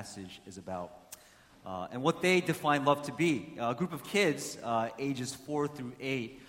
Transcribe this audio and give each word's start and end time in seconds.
passage 0.00 0.40
is 0.46 0.56
about 0.56 1.14
uh, 1.66 1.86
and 1.92 2.02
what 2.02 2.22
they 2.22 2.40
define 2.40 2.86
love 2.86 3.02
to 3.02 3.12
be. 3.12 3.54
a 3.60 3.74
group 3.74 3.92
of 3.92 4.02
kids, 4.02 4.56
uh, 4.64 4.88
ages 4.98 5.34
four 5.34 5.68
through 5.68 5.92
eight, 6.00 6.40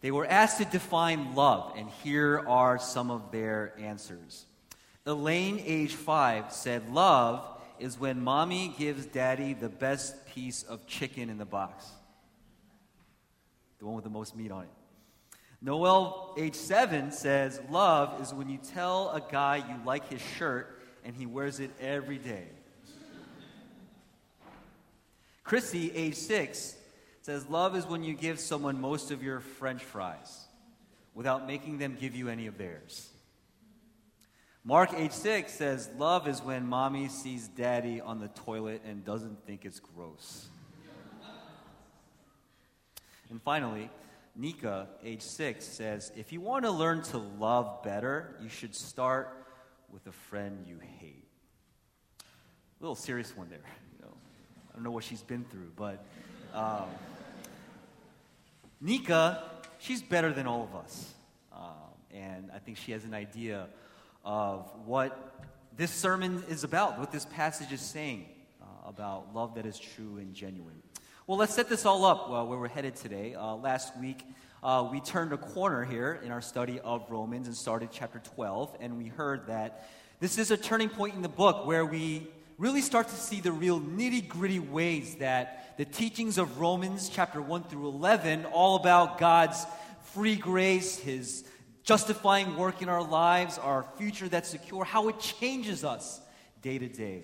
they 0.00 0.12
were 0.12 0.24
asked 0.26 0.58
to 0.58 0.64
define 0.64 1.34
love, 1.34 1.72
and 1.76 1.90
here 2.04 2.44
are 2.46 2.78
some 2.78 3.10
of 3.10 3.32
their 3.32 3.74
answers. 3.80 4.46
Elaine, 5.04 5.60
age 5.66 5.94
five, 5.94 6.52
said, 6.52 6.88
Love 6.90 7.44
is 7.80 7.98
when 7.98 8.22
mommy 8.22 8.72
gives 8.78 9.06
daddy 9.06 9.54
the 9.54 9.68
best 9.68 10.24
piece 10.26 10.62
of 10.62 10.86
chicken 10.86 11.28
in 11.30 11.36
the 11.36 11.44
box, 11.44 11.86
the 13.80 13.86
one 13.86 13.96
with 13.96 14.04
the 14.04 14.10
most 14.10 14.36
meat 14.36 14.52
on 14.52 14.62
it. 14.62 14.70
Noel, 15.60 16.36
age 16.38 16.54
seven, 16.54 17.10
says, 17.10 17.60
Love 17.70 18.22
is 18.22 18.32
when 18.32 18.48
you 18.48 18.58
tell 18.58 19.10
a 19.10 19.20
guy 19.20 19.56
you 19.56 19.84
like 19.84 20.08
his 20.08 20.22
shirt 20.38 20.80
and 21.04 21.16
he 21.16 21.26
wears 21.26 21.58
it 21.58 21.72
every 21.80 22.18
day. 22.18 22.46
Chrissy, 25.50 25.90
age 25.96 26.14
six, 26.14 26.76
says, 27.22 27.44
Love 27.48 27.74
is 27.74 27.84
when 27.84 28.04
you 28.04 28.14
give 28.14 28.38
someone 28.38 28.80
most 28.80 29.10
of 29.10 29.20
your 29.20 29.40
french 29.40 29.82
fries 29.82 30.46
without 31.12 31.44
making 31.44 31.78
them 31.78 31.96
give 32.00 32.14
you 32.14 32.28
any 32.28 32.46
of 32.46 32.56
theirs. 32.56 33.10
Mark, 34.62 34.94
age 34.94 35.10
six, 35.10 35.52
says, 35.52 35.90
Love 35.98 36.28
is 36.28 36.40
when 36.40 36.68
mommy 36.68 37.08
sees 37.08 37.48
daddy 37.48 38.00
on 38.00 38.20
the 38.20 38.28
toilet 38.28 38.82
and 38.86 39.04
doesn't 39.04 39.44
think 39.44 39.64
it's 39.64 39.80
gross. 39.80 40.46
and 43.28 43.42
finally, 43.42 43.90
Nika, 44.36 44.86
age 45.02 45.22
six, 45.22 45.64
says, 45.64 46.12
If 46.14 46.32
you 46.32 46.40
want 46.40 46.64
to 46.64 46.70
learn 46.70 47.02
to 47.02 47.18
love 47.18 47.82
better, 47.82 48.36
you 48.40 48.48
should 48.48 48.76
start 48.76 49.36
with 49.90 50.06
a 50.06 50.12
friend 50.12 50.64
you 50.68 50.78
hate. 51.00 51.26
A 52.20 52.24
little 52.84 52.94
serious 52.94 53.36
one 53.36 53.50
there. 53.50 53.58
Don't 54.80 54.84
know 54.84 54.92
what 54.92 55.04
she's 55.04 55.20
been 55.20 55.44
through, 55.44 55.72
but 55.76 56.02
um, 56.54 56.86
Nika, 58.80 59.44
she's 59.78 60.00
better 60.00 60.32
than 60.32 60.46
all 60.46 60.62
of 60.62 60.74
us. 60.74 61.12
Um, 61.52 61.60
and 62.14 62.50
I 62.54 62.60
think 62.60 62.78
she 62.78 62.92
has 62.92 63.04
an 63.04 63.12
idea 63.12 63.66
of 64.24 64.70
what 64.86 65.50
this 65.76 65.90
sermon 65.90 66.42
is 66.48 66.64
about, 66.64 66.98
what 66.98 67.12
this 67.12 67.26
passage 67.26 67.72
is 67.72 67.82
saying 67.82 68.24
uh, 68.62 68.88
about 68.88 69.34
love 69.34 69.56
that 69.56 69.66
is 69.66 69.78
true 69.78 70.16
and 70.16 70.32
genuine. 70.32 70.80
Well, 71.26 71.36
let's 71.36 71.52
set 71.52 71.68
this 71.68 71.84
all 71.84 72.06
up 72.06 72.30
uh, 72.30 72.42
where 72.46 72.58
we're 72.58 72.68
headed 72.68 72.96
today. 72.96 73.34
Uh, 73.34 73.56
last 73.56 73.94
week, 73.98 74.24
uh, 74.62 74.88
we 74.90 75.00
turned 75.00 75.34
a 75.34 75.36
corner 75.36 75.84
here 75.84 76.18
in 76.24 76.30
our 76.30 76.40
study 76.40 76.80
of 76.80 77.04
Romans 77.10 77.48
and 77.48 77.54
started 77.54 77.90
chapter 77.92 78.22
12, 78.34 78.78
and 78.80 78.96
we 78.96 79.08
heard 79.08 79.46
that 79.48 79.90
this 80.20 80.38
is 80.38 80.50
a 80.50 80.56
turning 80.56 80.88
point 80.88 81.16
in 81.16 81.20
the 81.20 81.28
book 81.28 81.66
where 81.66 81.84
we 81.84 82.28
really 82.60 82.82
start 82.82 83.08
to 83.08 83.14
see 83.14 83.40
the 83.40 83.50
real 83.50 83.80
nitty 83.80 84.28
gritty 84.28 84.58
ways 84.58 85.14
that 85.14 85.78
the 85.78 85.84
teachings 85.86 86.36
of 86.36 86.60
Romans, 86.60 87.08
chapter 87.08 87.40
1 87.40 87.62
through 87.62 87.88
11, 87.88 88.44
all 88.44 88.76
about 88.76 89.16
God's 89.16 89.64
free 90.12 90.36
grace, 90.36 90.98
His 90.98 91.42
justifying 91.84 92.58
work 92.58 92.82
in 92.82 92.90
our 92.90 93.02
lives, 93.02 93.56
our 93.56 93.86
future 93.96 94.28
that's 94.28 94.50
secure, 94.50 94.84
how 94.84 95.08
it 95.08 95.18
changes 95.18 95.84
us 95.84 96.20
day 96.60 96.76
to 96.76 96.86
day. 96.86 97.22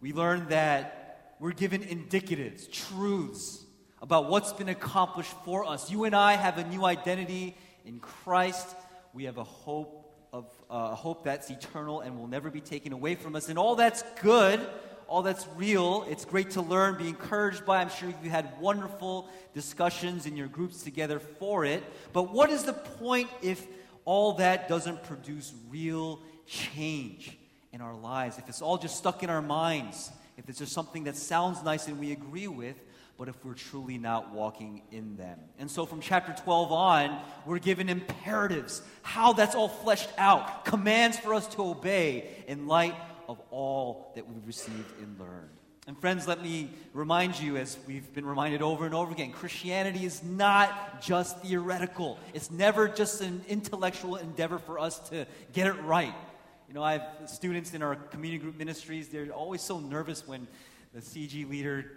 We 0.00 0.12
learn 0.12 0.46
that 0.50 1.34
we're 1.40 1.50
given 1.50 1.82
indicatives, 1.82 2.70
truths 2.70 3.64
about 4.00 4.30
what's 4.30 4.52
been 4.52 4.68
accomplished 4.68 5.34
for 5.44 5.64
us. 5.64 5.90
You 5.90 6.04
and 6.04 6.14
I 6.14 6.34
have 6.34 6.58
a 6.58 6.64
new 6.64 6.84
identity 6.84 7.56
in 7.84 7.98
Christ. 7.98 8.76
We 9.12 9.24
have 9.24 9.38
a 9.38 9.44
hope 9.44 10.03
of 10.34 10.46
uh, 10.68 10.96
hope 10.96 11.22
that's 11.22 11.48
eternal 11.48 12.00
and 12.00 12.18
will 12.18 12.26
never 12.26 12.50
be 12.50 12.60
taken 12.60 12.92
away 12.92 13.14
from 13.14 13.36
us. 13.36 13.48
And 13.48 13.56
all 13.56 13.76
that's 13.76 14.02
good, 14.20 14.58
all 15.06 15.22
that's 15.22 15.46
real. 15.54 16.04
It's 16.10 16.24
great 16.24 16.50
to 16.50 16.60
learn, 16.60 16.98
be 16.98 17.08
encouraged 17.08 17.64
by. 17.64 17.80
I'm 17.80 17.88
sure 17.88 18.12
you 18.20 18.30
had 18.30 18.60
wonderful 18.60 19.28
discussions 19.54 20.26
in 20.26 20.36
your 20.36 20.48
groups 20.48 20.82
together 20.82 21.20
for 21.20 21.64
it. 21.64 21.84
But 22.12 22.32
what 22.32 22.50
is 22.50 22.64
the 22.64 22.72
point 22.72 23.30
if 23.42 23.64
all 24.04 24.32
that 24.34 24.68
doesn't 24.68 25.04
produce 25.04 25.54
real 25.70 26.20
change 26.48 27.38
in 27.72 27.80
our 27.80 27.94
lives? 27.94 28.36
If 28.36 28.48
it's 28.48 28.60
all 28.60 28.76
just 28.76 28.96
stuck 28.96 29.22
in 29.22 29.30
our 29.30 29.42
minds, 29.42 30.10
if 30.36 30.48
it's 30.48 30.58
just 30.58 30.72
something 30.72 31.04
that 31.04 31.14
sounds 31.14 31.62
nice 31.62 31.86
and 31.86 32.00
we 32.00 32.10
agree 32.10 32.48
with, 32.48 32.74
but 33.16 33.28
if 33.28 33.44
we're 33.44 33.54
truly 33.54 33.98
not 33.98 34.32
walking 34.32 34.82
in 34.90 35.16
them. 35.16 35.38
And 35.58 35.70
so 35.70 35.86
from 35.86 36.00
chapter 36.00 36.34
12 36.42 36.72
on, 36.72 37.20
we're 37.46 37.58
given 37.58 37.88
imperatives, 37.88 38.82
how 39.02 39.32
that's 39.32 39.54
all 39.54 39.68
fleshed 39.68 40.10
out, 40.18 40.64
commands 40.64 41.18
for 41.18 41.34
us 41.34 41.46
to 41.54 41.62
obey 41.62 42.28
in 42.48 42.66
light 42.66 42.94
of 43.28 43.40
all 43.50 44.12
that 44.14 44.28
we've 44.28 44.46
received 44.46 44.98
and 45.00 45.18
learned. 45.18 45.50
And 45.86 45.98
friends, 45.98 46.26
let 46.26 46.42
me 46.42 46.70
remind 46.94 47.38
you, 47.38 47.58
as 47.58 47.76
we've 47.86 48.10
been 48.14 48.24
reminded 48.24 48.62
over 48.62 48.86
and 48.86 48.94
over 48.94 49.12
again, 49.12 49.32
Christianity 49.32 50.06
is 50.06 50.22
not 50.22 51.02
just 51.02 51.40
theoretical. 51.40 52.18
It's 52.32 52.50
never 52.50 52.88
just 52.88 53.20
an 53.20 53.44
intellectual 53.48 54.16
endeavor 54.16 54.58
for 54.58 54.78
us 54.78 54.98
to 55.10 55.26
get 55.52 55.66
it 55.66 55.74
right. 55.82 56.14
You 56.68 56.74
know, 56.74 56.82
I 56.82 56.94
have 56.94 57.28
students 57.28 57.74
in 57.74 57.82
our 57.82 57.96
community 57.96 58.42
group 58.42 58.56
ministries, 58.56 59.08
they're 59.08 59.30
always 59.30 59.60
so 59.60 59.78
nervous 59.78 60.26
when 60.26 60.48
the 60.94 61.00
CG 61.00 61.48
leader 61.48 61.92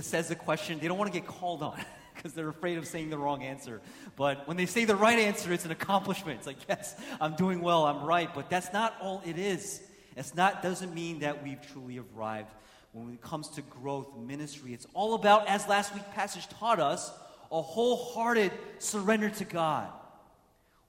says 0.00 0.28
the 0.28 0.34
question, 0.34 0.78
they 0.78 0.88
don't 0.88 0.98
want 0.98 1.12
to 1.12 1.18
get 1.18 1.26
called 1.26 1.62
on 1.62 1.80
because 2.14 2.34
they're 2.34 2.48
afraid 2.48 2.78
of 2.78 2.86
saying 2.86 3.10
the 3.10 3.18
wrong 3.18 3.42
answer. 3.42 3.80
But 4.16 4.46
when 4.46 4.56
they 4.56 4.66
say 4.66 4.84
the 4.84 4.96
right 4.96 5.18
answer, 5.18 5.52
it's 5.52 5.64
an 5.64 5.70
accomplishment. 5.70 6.38
It's 6.38 6.46
like, 6.46 6.68
yes, 6.68 6.94
I'm 7.20 7.36
doing 7.36 7.60
well, 7.60 7.84
I'm 7.86 8.04
right. 8.04 8.32
But 8.34 8.50
that's 8.50 8.72
not 8.72 8.94
all 9.00 9.22
it 9.24 9.38
is. 9.38 9.82
It's 10.16 10.34
not 10.34 10.62
doesn't 10.62 10.94
mean 10.94 11.20
that 11.20 11.44
we've 11.44 11.60
truly 11.72 12.00
arrived. 12.14 12.52
When 12.92 13.12
it 13.12 13.22
comes 13.22 13.48
to 13.50 13.62
growth 13.62 14.16
ministry, 14.16 14.72
it's 14.72 14.86
all 14.94 15.14
about, 15.14 15.46
as 15.46 15.68
last 15.68 15.94
week's 15.94 16.06
passage 16.14 16.48
taught 16.48 16.80
us, 16.80 17.12
a 17.52 17.62
wholehearted 17.62 18.50
surrender 18.78 19.30
to 19.30 19.44
God, 19.44 19.88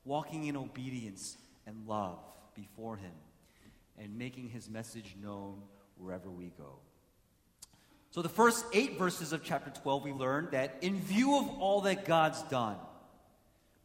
walking 0.06 0.46
in 0.46 0.58
obedience 0.58 1.38
and 1.68 1.88
love 1.88 2.18
before 2.56 2.98
Him, 2.98 3.12
and 3.98 4.18
making 4.18 4.50
His 4.50 4.70
message 4.70 5.16
known 5.22 5.62
wherever 5.98 6.30
we 6.30 6.52
go. 6.58 6.80
So, 8.12 8.24
the 8.24 8.30
first 8.30 8.66
eight 8.74 8.98
verses 8.98 9.34
of 9.34 9.44
chapter 9.44 9.70
12, 9.82 10.04
we 10.04 10.12
learn 10.12 10.48
that 10.52 10.78
in 10.82 11.00
view 11.00 11.38
of 11.38 11.48
all 11.60 11.82
that 11.82 12.06
God's 12.06 12.42
done, 12.44 12.76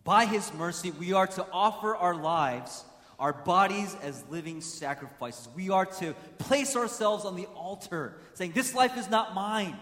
by 0.03 0.25
His 0.25 0.53
mercy, 0.55 0.91
we 0.93 1.13
are 1.13 1.27
to 1.27 1.47
offer 1.53 1.95
our 1.95 2.15
lives, 2.15 2.85
our 3.19 3.35
bodies 3.35 3.95
as 4.03 4.25
living 4.31 4.63
sacrifices. 4.63 5.49
We 5.55 5.69
are 5.71 5.85
to 5.87 6.15
place 6.39 6.75
ourselves 6.75 7.27
on 7.27 7.37
the 7.37 7.47
altar, 7.55 8.17
saying, 8.33 8.53
This 8.53 8.75
life 8.75 8.97
is 8.97 9.11
not 9.11 9.35
mine. 9.35 9.77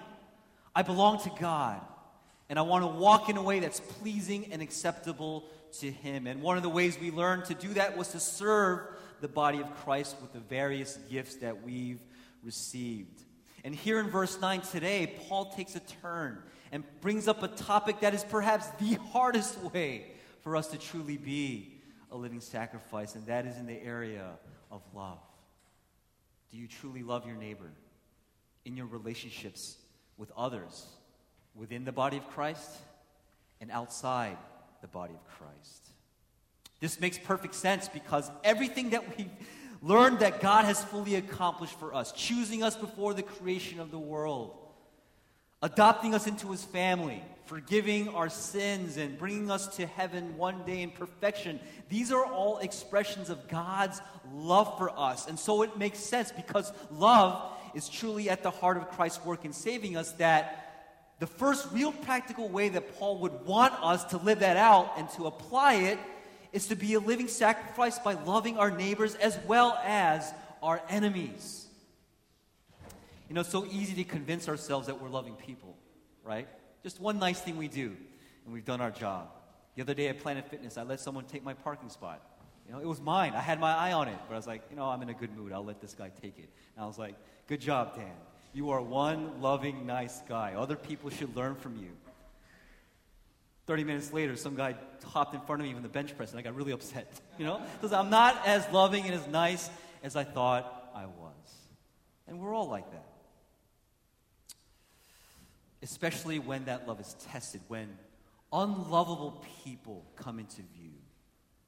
I 0.74 0.82
belong 0.82 1.20
to 1.22 1.30
God. 1.40 1.80
And 2.48 2.58
I 2.58 2.62
want 2.62 2.82
to 2.82 2.88
walk 2.88 3.28
in 3.28 3.36
a 3.36 3.42
way 3.42 3.60
that's 3.60 3.80
pleasing 3.80 4.52
and 4.52 4.60
acceptable 4.60 5.44
to 5.78 5.90
Him. 5.90 6.26
And 6.26 6.42
one 6.42 6.56
of 6.56 6.62
the 6.64 6.68
ways 6.68 6.98
we 7.00 7.10
learned 7.10 7.44
to 7.46 7.54
do 7.54 7.68
that 7.74 7.96
was 7.96 8.08
to 8.08 8.20
serve 8.20 8.80
the 9.20 9.28
body 9.28 9.60
of 9.60 9.72
Christ 9.84 10.16
with 10.20 10.32
the 10.32 10.40
various 10.40 10.98
gifts 11.08 11.36
that 11.36 11.62
we've 11.62 12.00
received. 12.42 13.22
And 13.64 13.74
here 13.74 14.00
in 14.00 14.08
verse 14.08 14.40
9 14.40 14.60
today, 14.62 15.14
Paul 15.28 15.52
takes 15.52 15.76
a 15.76 15.80
turn 16.02 16.42
and 16.72 16.84
brings 17.00 17.28
up 17.28 17.42
a 17.42 17.48
topic 17.48 18.00
that 18.00 18.14
is 18.14 18.24
perhaps 18.24 18.66
the 18.80 18.94
hardest 19.12 19.58
way 19.72 20.06
for 20.42 20.56
us 20.56 20.68
to 20.68 20.78
truly 20.78 21.16
be 21.16 21.80
a 22.10 22.16
living 22.16 22.40
sacrifice, 22.40 23.14
and 23.14 23.24
that 23.26 23.46
is 23.46 23.56
in 23.56 23.66
the 23.66 23.82
area 23.82 24.26
of 24.70 24.82
love. 24.94 25.18
Do 26.50 26.58
you 26.58 26.66
truly 26.66 27.02
love 27.02 27.26
your 27.26 27.36
neighbor 27.36 27.70
in 28.64 28.76
your 28.76 28.86
relationships 28.86 29.76
with 30.18 30.30
others, 30.36 30.86
within 31.54 31.84
the 31.84 31.92
body 31.92 32.16
of 32.16 32.28
Christ 32.30 32.70
and 33.60 33.70
outside 33.70 34.36
the 34.80 34.88
body 34.88 35.14
of 35.14 35.24
Christ? 35.38 35.88
This 36.80 37.00
makes 37.00 37.16
perfect 37.16 37.54
sense 37.54 37.88
because 37.88 38.30
everything 38.42 38.90
that 38.90 39.16
we 39.16 39.30
learned 39.82 40.20
that 40.20 40.40
God 40.40 40.64
has 40.64 40.82
fully 40.84 41.16
accomplished 41.16 41.78
for 41.78 41.92
us, 41.92 42.12
choosing 42.12 42.62
us 42.62 42.76
before 42.76 43.12
the 43.12 43.22
creation 43.22 43.80
of 43.80 43.90
the 43.90 43.98
world, 43.98 44.56
adopting 45.60 46.14
us 46.14 46.26
into 46.26 46.50
his 46.52 46.64
family, 46.64 47.22
forgiving 47.46 48.08
our 48.10 48.28
sins, 48.28 48.96
and 48.96 49.18
bringing 49.18 49.50
us 49.50 49.76
to 49.76 49.86
heaven 49.86 50.36
one 50.36 50.64
day 50.64 50.82
in 50.82 50.90
perfection. 50.90 51.58
These 51.88 52.12
are 52.12 52.24
all 52.24 52.58
expressions 52.58 53.28
of 53.28 53.48
God's 53.48 54.00
love 54.32 54.78
for 54.78 54.96
us. 54.96 55.26
And 55.26 55.38
so 55.38 55.62
it 55.62 55.76
makes 55.76 55.98
sense 55.98 56.30
because 56.30 56.72
love 56.92 57.52
is 57.74 57.88
truly 57.88 58.30
at 58.30 58.44
the 58.44 58.50
heart 58.50 58.76
of 58.76 58.88
Christ's 58.90 59.24
work 59.24 59.44
in 59.44 59.52
saving 59.52 59.96
us 59.96 60.12
that 60.12 60.58
the 61.18 61.26
first 61.26 61.68
real 61.72 61.92
practical 61.92 62.48
way 62.48 62.68
that 62.68 62.98
Paul 62.98 63.18
would 63.18 63.44
want 63.44 63.74
us 63.82 64.04
to 64.06 64.16
live 64.16 64.40
that 64.40 64.56
out 64.56 64.94
and 64.96 65.08
to 65.10 65.26
apply 65.26 65.74
it 65.74 65.98
is 66.52 66.66
to 66.68 66.76
be 66.76 66.94
a 66.94 67.00
living 67.00 67.28
sacrifice 67.28 67.98
by 67.98 68.14
loving 68.14 68.58
our 68.58 68.70
neighbors 68.70 69.14
as 69.16 69.38
well 69.46 69.78
as 69.84 70.32
our 70.62 70.80
enemies. 70.88 71.66
You 73.28 73.34
know, 73.34 73.40
it's 73.40 73.50
so 73.50 73.64
easy 73.66 73.94
to 73.94 74.04
convince 74.04 74.48
ourselves 74.48 74.86
that 74.88 75.00
we're 75.00 75.08
loving 75.08 75.34
people, 75.34 75.76
right? 76.22 76.46
Just 76.82 77.00
one 77.00 77.18
nice 77.18 77.40
thing 77.40 77.56
we 77.56 77.68
do, 77.68 77.96
and 78.44 78.52
we've 78.52 78.64
done 78.64 78.80
our 78.80 78.90
job. 78.90 79.28
The 79.74 79.82
other 79.82 79.94
day 79.94 80.08
at 80.08 80.20
Planet 80.20 80.48
Fitness, 80.50 80.76
I 80.76 80.82
let 80.82 81.00
someone 81.00 81.24
take 81.24 81.42
my 81.42 81.54
parking 81.54 81.88
spot. 81.88 82.20
You 82.66 82.74
know, 82.74 82.80
it 82.80 82.86
was 82.86 83.00
mine. 83.00 83.32
I 83.34 83.40
had 83.40 83.58
my 83.58 83.72
eye 83.72 83.92
on 83.92 84.08
it, 84.08 84.18
but 84.28 84.34
I 84.34 84.36
was 84.36 84.46
like, 84.46 84.62
you 84.70 84.76
know, 84.76 84.84
I'm 84.84 85.00
in 85.02 85.08
a 85.08 85.14
good 85.14 85.34
mood. 85.36 85.52
I'll 85.52 85.64
let 85.64 85.80
this 85.80 85.94
guy 85.94 86.10
take 86.20 86.38
it. 86.38 86.48
And 86.76 86.84
I 86.84 86.86
was 86.86 86.98
like, 86.98 87.14
good 87.48 87.60
job, 87.60 87.96
Dan. 87.96 88.12
You 88.52 88.70
are 88.70 88.82
one 88.82 89.40
loving, 89.40 89.86
nice 89.86 90.20
guy. 90.28 90.52
Other 90.54 90.76
people 90.76 91.08
should 91.08 91.34
learn 91.34 91.54
from 91.54 91.76
you. 91.76 91.88
30 93.66 93.84
minutes 93.84 94.12
later, 94.12 94.36
some 94.36 94.56
guy 94.56 94.74
hopped 95.04 95.34
in 95.34 95.40
front 95.42 95.62
of 95.62 95.68
me 95.68 95.74
with 95.74 95.82
the 95.82 95.88
bench 95.88 96.16
press, 96.16 96.30
and 96.30 96.38
I 96.38 96.42
got 96.42 96.54
really 96.54 96.72
upset. 96.72 97.20
You 97.38 97.46
know? 97.46 97.62
Because 97.80 97.94
I'm 97.94 98.10
not 98.10 98.46
as 98.46 98.70
loving 98.72 99.04
and 99.06 99.14
as 99.14 99.26
nice 99.26 99.70
as 100.04 100.16
I 100.16 100.22
thought 100.22 100.90
I 100.94 101.06
was. 101.06 101.32
And 102.28 102.38
we're 102.38 102.54
all 102.54 102.68
like 102.68 102.88
that. 102.92 103.06
Especially 105.82 106.38
when 106.38 106.66
that 106.66 106.86
love 106.86 107.00
is 107.00 107.16
tested, 107.30 107.62
when 107.68 107.88
unlovable 108.52 109.42
people 109.64 110.04
come 110.14 110.38
into 110.38 110.60
view, 110.78 110.92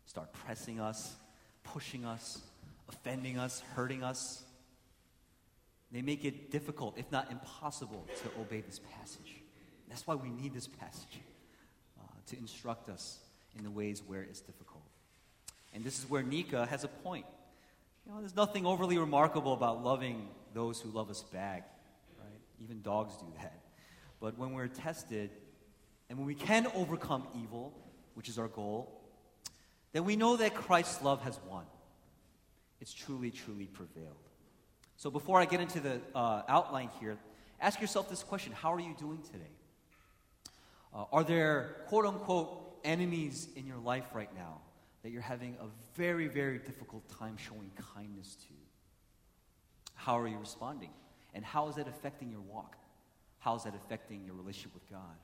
start 0.04 0.32
pressing 0.32 0.80
us, 0.80 1.16
pushing 1.64 2.04
us, 2.04 2.42
offending 2.88 3.38
us, 3.38 3.62
hurting 3.74 4.04
us. 4.04 4.44
They 5.90 6.02
make 6.02 6.24
it 6.24 6.52
difficult, 6.52 6.98
if 6.98 7.10
not 7.10 7.32
impossible, 7.32 8.06
to 8.22 8.40
obey 8.40 8.60
this 8.60 8.80
passage. 9.00 9.42
That's 9.88 10.06
why 10.06 10.14
we 10.14 10.28
need 10.28 10.52
this 10.54 10.68
passage 10.68 11.20
to 12.26 12.38
instruct 12.38 12.88
us 12.88 13.18
in 13.56 13.64
the 13.64 13.70
ways 13.70 14.02
where 14.06 14.22
it's 14.22 14.40
difficult. 14.40 14.82
And 15.74 15.84
this 15.84 15.98
is 15.98 16.08
where 16.08 16.22
Nika 16.22 16.66
has 16.66 16.84
a 16.84 16.88
point. 16.88 17.26
You 18.06 18.12
know, 18.12 18.20
there's 18.20 18.36
nothing 18.36 18.66
overly 18.66 18.98
remarkable 18.98 19.54
about 19.54 19.82
loving 19.82 20.28
those 20.52 20.80
who 20.80 20.90
love 20.90 21.10
us 21.10 21.22
back, 21.22 21.68
right? 22.18 22.40
Even 22.62 22.82
dogs 22.82 23.16
do 23.16 23.26
that. 23.40 23.58
But 24.20 24.38
when 24.38 24.52
we're 24.52 24.68
tested, 24.68 25.30
and 26.08 26.18
when 26.18 26.26
we 26.26 26.34
can 26.34 26.66
overcome 26.74 27.26
evil, 27.42 27.72
which 28.14 28.28
is 28.28 28.38
our 28.38 28.48
goal, 28.48 29.00
then 29.92 30.04
we 30.04 30.16
know 30.16 30.36
that 30.36 30.54
Christ's 30.54 31.02
love 31.02 31.22
has 31.22 31.38
won. 31.48 31.64
It's 32.80 32.92
truly, 32.92 33.30
truly 33.30 33.66
prevailed. 33.66 34.16
So 34.96 35.10
before 35.10 35.40
I 35.40 35.44
get 35.44 35.60
into 35.60 35.80
the 35.80 36.00
uh, 36.14 36.42
outline 36.48 36.90
here, 37.00 37.16
ask 37.60 37.80
yourself 37.80 38.08
this 38.08 38.22
question 38.22 38.52
How 38.52 38.72
are 38.72 38.80
you 38.80 38.94
doing 38.98 39.20
today? 39.22 39.50
Uh, 40.94 41.04
are 41.12 41.24
there 41.24 41.76
quote 41.88 42.06
unquote 42.06 42.78
enemies 42.84 43.48
in 43.56 43.66
your 43.66 43.78
life 43.78 44.06
right 44.14 44.32
now 44.34 44.60
that 45.02 45.10
you're 45.10 45.22
having 45.22 45.56
a 45.60 45.66
very, 45.96 46.28
very 46.28 46.58
difficult 46.58 47.08
time 47.18 47.36
showing 47.36 47.70
kindness 47.94 48.36
to? 48.36 48.54
How 49.94 50.18
are 50.18 50.28
you 50.28 50.38
responding? 50.38 50.90
And 51.34 51.44
how 51.44 51.68
is 51.68 51.76
that 51.76 51.88
affecting 51.88 52.30
your 52.30 52.40
walk? 52.40 52.76
How 53.38 53.56
is 53.56 53.64
that 53.64 53.74
affecting 53.74 54.24
your 54.24 54.34
relationship 54.34 54.74
with 54.74 54.88
God? 54.88 55.16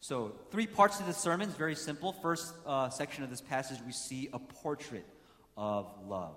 So, 0.00 0.32
three 0.50 0.66
parts 0.66 1.00
of 1.00 1.06
the 1.06 1.12
sermon 1.12 1.48
is 1.48 1.54
very 1.56 1.74
simple. 1.74 2.12
First 2.12 2.54
uh, 2.64 2.88
section 2.88 3.24
of 3.24 3.30
this 3.30 3.40
passage, 3.40 3.78
we 3.84 3.92
see 3.92 4.28
a 4.32 4.38
portrait 4.38 5.04
of 5.56 5.92
love. 6.06 6.36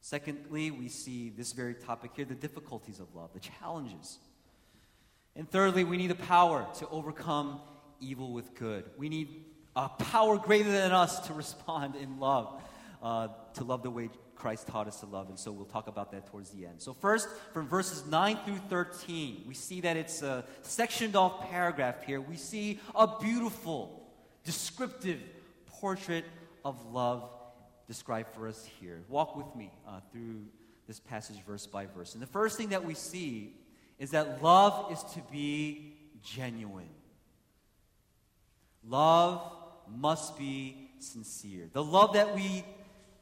Secondly, 0.00 0.70
we 0.70 0.88
see 0.88 1.30
this 1.30 1.52
very 1.52 1.74
topic 1.74 2.12
here 2.14 2.24
the 2.24 2.34
difficulties 2.34 3.00
of 3.00 3.14
love, 3.14 3.32
the 3.32 3.40
challenges. 3.40 4.18
And 5.38 5.48
thirdly, 5.48 5.84
we 5.84 5.96
need 5.96 6.10
the 6.10 6.16
power 6.16 6.66
to 6.80 6.88
overcome 6.88 7.60
evil 8.00 8.32
with 8.32 8.56
good. 8.56 8.84
We 8.96 9.08
need 9.08 9.44
a 9.76 9.88
power 9.88 10.36
greater 10.36 10.72
than 10.72 10.90
us 10.90 11.28
to 11.28 11.32
respond 11.32 11.94
in 11.94 12.18
love, 12.18 12.60
uh, 13.00 13.28
to 13.54 13.62
love 13.62 13.84
the 13.84 13.90
way 13.90 14.10
Christ 14.34 14.66
taught 14.66 14.88
us 14.88 14.98
to 14.98 15.06
love. 15.06 15.28
And 15.28 15.38
so 15.38 15.52
we'll 15.52 15.64
talk 15.64 15.86
about 15.86 16.10
that 16.10 16.26
towards 16.26 16.50
the 16.50 16.66
end. 16.66 16.82
So, 16.82 16.92
first, 16.92 17.28
from 17.52 17.68
verses 17.68 18.04
9 18.04 18.38
through 18.44 18.58
13, 18.68 19.44
we 19.46 19.54
see 19.54 19.80
that 19.82 19.96
it's 19.96 20.22
a 20.22 20.44
sectioned 20.62 21.14
off 21.14 21.48
paragraph 21.48 22.02
here. 22.04 22.20
We 22.20 22.36
see 22.36 22.80
a 22.96 23.06
beautiful, 23.20 24.10
descriptive 24.42 25.20
portrait 25.66 26.24
of 26.64 26.84
love 26.92 27.30
described 27.86 28.34
for 28.34 28.48
us 28.48 28.68
here. 28.80 29.02
Walk 29.08 29.36
with 29.36 29.54
me 29.54 29.70
uh, 29.86 30.00
through 30.10 30.46
this 30.88 30.98
passage 30.98 31.36
verse 31.46 31.64
by 31.64 31.86
verse. 31.86 32.14
And 32.14 32.22
the 32.22 32.26
first 32.26 32.56
thing 32.56 32.70
that 32.70 32.84
we 32.84 32.94
see 32.94 33.54
is 33.98 34.10
that 34.10 34.42
love 34.42 34.92
is 34.92 35.02
to 35.14 35.20
be 35.30 35.96
genuine. 36.22 36.88
Love 38.86 39.42
must 39.96 40.38
be 40.38 40.90
sincere. 40.98 41.68
The 41.72 41.82
love 41.82 42.14
that 42.14 42.34
we 42.34 42.64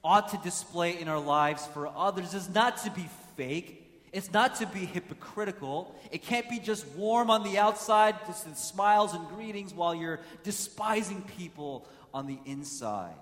ought 0.04 0.28
to 0.28 0.36
display 0.38 1.00
in 1.00 1.08
our 1.08 1.18
lives 1.18 1.66
for 1.66 1.88
others 1.88 2.34
is 2.34 2.48
not 2.48 2.76
to 2.84 2.90
be 2.90 3.08
fake. 3.36 3.82
It's 4.12 4.32
not 4.32 4.56
to 4.56 4.66
be 4.66 4.86
hypocritical. 4.86 5.94
It 6.10 6.22
can't 6.22 6.48
be 6.48 6.58
just 6.58 6.86
warm 6.88 7.30
on 7.30 7.42
the 7.42 7.58
outside, 7.58 8.14
just 8.26 8.46
in 8.46 8.54
smiles 8.54 9.14
and 9.14 9.26
greetings, 9.28 9.74
while 9.74 9.94
you're 9.94 10.20
despising 10.42 11.22
people 11.36 11.86
on 12.14 12.26
the 12.26 12.38
inside. 12.46 13.16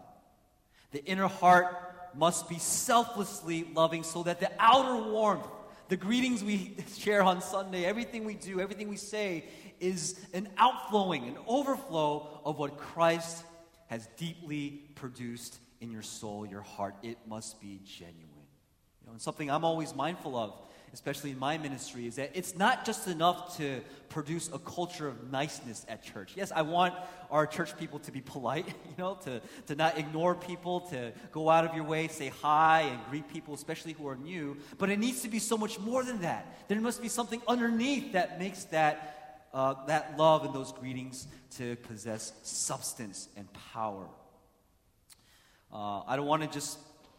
The 0.93 1.05
inner 1.05 1.27
heart 1.27 1.75
must 2.15 2.49
be 2.49 2.59
selflessly 2.59 3.67
loving 3.75 4.03
so 4.03 4.23
that 4.23 4.39
the 4.39 4.51
outer 4.59 5.11
warmth, 5.11 5.47
the 5.89 5.97
greetings 5.97 6.43
we 6.43 6.77
share 6.97 7.23
on 7.23 7.41
Sunday, 7.41 7.85
everything 7.85 8.25
we 8.25 8.35
do, 8.35 8.61
everything 8.61 8.89
we 8.89 8.97
say, 8.97 9.45
is 9.81 10.19
an 10.33 10.49
outflowing, 10.57 11.29
an 11.29 11.37
overflow 11.47 12.41
of 12.45 12.59
what 12.59 12.79
Christ 12.79 13.45
has 13.89 14.09
deeply 14.17 14.83
produced 14.95 15.59
in 15.81 15.91
your 15.91 16.03
soul, 16.03 16.47
your 16.47 16.63
heart. 16.63 16.95
It 17.03 17.19
must 17.27 17.61
be 17.61 17.81
genuine. 17.85 18.31
You 19.01 19.07
know, 19.07 19.13
and 19.13 19.21
something 19.21 19.51
I'm 19.51 19.65
always 19.65 19.95
mindful 19.95 20.37
of 20.37 20.55
especially 20.95 21.33
in 21.33 21.39
my 21.39 21.59
ministry, 21.59 22.07
is 22.07 22.15
that 22.17 22.31
it's 22.35 22.57
not 22.57 22.87
just 22.87 23.09
enough 23.09 23.57
to 23.59 23.81
produce 24.09 24.49
a 24.53 24.59
culture 24.59 25.09
of 25.09 25.31
niceness 25.31 25.85
at 25.89 26.05
church. 26.05 26.33
Yes, 26.37 26.53
I 26.55 26.63
want 26.63 26.95
our 27.33 27.47
church 27.47 27.77
people 27.77 27.99
to 27.99 28.13
be 28.13 28.21
polite, 28.21 28.67
you 28.69 28.95
know, 28.97 29.17
to, 29.25 29.43
to 29.67 29.75
not 29.75 29.99
ignore 29.99 30.37
people, 30.37 30.81
to 30.93 31.13
go 31.33 31.51
out 31.51 31.65
of 31.67 31.75
your 31.75 31.85
way, 31.85 32.07
say 32.07 32.33
hi, 32.41 32.83
and 32.83 33.01
greet 33.11 33.29
people, 33.29 33.55
especially 33.55 33.93
who 33.93 34.07
are 34.09 34.17
new. 34.17 34.57
But 34.79 34.89
it 34.89 35.01
needs 35.01 35.23
to 35.23 35.29
be 35.29 35.41
so 35.41 35.59
much 35.59 35.81
more 35.81 36.05
than 36.05 36.21
that. 36.21 36.69
There 36.69 36.81
must 36.81 37.03
be 37.03 37.09
something 37.09 37.43
underneath 37.49 38.13
that 38.13 38.39
makes 38.39 38.65
that. 38.67 39.11
Uh, 39.53 39.87
that 39.87 40.19
love 40.19 40.45
and 40.45 40.53
those 40.53 40.73
greetings 40.73 41.29
to 41.57 41.77
possess 41.77 42.33
substance 42.43 43.29
and 43.37 43.47
power. 43.73 44.09
Uh, 45.73 46.03
I 46.09 46.17
don't 46.17 46.27
want 46.27 46.43
to 46.43 46.49
just 46.49 46.77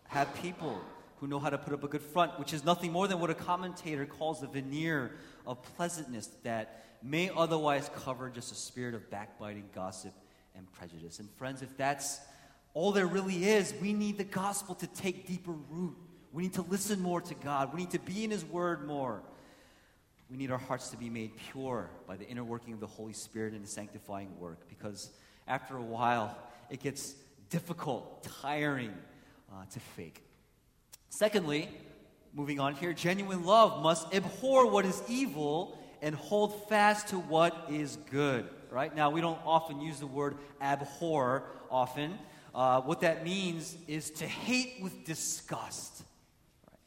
have 0.09 0.33
people 0.41 0.81
who 1.25 1.31
know 1.31 1.39
how 1.39 1.49
to 1.49 1.57
put 1.57 1.73
up 1.73 1.83
a 1.83 1.87
good 1.87 2.03
front, 2.03 2.37
which 2.37 2.53
is 2.53 2.63
nothing 2.63 2.91
more 2.91 3.07
than 3.07 3.19
what 3.19 3.31
a 3.31 3.33
commentator 3.33 4.05
calls 4.05 4.43
a 4.43 4.47
veneer 4.47 5.11
of 5.47 5.59
pleasantness 5.75 6.27
that 6.43 6.85
may 7.01 7.31
otherwise 7.35 7.89
cover 7.95 8.29
just 8.29 8.51
a 8.51 8.55
spirit 8.55 8.93
of 8.93 9.09
backbiting, 9.09 9.63
gossip, 9.73 10.13
and 10.55 10.71
prejudice. 10.73 11.17
And 11.17 11.27
friends, 11.31 11.63
if 11.63 11.75
that's 11.77 12.19
all 12.75 12.91
there 12.91 13.07
really 13.07 13.43
is, 13.43 13.73
we 13.81 13.91
need 13.91 14.19
the 14.19 14.23
gospel 14.23 14.75
to 14.75 14.85
take 14.85 15.25
deeper 15.25 15.53
root. 15.69 15.95
We 16.31 16.43
need 16.43 16.53
to 16.53 16.61
listen 16.61 17.01
more 17.01 17.21
to 17.21 17.33
God. 17.33 17.73
We 17.73 17.79
need 17.79 17.91
to 17.91 17.99
be 17.99 18.23
in 18.23 18.29
His 18.29 18.45
Word 18.45 18.85
more. 18.85 19.23
We 20.29 20.37
need 20.37 20.51
our 20.51 20.59
hearts 20.59 20.89
to 20.89 20.97
be 20.97 21.09
made 21.09 21.31
pure 21.51 21.89
by 22.05 22.17
the 22.17 22.27
inner 22.27 22.43
working 22.43 22.73
of 22.73 22.79
the 22.79 22.87
Holy 22.87 23.13
Spirit 23.13 23.53
and 23.53 23.61
His 23.61 23.71
sanctifying 23.71 24.39
work 24.39 24.69
because 24.69 25.09
after 25.47 25.75
a 25.75 25.81
while, 25.81 26.37
it 26.69 26.83
gets 26.83 27.15
difficult, 27.49 28.27
tiring 28.41 28.93
uh, 29.51 29.65
to 29.71 29.79
fake. 29.79 30.21
Secondly, 31.09 31.69
moving 32.33 32.59
on 32.59 32.75
here, 32.75 32.93
genuine 32.93 33.45
love 33.45 33.81
must 33.81 34.13
abhor 34.13 34.69
what 34.69 34.85
is 34.85 35.01
evil 35.07 35.77
and 36.01 36.15
hold 36.15 36.67
fast 36.69 37.09
to 37.09 37.19
what 37.19 37.67
is 37.69 37.97
good. 38.11 38.47
Right 38.69 38.93
now, 38.95 39.09
we 39.09 39.21
don't 39.21 39.39
often 39.45 39.79
use 39.79 39.99
the 39.99 40.07
word 40.07 40.35
abhor 40.61 41.43
often. 41.71 42.17
Uh, 42.53 42.81
what 42.81 43.01
that 43.01 43.23
means 43.23 43.75
is 43.87 44.11
to 44.11 44.27
hate 44.27 44.75
with 44.81 45.05
disgust. 45.05 46.03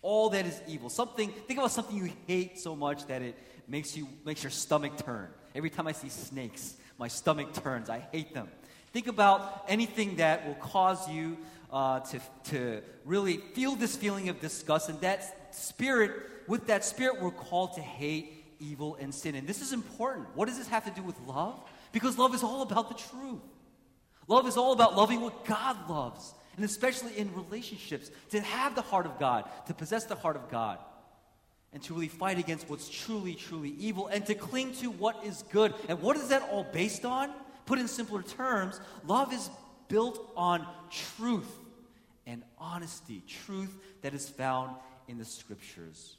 All 0.03 0.31
that 0.31 0.47
is 0.47 0.61
evil. 0.69 0.89
Something. 0.89 1.31
Think 1.47 1.59
about 1.59 1.73
something 1.73 1.97
you 1.97 2.13
hate 2.27 2.59
so 2.59 2.77
much 2.77 3.07
that 3.07 3.23
it 3.23 3.37
makes 3.67 3.97
you 3.97 4.09
makes 4.25 4.43
your 4.43 4.51
stomach 4.51 4.97
turn. 5.05 5.29
Every 5.55 5.71
time 5.71 5.87
I 5.87 5.93
see 5.93 6.09
snakes, 6.09 6.77
my 6.99 7.09
stomach 7.09 7.53
turns. 7.53 7.91
I 7.91 7.99
hate 8.13 8.33
them. 8.33 8.49
Think 8.93 9.07
about 9.07 9.65
anything 9.69 10.17
that 10.17 10.47
will 10.47 10.55
cause 10.55 11.09
you 11.11 11.37
uh, 11.71 12.01
to, 12.01 12.21
to 12.45 12.83
really 13.05 13.39
feel 13.39 13.75
this 13.75 13.97
feeling 13.97 14.29
of 14.29 14.41
disgust. 14.41 14.89
And 14.89 15.01
that 15.01 15.55
spirit, 15.55 16.13
with 16.47 16.67
that 16.67 16.85
spirit, 16.85 17.21
we're 17.21 17.31
called 17.31 17.75
to 17.75 17.81
hate 17.81 18.45
evil 18.59 18.97
and 19.01 19.15
sin. 19.15 19.35
And 19.35 19.47
this 19.47 19.63
is 19.63 19.73
important. 19.73 20.27
What 20.35 20.49
does 20.49 20.59
this 20.59 20.69
have 20.69 20.85
to 20.85 20.91
do 20.91 21.03
with 21.03 21.19
love? 21.27 21.61
Because 21.93 22.19
love 22.19 22.35
is 22.35 22.43
all 22.43 22.63
about 22.63 22.89
the 22.89 22.95
truth. 22.95 23.41
Love 24.27 24.47
is 24.47 24.57
all 24.57 24.73
about 24.73 24.95
loving 24.95 25.23
what 25.23 25.47
God 25.47 25.89
loves, 25.89 26.35
and 26.57 26.65
especially 26.65 27.17
in 27.17 27.35
relationships, 27.35 28.11
to 28.31 28.41
have 28.41 28.75
the 28.75 28.83
heart 28.83 29.07
of 29.07 29.19
God, 29.19 29.49
to 29.67 29.75
possess 29.75 30.05
the 30.05 30.15
heart 30.15 30.37
of 30.37 30.51
God, 30.51 30.79
and 31.73 31.83
to 31.85 31.95
really 31.95 32.09
fight 32.09 32.39
against 32.39 32.69
what's 32.69 32.91
truly, 32.91 33.35
truly 33.35 33.71
evil, 33.79 34.07
and 34.09 34.27
to 34.27 34.35
cling 34.35 34.75
to 34.75 34.91
what 34.91 35.25
is 35.25 35.45
good. 35.51 35.73
And 35.89 36.03
what 36.03 36.19
is 36.19 36.29
that 36.29 36.47
all 36.51 36.65
based 36.65 37.07
on? 37.07 37.33
Put 37.65 37.79
in 37.79 37.89
simpler 37.89 38.23
terms, 38.23 38.81
love 39.07 39.33
is 39.33 39.49
built 39.89 40.31
on 40.37 40.67
truth 40.91 41.58
and 42.28 42.44
honesty, 42.58 43.23
truth 43.26 43.75
that 44.02 44.14
is 44.14 44.28
found 44.28 44.76
in 45.08 45.18
the 45.18 45.25
scriptures. 45.25 46.16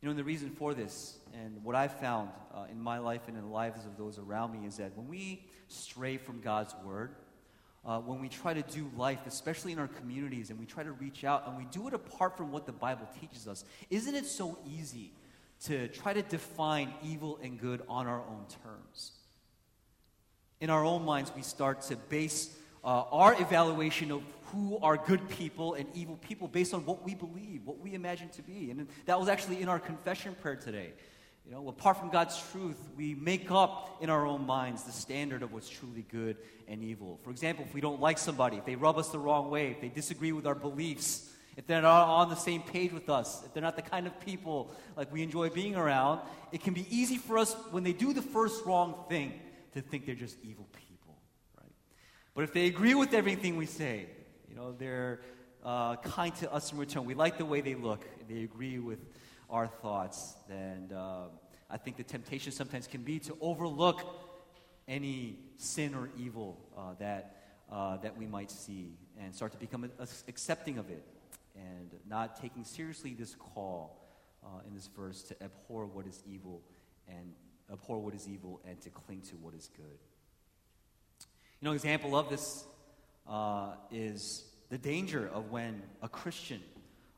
You 0.00 0.06
know, 0.06 0.10
and 0.10 0.18
the 0.18 0.24
reason 0.24 0.50
for 0.50 0.72
this, 0.72 1.18
and 1.34 1.62
what 1.64 1.74
I've 1.74 1.98
found 1.98 2.30
uh, 2.54 2.66
in 2.70 2.80
my 2.80 2.98
life 2.98 3.22
and 3.26 3.36
in 3.36 3.42
the 3.42 3.50
lives 3.50 3.84
of 3.84 3.96
those 3.98 4.18
around 4.18 4.52
me, 4.52 4.66
is 4.66 4.76
that 4.76 4.96
when 4.96 5.08
we 5.08 5.44
stray 5.66 6.16
from 6.16 6.40
God's 6.40 6.74
word, 6.84 7.16
uh, 7.84 7.98
when 7.98 8.20
we 8.20 8.28
try 8.28 8.54
to 8.54 8.62
do 8.62 8.88
life, 8.96 9.18
especially 9.26 9.72
in 9.72 9.80
our 9.80 9.88
communities, 9.88 10.50
and 10.50 10.58
we 10.60 10.64
try 10.64 10.84
to 10.84 10.92
reach 10.92 11.24
out 11.24 11.48
and 11.48 11.56
we 11.56 11.64
do 11.66 11.88
it 11.88 11.94
apart 11.94 12.36
from 12.36 12.52
what 12.52 12.66
the 12.66 12.72
Bible 12.72 13.08
teaches 13.20 13.48
us, 13.48 13.64
isn't 13.90 14.14
it 14.14 14.26
so 14.26 14.58
easy 14.64 15.12
to 15.64 15.88
try 15.88 16.12
to 16.12 16.22
define 16.22 16.92
evil 17.02 17.40
and 17.42 17.58
good 17.58 17.82
on 17.88 18.06
our 18.06 18.20
own 18.20 18.44
terms? 18.62 19.12
In 20.60 20.70
our 20.70 20.84
own 20.84 21.04
minds, 21.04 21.32
we 21.34 21.42
start 21.42 21.82
to 21.82 21.96
base 21.96 22.56
uh, 22.86 23.04
our 23.10 23.38
evaluation 23.42 24.12
of 24.12 24.22
who 24.52 24.78
are 24.78 24.96
good 24.96 25.28
people 25.28 25.74
and 25.74 25.86
evil 25.92 26.16
people 26.16 26.46
based 26.46 26.72
on 26.72 26.86
what 26.86 27.04
we 27.04 27.14
believe, 27.14 27.62
what 27.64 27.80
we 27.80 27.94
imagine 27.94 28.28
to 28.28 28.42
be. 28.42 28.70
And 28.70 28.86
that 29.06 29.18
was 29.18 29.28
actually 29.28 29.60
in 29.60 29.68
our 29.68 29.80
confession 29.80 30.36
prayer 30.40 30.54
today. 30.54 30.92
You 31.44 31.52
know, 31.52 31.68
apart 31.68 31.98
from 31.98 32.10
God's 32.10 32.40
truth, 32.52 32.78
we 32.96 33.14
make 33.14 33.50
up 33.50 33.98
in 34.00 34.08
our 34.08 34.24
own 34.24 34.46
minds 34.46 34.84
the 34.84 34.92
standard 34.92 35.42
of 35.42 35.52
what's 35.52 35.68
truly 35.68 36.06
good 36.10 36.36
and 36.68 36.82
evil. 36.82 37.18
For 37.24 37.30
example, 37.30 37.64
if 37.68 37.74
we 37.74 37.80
don't 37.80 38.00
like 38.00 38.18
somebody, 38.18 38.56
if 38.56 38.64
they 38.64 38.76
rub 38.76 38.98
us 38.98 39.08
the 39.08 39.18
wrong 39.18 39.50
way, 39.50 39.70
if 39.72 39.80
they 39.80 39.88
disagree 39.88 40.32
with 40.32 40.46
our 40.46 40.54
beliefs, 40.54 41.32
if 41.56 41.66
they're 41.66 41.82
not 41.82 42.08
on 42.08 42.28
the 42.28 42.36
same 42.36 42.62
page 42.62 42.92
with 42.92 43.08
us, 43.08 43.44
if 43.44 43.52
they're 43.52 43.62
not 43.62 43.76
the 43.76 43.82
kind 43.82 44.06
of 44.06 44.20
people 44.20 44.70
like 44.96 45.12
we 45.12 45.22
enjoy 45.22 45.48
being 45.50 45.74
around, 45.74 46.20
it 46.52 46.62
can 46.62 46.74
be 46.74 46.86
easy 46.90 47.16
for 47.16 47.38
us 47.38 47.54
when 47.70 47.82
they 47.82 47.92
do 47.92 48.12
the 48.12 48.22
first 48.22 48.64
wrong 48.64 48.94
thing 49.08 49.32
to 49.74 49.80
think 49.80 50.06
they're 50.06 50.14
just 50.14 50.36
evil 50.42 50.66
people? 50.72 50.85
But 52.36 52.44
if 52.44 52.52
they 52.52 52.66
agree 52.66 52.94
with 52.94 53.14
everything 53.14 53.56
we 53.56 53.64
say, 53.64 54.04
you 54.46 54.54
know, 54.54 54.72
they're 54.72 55.20
uh, 55.64 55.96
kind 55.96 56.34
to 56.36 56.52
us 56.52 56.70
in 56.70 56.76
return, 56.76 57.06
we 57.06 57.14
like 57.14 57.38
the 57.38 57.46
way 57.46 57.62
they 57.62 57.74
look, 57.74 58.04
they 58.28 58.42
agree 58.42 58.78
with 58.78 58.98
our 59.48 59.66
thoughts. 59.66 60.34
And 60.50 60.92
uh, 60.92 61.28
I 61.70 61.78
think 61.78 61.96
the 61.96 62.02
temptation 62.02 62.52
sometimes 62.52 62.86
can 62.88 63.00
be 63.00 63.20
to 63.20 63.38
overlook 63.40 64.02
any 64.86 65.38
sin 65.56 65.94
or 65.94 66.10
evil 66.18 66.60
uh, 66.76 66.92
that, 66.98 67.36
uh, 67.72 67.96
that 67.96 68.18
we 68.18 68.26
might 68.26 68.50
see 68.50 68.98
and 69.18 69.34
start 69.34 69.52
to 69.52 69.58
become 69.58 69.90
accepting 70.28 70.76
of 70.76 70.90
it 70.90 71.02
and 71.54 71.90
not 72.06 72.38
taking 72.38 72.64
seriously 72.64 73.14
this 73.14 73.34
call 73.34 74.10
uh, 74.44 74.60
in 74.68 74.74
this 74.74 74.90
verse 74.94 75.22
to 75.22 75.42
abhor 75.42 75.86
what 75.86 76.06
is 76.06 76.22
evil 76.30 76.60
and 77.08 77.32
abhor 77.72 77.98
what 77.98 78.14
is 78.14 78.28
evil 78.28 78.60
and 78.68 78.78
to 78.82 78.90
cling 78.90 79.22
to 79.22 79.36
what 79.36 79.54
is 79.54 79.70
good. 79.74 79.96
You 81.60 81.64
know, 81.64 81.70
an 81.70 81.76
example 81.76 82.14
of 82.14 82.28
this 82.28 82.64
uh, 83.26 83.68
is 83.90 84.44
the 84.68 84.76
danger 84.76 85.30
of 85.32 85.50
when 85.50 85.82
a 86.02 86.08
Christian 86.08 86.60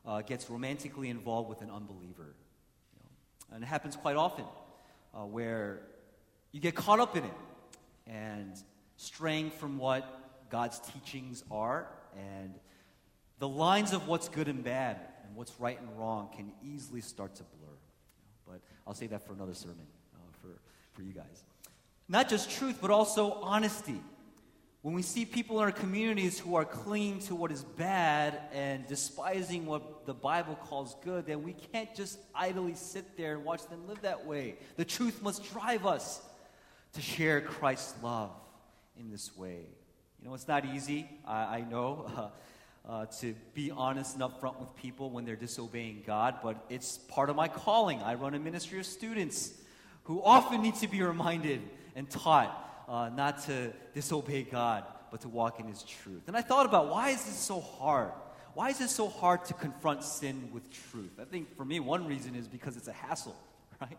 uh, 0.05 0.21
gets 0.21 0.49
romantically 0.49 1.09
involved 1.09 1.49
with 1.49 1.61
an 1.61 1.69
unbeliever. 1.69 2.35
You 2.93 2.99
know? 3.01 3.55
And 3.55 3.63
it 3.63 3.67
happens 3.67 3.97
quite 3.97 4.15
often 4.15 4.45
uh, 5.13 5.25
where 5.25 5.81
you 6.53 6.61
get 6.61 6.73
caught 6.73 7.01
up 7.01 7.17
in 7.17 7.25
it 7.25 7.33
and 8.07 8.53
straying 8.95 9.51
from 9.51 9.77
what 9.77 10.49
God's 10.49 10.79
teachings 10.79 11.43
are. 11.51 11.87
And 12.17 12.53
the 13.39 13.49
lines 13.49 13.91
of 13.91 14.07
what's 14.07 14.29
good 14.29 14.47
and 14.47 14.63
bad 14.63 14.99
and 15.25 15.35
what's 15.35 15.59
right 15.59 15.77
and 15.77 15.99
wrong 15.99 16.29
can 16.33 16.53
easily 16.63 17.01
start 17.01 17.35
to 17.35 17.43
blur. 17.43 17.67
You 17.67 17.73
know? 17.73 18.53
But 18.53 18.61
I'll 18.87 18.95
say 18.95 19.07
that 19.07 19.27
for 19.27 19.33
another 19.33 19.53
sermon 19.53 19.85
uh, 20.15 20.19
for, 20.41 20.61
for 20.93 21.01
you 21.01 21.11
guys. 21.11 21.43
Not 22.07 22.29
just 22.29 22.49
truth, 22.49 22.77
but 22.81 22.89
also 22.89 23.33
honesty. 23.33 24.01
When 24.81 24.93
we 24.93 25.01
see 25.01 25.25
people 25.25 25.57
in 25.57 25.65
our 25.65 25.73
communities 25.73 26.39
who 26.39 26.55
are 26.55 26.63
clinging 26.63 27.19
to 27.23 27.35
what 27.35 27.51
is 27.51 27.63
bad 27.63 28.39
and 28.53 28.87
despising 28.87 29.65
what 29.65 30.05
the 30.05 30.13
Bible 30.13 30.55
calls 30.55 30.95
good, 31.03 31.25
then 31.25 31.43
we 31.43 31.51
can't 31.51 31.93
just 31.93 32.17
idly 32.33 32.75
sit 32.75 33.17
there 33.17 33.35
and 33.35 33.43
watch 33.43 33.67
them 33.67 33.87
live 33.89 34.01
that 34.03 34.25
way. 34.25 34.55
The 34.77 34.85
truth 34.85 35.21
must 35.21 35.51
drive 35.51 35.85
us 35.85 36.21
to 36.93 37.01
share 37.01 37.41
Christ's 37.41 37.93
love 38.01 38.31
in 38.97 39.11
this 39.11 39.35
way. 39.35 39.65
You 40.21 40.29
know, 40.29 40.33
it's 40.33 40.47
not 40.47 40.65
easy, 40.65 41.09
I, 41.27 41.57
I 41.57 41.61
know, 41.61 42.31
uh, 42.87 42.89
uh, 42.89 43.05
to 43.19 43.35
be 43.53 43.71
honest 43.71 44.15
and 44.15 44.23
upfront 44.23 44.61
with 44.61 44.73
people 44.77 45.09
when 45.09 45.25
they're 45.25 45.35
disobeying 45.35 46.03
God, 46.07 46.35
but 46.41 46.65
it's 46.69 46.97
part 46.97 47.29
of 47.29 47.35
my 47.35 47.49
calling. 47.49 48.01
I 48.01 48.13
run 48.13 48.33
a 48.33 48.39
ministry 48.39 48.79
of 48.79 48.85
students 48.85 49.53
who 50.03 50.23
often 50.23 50.61
need 50.61 50.75
to 50.75 50.87
be 50.87 51.03
reminded 51.03 51.61
and 51.97 52.09
taught 52.09 52.68
uh, 52.89 53.09
not 53.09 53.45
to 53.45 53.71
disobey 53.93 54.43
God, 54.43 54.83
but 55.11 55.21
to 55.21 55.29
walk 55.29 55.59
in 55.59 55.67
His 55.67 55.83
truth. 55.83 56.23
And 56.27 56.35
I 56.35 56.41
thought 56.41 56.65
about 56.65 56.89
why 56.89 57.09
is 57.09 57.23
this 57.23 57.37
so 57.37 57.61
hard? 57.61 58.11
Why 58.55 58.69
is 58.69 58.81
it 58.81 58.89
so 58.89 59.07
hard 59.07 59.45
to 59.45 59.53
confront 59.53 60.03
sin 60.03 60.49
with 60.51 60.63
truth? 60.91 61.11
I 61.21 61.25
think 61.25 61.55
for 61.55 61.63
me, 61.63 61.79
one 61.79 62.07
reason 62.07 62.35
is 62.35 62.47
because 62.47 62.75
it's 62.75 62.87
a 62.87 62.93
hassle, 62.93 63.35
right? 63.81 63.97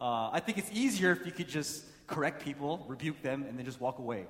Uh, 0.00 0.30
I 0.32 0.40
think 0.40 0.56
it's 0.56 0.70
easier 0.72 1.12
if 1.12 1.26
you 1.26 1.32
could 1.32 1.48
just 1.48 1.84
correct 2.06 2.42
people, 2.42 2.84
rebuke 2.88 3.22
them, 3.22 3.44
and 3.46 3.58
then 3.58 3.66
just 3.66 3.80
walk 3.80 3.98
away. 3.98 4.26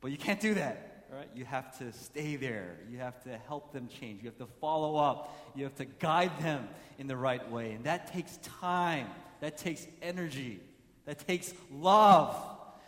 But 0.00 0.12
you 0.12 0.16
can't 0.16 0.40
do 0.40 0.54
that, 0.54 1.06
right? 1.12 1.28
You 1.34 1.44
have 1.44 1.76
to 1.78 1.92
stay 1.92 2.36
there. 2.36 2.78
You 2.90 2.98
have 2.98 3.22
to 3.24 3.36
help 3.48 3.72
them 3.72 3.88
change. 3.88 4.22
You 4.22 4.30
have 4.30 4.38
to 4.38 4.52
follow 4.60 4.96
up. 4.96 5.36
You 5.56 5.64
have 5.64 5.74
to 5.76 5.84
guide 5.84 6.38
them 6.40 6.68
in 6.98 7.08
the 7.08 7.16
right 7.16 7.50
way. 7.50 7.72
And 7.72 7.84
that 7.84 8.12
takes 8.12 8.38
time, 8.38 9.08
that 9.40 9.58
takes 9.58 9.86
energy, 10.00 10.60
that 11.06 11.26
takes 11.26 11.52
love. 11.72 12.36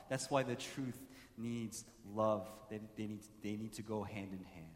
That's 0.09 0.31
why 0.31 0.43
the 0.43 0.55
truth 0.55 0.99
needs 1.37 1.85
love. 2.15 2.49
They, 2.71 2.81
they, 2.97 3.07
need, 3.07 3.21
they 3.43 3.57
need 3.57 3.73
to 3.75 3.83
go 3.83 4.03
hand 4.03 4.29
in 4.33 4.45
hand. 4.55 4.73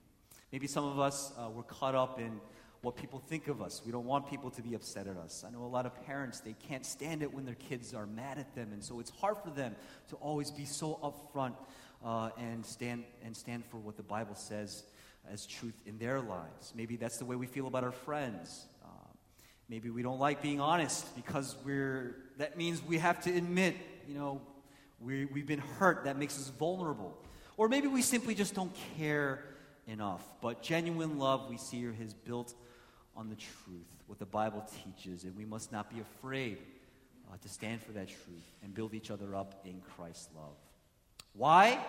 Maybe 0.52 0.66
some 0.66 0.84
of 0.84 0.98
us, 0.98 1.32
uh, 1.38 1.48
we're 1.50 1.62
caught 1.62 1.94
up 1.94 2.18
in 2.18 2.40
what 2.80 2.96
people 2.96 3.18
think 3.18 3.48
of 3.48 3.60
us. 3.60 3.82
We 3.84 3.92
don't 3.92 4.06
want 4.06 4.30
people 4.30 4.50
to 4.50 4.62
be 4.62 4.74
upset 4.74 5.06
at 5.06 5.16
us. 5.16 5.44
I 5.46 5.50
know 5.50 5.64
a 5.64 5.66
lot 5.66 5.84
of 5.84 6.06
parents, 6.06 6.40
they 6.40 6.54
can't 6.68 6.86
stand 6.86 7.22
it 7.22 7.34
when 7.34 7.44
their 7.44 7.56
kids 7.56 7.92
are 7.92 8.06
mad 8.06 8.38
at 8.38 8.54
them, 8.54 8.72
and 8.72 8.82
so 8.82 9.00
it's 9.00 9.10
hard 9.10 9.36
for 9.38 9.50
them 9.50 9.74
to 10.10 10.16
always 10.16 10.50
be 10.50 10.64
so 10.64 10.98
upfront 11.02 11.54
uh, 12.04 12.30
and, 12.38 12.64
stand, 12.64 13.04
and 13.24 13.36
stand 13.36 13.64
for 13.64 13.78
what 13.78 13.96
the 13.96 14.02
Bible 14.02 14.36
says 14.36 14.84
as 15.30 15.44
truth 15.44 15.74
in 15.86 15.98
their 15.98 16.20
lives. 16.20 16.72
Maybe 16.74 16.96
that's 16.96 17.18
the 17.18 17.24
way 17.24 17.36
we 17.36 17.46
feel 17.46 17.66
about 17.66 17.82
our 17.84 17.92
friends. 17.92 18.66
Uh, 18.82 18.88
maybe 19.68 19.90
we 19.90 20.02
don't 20.02 20.20
like 20.20 20.40
being 20.40 20.60
honest 20.60 21.14
because 21.16 21.56
we're, 21.64 22.16
that 22.38 22.56
means 22.56 22.82
we 22.82 22.98
have 22.98 23.20
to 23.24 23.36
admit, 23.36 23.76
you 24.06 24.14
know, 24.14 24.40
we, 25.00 25.26
we've 25.26 25.46
been 25.46 25.62
hurt, 25.78 26.04
that 26.04 26.18
makes 26.18 26.38
us 26.38 26.48
vulnerable. 26.48 27.16
Or 27.56 27.68
maybe 27.68 27.88
we 27.88 28.02
simply 28.02 28.34
just 28.34 28.54
don't 28.54 28.72
care 28.96 29.44
enough. 29.86 30.22
But 30.40 30.62
genuine 30.62 31.18
love, 31.18 31.48
we 31.48 31.56
see 31.56 31.78
here, 31.78 31.94
is 32.00 32.14
built 32.14 32.54
on 33.16 33.28
the 33.28 33.36
truth, 33.36 33.86
what 34.06 34.18
the 34.18 34.26
Bible 34.26 34.64
teaches, 34.84 35.24
and 35.24 35.36
we 35.36 35.44
must 35.44 35.72
not 35.72 35.92
be 35.92 36.00
afraid 36.00 36.58
uh, 37.30 37.36
to 37.42 37.48
stand 37.48 37.82
for 37.82 37.92
that 37.92 38.08
truth 38.08 38.54
and 38.62 38.74
build 38.74 38.94
each 38.94 39.10
other 39.10 39.34
up 39.34 39.60
in 39.64 39.80
Christ's 39.96 40.28
love. 40.36 40.56
Why? 41.32 41.84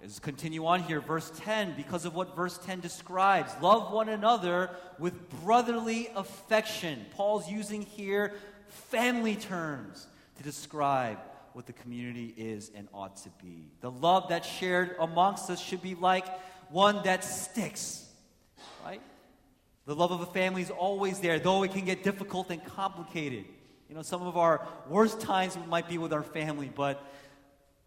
Let's 0.00 0.20
continue 0.20 0.66
on 0.66 0.82
here. 0.82 1.00
Verse 1.00 1.32
10, 1.38 1.74
because 1.76 2.04
of 2.04 2.14
what 2.14 2.36
verse 2.36 2.58
10 2.58 2.80
describes. 2.80 3.50
Love 3.60 3.92
one 3.92 4.08
another 4.08 4.70
with 4.98 5.28
brotherly 5.42 6.08
affection. 6.14 7.04
Paul's 7.16 7.50
using 7.50 7.82
here 7.82 8.34
family 8.68 9.34
terms 9.34 10.06
to 10.36 10.44
describe 10.44 11.18
what 11.58 11.66
the 11.66 11.72
community 11.72 12.32
is 12.36 12.70
and 12.76 12.86
ought 12.94 13.16
to 13.16 13.28
be. 13.42 13.66
The 13.80 13.90
love 13.90 14.28
that's 14.28 14.48
shared 14.48 14.94
amongst 15.00 15.50
us 15.50 15.60
should 15.60 15.82
be 15.82 15.96
like 15.96 16.24
one 16.70 17.02
that 17.02 17.24
sticks, 17.24 18.08
right? 18.84 19.02
The 19.84 19.96
love 19.96 20.12
of 20.12 20.20
a 20.20 20.26
family 20.26 20.62
is 20.62 20.70
always 20.70 21.18
there, 21.18 21.40
though 21.40 21.64
it 21.64 21.72
can 21.72 21.84
get 21.84 22.04
difficult 22.04 22.52
and 22.52 22.64
complicated. 22.64 23.44
You 23.88 23.96
know, 23.96 24.02
some 24.02 24.22
of 24.22 24.36
our 24.36 24.68
worst 24.88 25.20
times 25.20 25.58
might 25.66 25.88
be 25.88 25.98
with 25.98 26.12
our 26.12 26.22
family, 26.22 26.70
but 26.72 27.04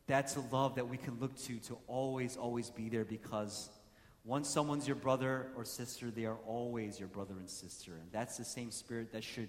that's 0.06 0.36
a 0.36 0.42
love 0.52 0.76
that 0.76 0.90
we 0.90 0.98
can 0.98 1.18
look 1.22 1.38
to 1.44 1.56
to 1.60 1.78
always, 1.88 2.36
always 2.36 2.70
be 2.70 2.90
there 2.90 3.06
because 3.06 3.70
once 4.26 4.50
someone's 4.50 4.86
your 4.86 4.98
brother 4.98 5.48
or 5.56 5.64
sister, 5.64 6.12
they 6.12 6.26
are 6.26 6.40
always 6.46 7.00
your 7.00 7.08
brother 7.08 7.36
and 7.40 7.50
sister. 7.50 7.94
And 7.94 8.12
that's 8.12 8.36
the 8.36 8.44
same 8.44 8.70
spirit 8.70 9.14
that 9.14 9.24
should 9.24 9.48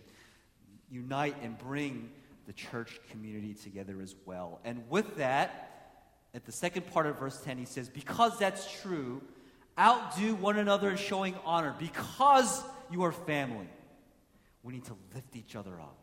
unite 0.88 1.34
and 1.42 1.58
bring 1.58 2.10
the 2.46 2.52
church 2.52 3.00
community 3.10 3.54
together 3.54 4.00
as 4.02 4.14
well. 4.24 4.60
And 4.64 4.88
with 4.88 5.16
that, 5.16 5.72
at 6.34 6.44
the 6.44 6.52
second 6.52 6.86
part 6.92 7.06
of 7.06 7.18
verse 7.18 7.40
10, 7.42 7.58
he 7.58 7.64
says, 7.64 7.88
Because 7.88 8.38
that's 8.38 8.80
true, 8.80 9.22
outdo 9.78 10.34
one 10.34 10.58
another 10.58 10.90
in 10.90 10.96
showing 10.96 11.34
honor. 11.44 11.74
Because 11.78 12.62
you 12.90 13.02
are 13.04 13.12
family, 13.12 13.68
we 14.62 14.74
need 14.74 14.84
to 14.86 14.96
lift 15.14 15.36
each 15.36 15.56
other 15.56 15.78
up. 15.80 15.98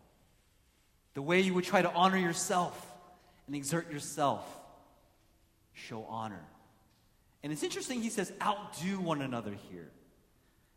The 1.13 1.21
way 1.21 1.41
you 1.41 1.53
would 1.53 1.65
try 1.65 1.81
to 1.81 1.91
honor 1.91 2.17
yourself 2.17 2.93
and 3.47 3.55
exert 3.55 3.91
yourself, 3.91 4.45
show 5.73 6.05
honor. 6.07 6.45
And 7.41 7.51
it's 7.51 7.63
interesting, 7.63 8.01
he 8.01 8.09
says, 8.09 8.31
outdo 8.41 8.99
one 8.99 9.21
another 9.21 9.55
here. 9.71 9.89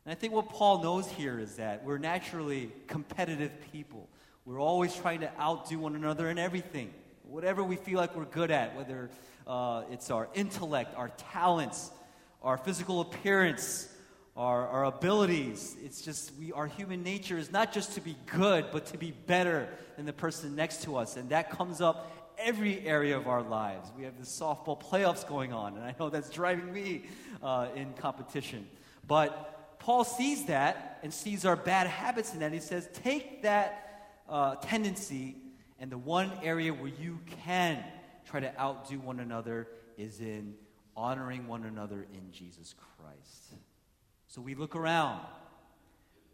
And 0.04 0.12
I 0.12 0.14
think 0.14 0.32
what 0.32 0.48
Paul 0.48 0.82
knows 0.82 1.08
here 1.08 1.38
is 1.38 1.56
that 1.56 1.84
we're 1.84 1.98
naturally 1.98 2.72
competitive 2.86 3.52
people. 3.72 4.08
We're 4.44 4.60
always 4.60 4.92
trying 4.92 5.20
to 5.20 5.30
outdo 5.40 5.78
one 5.78 5.94
another 5.94 6.28
in 6.28 6.36
everything, 6.36 6.92
whatever 7.22 7.62
we 7.62 7.76
feel 7.76 7.98
like 7.98 8.16
we're 8.16 8.24
good 8.24 8.50
at, 8.50 8.74
whether 8.74 9.08
uh, 9.46 9.84
it's 9.92 10.10
our 10.10 10.28
intellect, 10.34 10.96
our 10.96 11.10
talents, 11.32 11.92
our 12.42 12.58
physical 12.58 13.00
appearance, 13.02 13.88
our, 14.36 14.66
our 14.66 14.84
abilities. 14.86 15.76
It's 15.84 16.02
just 16.02 16.32
we, 16.40 16.50
our 16.50 16.66
human 16.66 17.04
nature 17.04 17.38
is 17.38 17.52
not 17.52 17.72
just 17.72 17.92
to 17.94 18.00
be 18.00 18.16
good, 18.26 18.66
but 18.72 18.86
to 18.86 18.98
be 18.98 19.12
better 19.12 19.68
than 19.96 20.06
the 20.06 20.12
person 20.12 20.56
next 20.56 20.82
to 20.84 20.96
us. 20.96 21.16
And 21.16 21.28
that 21.30 21.50
comes 21.50 21.80
up 21.80 22.10
every 22.36 22.84
area 22.84 23.16
of 23.16 23.28
our 23.28 23.42
lives. 23.42 23.92
We 23.96 24.02
have 24.02 24.18
the 24.18 24.26
softball 24.26 24.82
playoffs 24.82 25.24
going 25.24 25.52
on, 25.52 25.76
and 25.76 25.84
I 25.84 25.94
know 26.00 26.10
that's 26.10 26.30
driving 26.30 26.72
me 26.72 27.04
uh, 27.44 27.68
in 27.76 27.92
competition. 27.92 28.66
But 29.06 29.78
Paul 29.78 30.02
sees 30.02 30.46
that 30.46 30.98
and 31.04 31.14
sees 31.14 31.44
our 31.44 31.54
bad 31.54 31.86
habits 31.86 32.34
in 32.34 32.40
that. 32.40 32.52
He 32.52 32.58
says, 32.58 32.88
take 33.04 33.42
that 33.42 33.81
uh, 34.32 34.54
tendency, 34.56 35.36
and 35.78 35.92
the 35.92 35.98
one 35.98 36.32
area 36.42 36.72
where 36.72 36.90
you 37.00 37.18
can 37.44 37.84
try 38.24 38.40
to 38.40 38.58
outdo 38.58 38.98
one 38.98 39.20
another 39.20 39.68
is 39.98 40.20
in 40.20 40.54
honoring 40.96 41.46
one 41.46 41.64
another 41.64 42.06
in 42.14 42.32
Jesus 42.32 42.74
Christ. 42.96 43.54
So 44.28 44.40
we 44.40 44.54
look 44.54 44.74
around, 44.74 45.20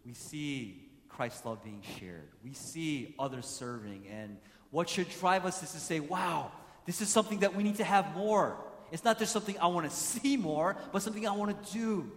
we 0.06 0.14
see 0.14 0.88
Christ's 1.08 1.44
love 1.44 1.64
being 1.64 1.82
shared, 1.98 2.28
we 2.44 2.52
see 2.52 3.16
others 3.18 3.46
serving, 3.46 4.06
and 4.08 4.36
what 4.70 4.88
should 4.88 5.08
drive 5.18 5.44
us 5.44 5.62
is 5.62 5.72
to 5.72 5.80
say, 5.80 5.98
wow, 5.98 6.52
this 6.86 7.00
is 7.00 7.08
something 7.08 7.40
that 7.40 7.56
we 7.56 7.64
need 7.64 7.76
to 7.76 7.84
have 7.84 8.14
more. 8.14 8.56
It's 8.92 9.04
not 9.04 9.18
just 9.18 9.32
something 9.32 9.58
I 9.58 9.66
want 9.66 9.90
to 9.90 9.94
see 9.94 10.36
more, 10.36 10.76
but 10.92 11.02
something 11.02 11.26
I 11.26 11.32
want 11.32 11.64
to 11.64 11.72
do. 11.72 12.12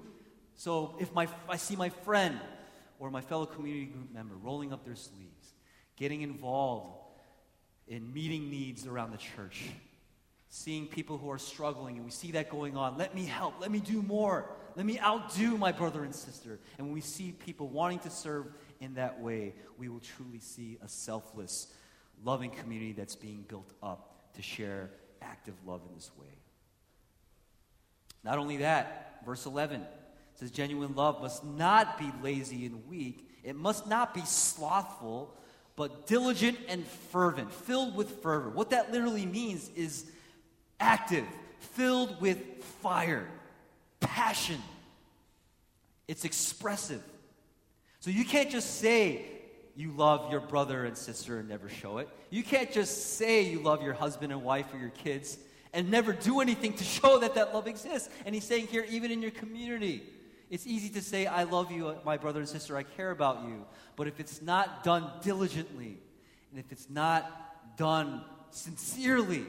So 0.56 0.96
if 1.00 1.12
my, 1.14 1.28
I 1.50 1.58
see 1.58 1.76
my 1.76 1.90
friend 1.90 2.40
or 3.00 3.10
my 3.10 3.22
fellow 3.22 3.48
community 3.48 3.86
group 3.86 4.14
member 4.14 4.36
rolling 4.36 4.72
up 4.72 4.86
their 4.86 4.96
sleeves, 4.96 5.31
getting 6.02 6.24
involved 6.24 6.90
in 7.88 8.12
meeting 8.12 8.50
needs 8.50 8.88
around 8.88 9.12
the 9.12 9.18
church, 9.18 9.66
seeing 10.50 10.88
people 10.88 11.20
who 11.20 11.30
are 11.30 11.38
struggling, 11.38 11.96
and 11.96 12.04
we 12.04 12.10
see 12.10 12.32
that 12.32 12.50
going 12.50 12.76
on, 12.76 12.98
let 12.98 13.14
me 13.14 13.24
help, 13.24 13.54
let 13.62 13.70
me 13.70 13.80
do 13.80 14.02
more, 14.02 14.50
let 14.76 14.84
me 14.84 15.00
outdo 15.00 15.56
my 15.58 15.72
brother 15.72 16.04
and 16.04 16.16
sister. 16.16 16.60
And 16.80 16.88
when 16.88 16.94
we 16.96 17.02
see 17.02 17.34
people 17.34 17.68
wanting 17.68 18.00
to 18.00 18.10
serve 18.10 18.48
in 18.80 18.96
that 18.96 19.22
way, 19.22 19.54
we 19.78 19.90
will 19.90 20.00
truly 20.00 20.40
see 20.40 20.80
a 20.84 20.88
selfless, 20.88 21.68
loving 22.24 22.50
community 22.50 22.94
that's 22.94 23.16
being 23.16 23.46
built 23.48 23.72
up 23.84 24.34
to 24.34 24.42
share 24.42 24.90
active 25.22 25.54
love 25.68 25.82
in 25.88 25.94
this 25.94 26.10
way. 26.20 26.34
Not 28.24 28.40
only 28.40 28.58
that, 28.58 29.20
verse 29.24 29.46
11 29.46 29.86
says, 30.34 30.50
Genuine 30.50 30.96
love 30.96 31.22
must 31.22 31.44
not 31.46 32.00
be 32.00 32.12
lazy 32.24 32.66
and 32.66 32.88
weak, 32.88 33.30
it 33.44 33.56
must 33.56 33.86
not 33.86 34.16
be 34.16 34.26
slothful, 34.26 35.36
but 35.76 36.08
diligent 36.08 36.58
and 36.68 36.86
fervent, 36.86 37.52
filled 37.52 37.96
with 37.96 38.22
fervor. 38.22 38.50
What 38.50 38.72
that 38.72 38.92
literally 38.92 39.26
means 39.26 39.70
is 39.76 40.06
active, 40.80 41.26
filled 41.60 42.22
with 42.22 42.40
fire, 42.82 43.28
passion. 44.00 44.62
It's 46.08 46.26
expressive. 46.26 47.02
So 48.00 48.10
you 48.10 48.26
can't 48.26 48.50
just 48.50 48.80
say 48.80 49.26
you 49.76 49.92
love 49.92 50.32
your 50.32 50.42
brother 50.42 50.86
and 50.86 50.98
sister 50.98 51.40
and 51.40 51.48
never 51.48 51.70
show 51.70 52.00
it. 52.00 52.10
You 52.30 52.44
can't 52.44 52.72
just 52.72 53.16
say 53.16 53.44
you 53.44 53.60
love 53.60 53.82
your 53.82 53.94
husband 53.94 54.32
and 54.32 54.44
wife 54.44 54.74
or 54.74 54.78
your 54.78 54.90
kids 54.90 55.38
and 55.74 55.90
never 55.90 56.12
do 56.12 56.42
anything 56.42 56.74
to 56.74 56.84
show 56.84 57.20
that 57.20 57.36
that 57.36 57.54
love 57.54 57.68
exists. 57.68 58.10
And 58.26 58.36
he's 58.36 58.44
saying 58.44 58.68
here, 58.68 58.86
even 58.90 59.12
in 59.12 59.22
your 59.22 59.32
community, 59.32 60.04
it's 60.52 60.68
easy 60.68 60.90
to 60.90 61.02
say, 61.02 61.26
I 61.26 61.44
love 61.44 61.72
you, 61.72 61.88
uh, 61.88 61.96
my 62.04 62.18
brother 62.18 62.42
and 62.42 62.48
sister, 62.48 62.76
I 62.76 62.84
care 62.84 63.10
about 63.10 63.46
you. 63.46 63.66
But 63.96 64.08
if 64.08 64.20
it's 64.20 64.42
not 64.42 64.84
done 64.84 65.10
diligently, 65.24 65.98
and 66.52 66.60
if 66.60 66.74
it's 66.74 66.90
not 66.90 67.78
done 67.78 68.22
sincerely, 68.50 69.46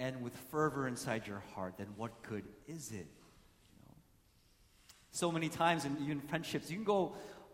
and 0.00 0.22
with 0.22 0.34
fervor 0.50 0.88
inside 0.88 1.26
your 1.26 1.42
heart, 1.54 1.74
then 1.76 1.88
what 1.96 2.22
good 2.22 2.44
is 2.66 2.92
it? 2.92 2.94
You 2.96 3.82
know? 3.86 3.94
So 5.10 5.30
many 5.30 5.50
times, 5.50 5.84
in 5.84 5.98
even 6.02 6.18
friendships, 6.22 6.70
you 6.70 6.76
can 6.76 6.84
go 6.84 7.12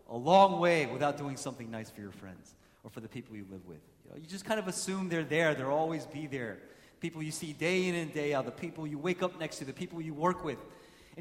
a 0.09 0.17
long 0.17 0.61
way 0.61 0.87
without 0.87 1.19
doing 1.19 1.37
something 1.37 1.69
nice 1.69 1.91
for 1.91 2.01
your 2.01 2.13
friends 2.13 2.55
or 2.85 2.91
for 2.91 3.01
the 3.01 3.09
people 3.09 3.35
you 3.35 3.45
live 3.51 3.67
with. 3.67 3.81
You, 4.05 4.11
know, 4.11 4.17
you 4.19 4.27
just 4.27 4.45
kind 4.45 4.61
of 4.61 4.69
assume 4.69 5.09
they're 5.09 5.25
there, 5.25 5.57
they'll 5.57 5.67
always 5.67 6.07
be 6.07 6.29
there. 6.29 6.59
People 7.01 7.25
you 7.25 7.33
see 7.33 7.53
day 7.53 7.89
in 7.89 7.97
and 7.97 8.15
day 8.15 8.35
out, 8.35 8.45
the 8.45 8.53
people 8.53 8.87
you 8.87 8.99
wake 8.99 9.21
up 9.21 9.41
next 9.41 9.57
to, 9.59 9.65
the 9.65 9.73
people 9.73 10.01
you 10.01 10.15
work 10.15 10.45
with. 10.45 10.59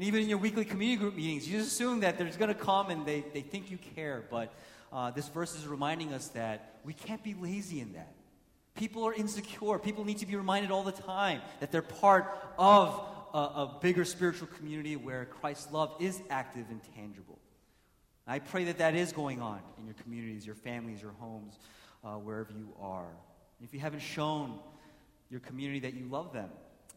And 0.00 0.06
even 0.06 0.22
in 0.22 0.30
your 0.30 0.38
weekly 0.38 0.64
community 0.64 0.96
group 0.96 1.14
meetings, 1.14 1.46
you 1.46 1.58
just 1.58 1.72
assume 1.72 2.00
that 2.00 2.16
there's 2.16 2.38
going 2.38 2.48
to 2.48 2.54
come 2.58 2.88
and 2.88 3.04
they, 3.04 3.22
they 3.34 3.42
think 3.42 3.70
you 3.70 3.76
care. 3.94 4.24
But 4.30 4.50
uh, 4.90 5.10
this 5.10 5.28
verse 5.28 5.54
is 5.54 5.66
reminding 5.66 6.14
us 6.14 6.28
that 6.28 6.76
we 6.86 6.94
can't 6.94 7.22
be 7.22 7.34
lazy 7.34 7.80
in 7.80 7.92
that. 7.92 8.14
People 8.74 9.04
are 9.04 9.12
insecure. 9.12 9.78
People 9.78 10.06
need 10.06 10.16
to 10.16 10.24
be 10.24 10.36
reminded 10.36 10.70
all 10.70 10.84
the 10.84 10.90
time 10.90 11.42
that 11.60 11.70
they're 11.70 11.82
part 11.82 12.34
of 12.56 12.98
a, 13.34 13.36
a 13.36 13.78
bigger 13.82 14.06
spiritual 14.06 14.48
community 14.56 14.96
where 14.96 15.26
Christ's 15.26 15.70
love 15.70 15.94
is 16.00 16.18
active 16.30 16.64
and 16.70 16.80
tangible. 16.96 17.38
And 18.26 18.32
I 18.32 18.38
pray 18.38 18.64
that 18.64 18.78
that 18.78 18.94
is 18.94 19.12
going 19.12 19.42
on 19.42 19.60
in 19.76 19.84
your 19.84 19.96
communities, 20.02 20.46
your 20.46 20.54
families, 20.54 21.02
your 21.02 21.12
homes, 21.20 21.58
uh, 22.02 22.14
wherever 22.14 22.52
you 22.52 22.70
are. 22.80 23.10
If 23.62 23.74
you 23.74 23.80
haven't 23.80 24.00
shown 24.00 24.60
your 25.28 25.40
community 25.40 25.80
that 25.80 25.92
you 25.92 26.06
love 26.06 26.32
them, 26.32 26.48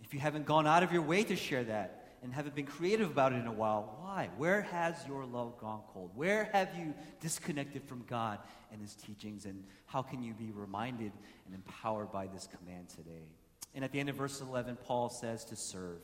if 0.05 0.13
you 0.13 0.21
haven't 0.21 0.45
gone 0.45 0.67
out 0.67 0.83
of 0.83 0.93
your 0.93 1.01
way 1.01 1.25
to 1.25 1.35
share 1.35 1.65
that, 1.65 1.99
and 2.23 2.33
haven't 2.33 2.55
been 2.55 2.65
creative 2.65 3.11
about 3.11 3.33
it 3.33 3.37
in 3.37 3.47
a 3.47 3.51
while. 3.51 3.97
Why? 4.01 4.29
Where 4.37 4.61
has 4.61 4.95
your 5.07 5.25
love 5.25 5.59
gone 5.59 5.81
cold? 5.93 6.11
Where 6.15 6.49
have 6.53 6.69
you 6.77 6.93
disconnected 7.19 7.83
from 7.83 8.05
God 8.07 8.39
and 8.71 8.81
His 8.81 8.95
teachings? 8.95 9.45
And 9.45 9.63
how 9.85 10.01
can 10.01 10.23
you 10.23 10.33
be 10.33 10.51
reminded 10.51 11.11
and 11.45 11.53
empowered 11.53 12.11
by 12.11 12.27
this 12.27 12.47
command 12.57 12.89
today? 12.89 13.27
And 13.75 13.83
at 13.83 13.91
the 13.91 13.99
end 13.99 14.09
of 14.09 14.15
verse 14.15 14.39
11, 14.39 14.77
Paul 14.85 15.09
says 15.09 15.43
to 15.45 15.55
serve. 15.57 15.99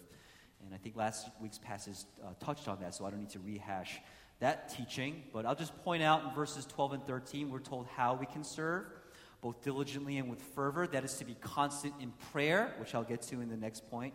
And 0.66 0.74
I 0.74 0.78
think 0.78 0.98
last 0.98 1.30
week's 1.40 1.58
passage 1.58 2.00
uh, 2.22 2.34
touched 2.44 2.68
on 2.68 2.80
that, 2.82 2.94
so 2.94 3.06
I 3.06 3.12
don't 3.12 3.22
need 3.22 3.30
to 3.30 3.40
rehash 3.40 4.00
that 4.40 4.76
teaching. 4.76 5.24
But 5.32 5.46
I'll 5.46 5.56
just 5.56 5.76
point 5.84 6.04
out 6.04 6.26
in 6.26 6.34
verses 6.36 6.66
12 6.66 6.94
and 6.94 7.06
13, 7.06 7.50
we're 7.50 7.60
told 7.60 7.88
how 7.96 8.16
we 8.16 8.26
can 8.26 8.44
serve, 8.44 8.86
both 9.42 9.64
diligently 9.64 10.18
and 10.18 10.30
with 10.30 10.42
fervor. 10.42 10.86
That 10.86 11.06
is 11.06 11.14
to 11.16 11.26
be 11.26 11.36
constant 11.40 11.94
in 12.02 12.12
prayer, 12.34 12.76
which 12.78 12.94
I'll 12.94 13.04
get 13.04 13.22
to 13.24 13.40
in 13.40 13.48
the 13.48 13.58
next 13.58 13.90
point. 13.90 14.14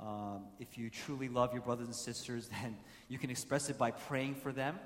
Um, 0.00 0.46
if 0.58 0.76
you 0.76 0.90
truly 0.90 1.28
love 1.28 1.52
your 1.52 1.62
brothers 1.62 1.86
and 1.86 1.94
sisters, 1.94 2.48
then 2.62 2.76
you 3.08 3.18
can 3.18 3.30
express 3.30 3.70
it 3.70 3.78
by 3.78 3.90
praying 3.90 4.36
for 4.36 4.52
them 4.52 4.78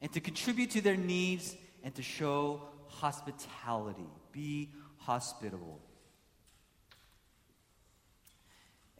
and 0.00 0.12
to 0.12 0.20
contribute 0.20 0.70
to 0.72 0.80
their 0.80 0.96
needs 0.96 1.56
and 1.82 1.94
to 1.94 2.02
show 2.02 2.62
hospitality. 2.88 4.06
Be 4.32 4.70
hospitable. 4.98 5.80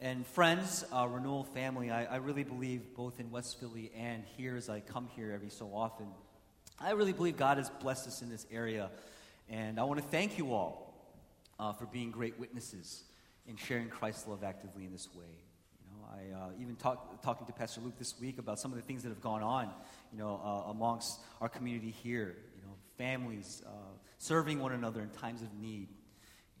And 0.01 0.25
friends, 0.25 0.85
uh, 0.93 1.07
Renewal 1.09 1.43
family, 1.43 1.91
I, 1.91 2.05
I, 2.05 2.15
really 2.17 2.45
believe 2.45 2.95
both 2.95 3.19
in 3.19 3.31
West 3.31 3.59
Philly 3.59 3.91
and 3.93 4.23
here 4.37 4.55
as 4.55 4.69
I 4.69 4.79
come 4.79 5.09
here 5.13 5.33
every 5.33 5.49
so 5.49 5.71
often, 5.73 6.07
I 6.79 6.91
really 6.91 7.11
believe 7.11 7.35
God 7.35 7.57
has 7.57 7.69
blessed 7.69 8.07
us 8.07 8.21
in 8.21 8.29
this 8.29 8.47
area. 8.49 8.91
And 9.49 9.77
I 9.77 9.83
want 9.83 9.99
to 9.99 10.07
thank 10.07 10.37
you 10.37 10.53
all 10.53 10.93
uh, 11.59 11.73
for 11.73 11.85
being 11.85 12.11
great 12.11 12.39
witnesses 12.39 13.03
in 13.45 13.57
sharing 13.57 13.89
Christ's 13.89 14.25
love 14.25 14.41
actively 14.41 14.85
in 14.85 14.93
this 14.93 15.09
way. 15.13 15.48
I 16.11 16.33
uh, 16.33 16.49
even 16.59 16.75
talk, 16.75 17.21
talking 17.21 17.45
to 17.45 17.53
Pastor 17.53 17.81
Luke 17.81 17.97
this 17.99 18.19
week 18.19 18.39
about 18.39 18.59
some 18.59 18.71
of 18.71 18.77
the 18.77 18.83
things 18.83 19.03
that 19.03 19.09
have 19.09 19.21
gone 19.21 19.43
on, 19.43 19.69
you 20.11 20.17
know, 20.17 20.41
uh, 20.43 20.71
amongst 20.71 21.19
our 21.39 21.49
community 21.49 21.91
here. 21.91 22.35
You 22.55 22.63
know, 22.63 22.73
families 22.97 23.61
uh, 23.65 23.69
serving 24.17 24.59
one 24.59 24.71
another 24.71 25.01
in 25.01 25.09
times 25.09 25.41
of 25.41 25.53
need. 25.53 25.87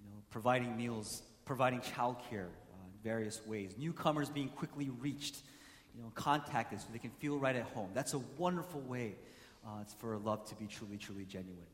You 0.01 0.09
know, 0.09 0.17
providing 0.29 0.77
meals, 0.77 1.23
providing 1.45 1.79
childcare 1.79 2.47
uh, 2.47 2.85
in 2.85 3.03
various 3.03 3.45
ways. 3.47 3.75
Newcomers 3.77 4.29
being 4.29 4.49
quickly 4.49 4.89
reached. 4.99 5.37
You 5.95 6.03
know, 6.03 6.11
contacted 6.13 6.79
so 6.79 6.87
they 6.93 6.99
can 6.99 7.09
feel 7.09 7.37
right 7.39 7.55
at 7.55 7.63
home. 7.63 7.89
That's 7.93 8.13
a 8.13 8.21
wonderful 8.37 8.79
way 8.81 9.15
uh, 9.65 9.83
for 9.97 10.17
love 10.17 10.47
to 10.49 10.55
be 10.55 10.67
truly, 10.67 10.97
truly 10.97 11.25
genuine. 11.25 11.65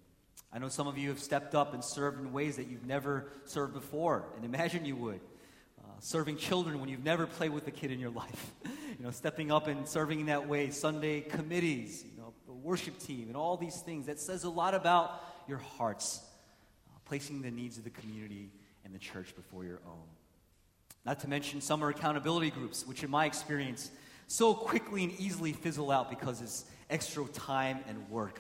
I 0.52 0.58
know 0.58 0.70
some 0.70 0.88
of 0.88 0.98
you 0.98 1.10
have 1.10 1.20
stepped 1.20 1.54
up 1.54 1.74
and 1.74 1.84
served 1.84 2.20
in 2.20 2.32
ways 2.32 2.56
that 2.56 2.68
you've 2.68 2.86
never 2.86 3.28
served 3.44 3.74
before, 3.74 4.26
and 4.36 4.46
imagine 4.46 4.86
you 4.86 4.96
would 4.96 5.20
serving 6.00 6.38
children 6.38 6.80
when 6.80 6.90
you've 6.90 7.04
never 7.04 7.28
played 7.28 7.52
with 7.52 7.68
a 7.68 7.72
kid 7.72 7.92
in 7.92 8.00
your 8.00 8.10
life. 8.10 8.52
you 8.64 9.04
know, 9.04 9.12
stepping 9.12 9.52
up 9.52 9.68
and 9.68 9.88
serving 9.88 10.22
in 10.22 10.26
that 10.28 10.48
way, 10.48 10.70
Sunday 10.70 11.22
committees, 11.22 12.04
you 12.04 12.22
know, 12.22 12.34
the 12.46 12.54
worship 12.54 12.98
team, 13.00 13.26
and 13.28 13.36
all 13.36 13.58
these 13.58 13.82
things. 13.82 14.06
That 14.06 14.20
says 14.20 14.44
a 14.44 14.50
lot 14.50 14.74
about 14.74 15.22
your 15.48 15.58
hearts, 15.58 16.22
uh, 16.90 17.00
placing 17.06 17.42
the 17.42 17.52
needs 17.52 17.78
of 17.78 17.84
the 17.84 17.90
community 17.90 18.52
and 18.84 18.94
the 18.94 19.00
church 19.00 19.36
before 19.36 19.64
your 19.64 19.80
own. 19.88 20.08
Not 21.06 21.20
to 21.22 21.28
mention 21.28 21.62
summer 21.62 21.90
accountability 21.90 22.50
groups, 22.50 22.86
which 22.88 23.04
in 23.04 23.10
my 23.12 23.26
experience 23.26 23.92
so 24.28 24.54
quickly 24.54 25.04
and 25.04 25.20
easily 25.20 25.54
fizzle 25.54 25.92
out 25.92 26.10
because 26.10 26.42
it's 26.42 26.66
extra 26.90 27.26
time 27.26 27.80
and 27.88 28.10
work. 28.10 28.40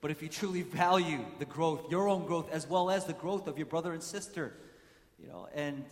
But 0.00 0.10
if 0.10 0.22
you 0.22 0.28
truly 0.28 0.62
value 0.62 1.24
the 1.38 1.44
growth, 1.44 1.90
your 1.90 2.08
own 2.08 2.26
growth, 2.26 2.50
as 2.52 2.68
well 2.68 2.90
as 2.90 3.04
the 3.04 3.12
growth 3.12 3.48
of 3.48 3.58
your 3.58 3.66
brother 3.66 3.92
and 3.92 4.02
sister, 4.02 4.52
you 5.18 5.28
know, 5.28 5.48
and 5.54 5.84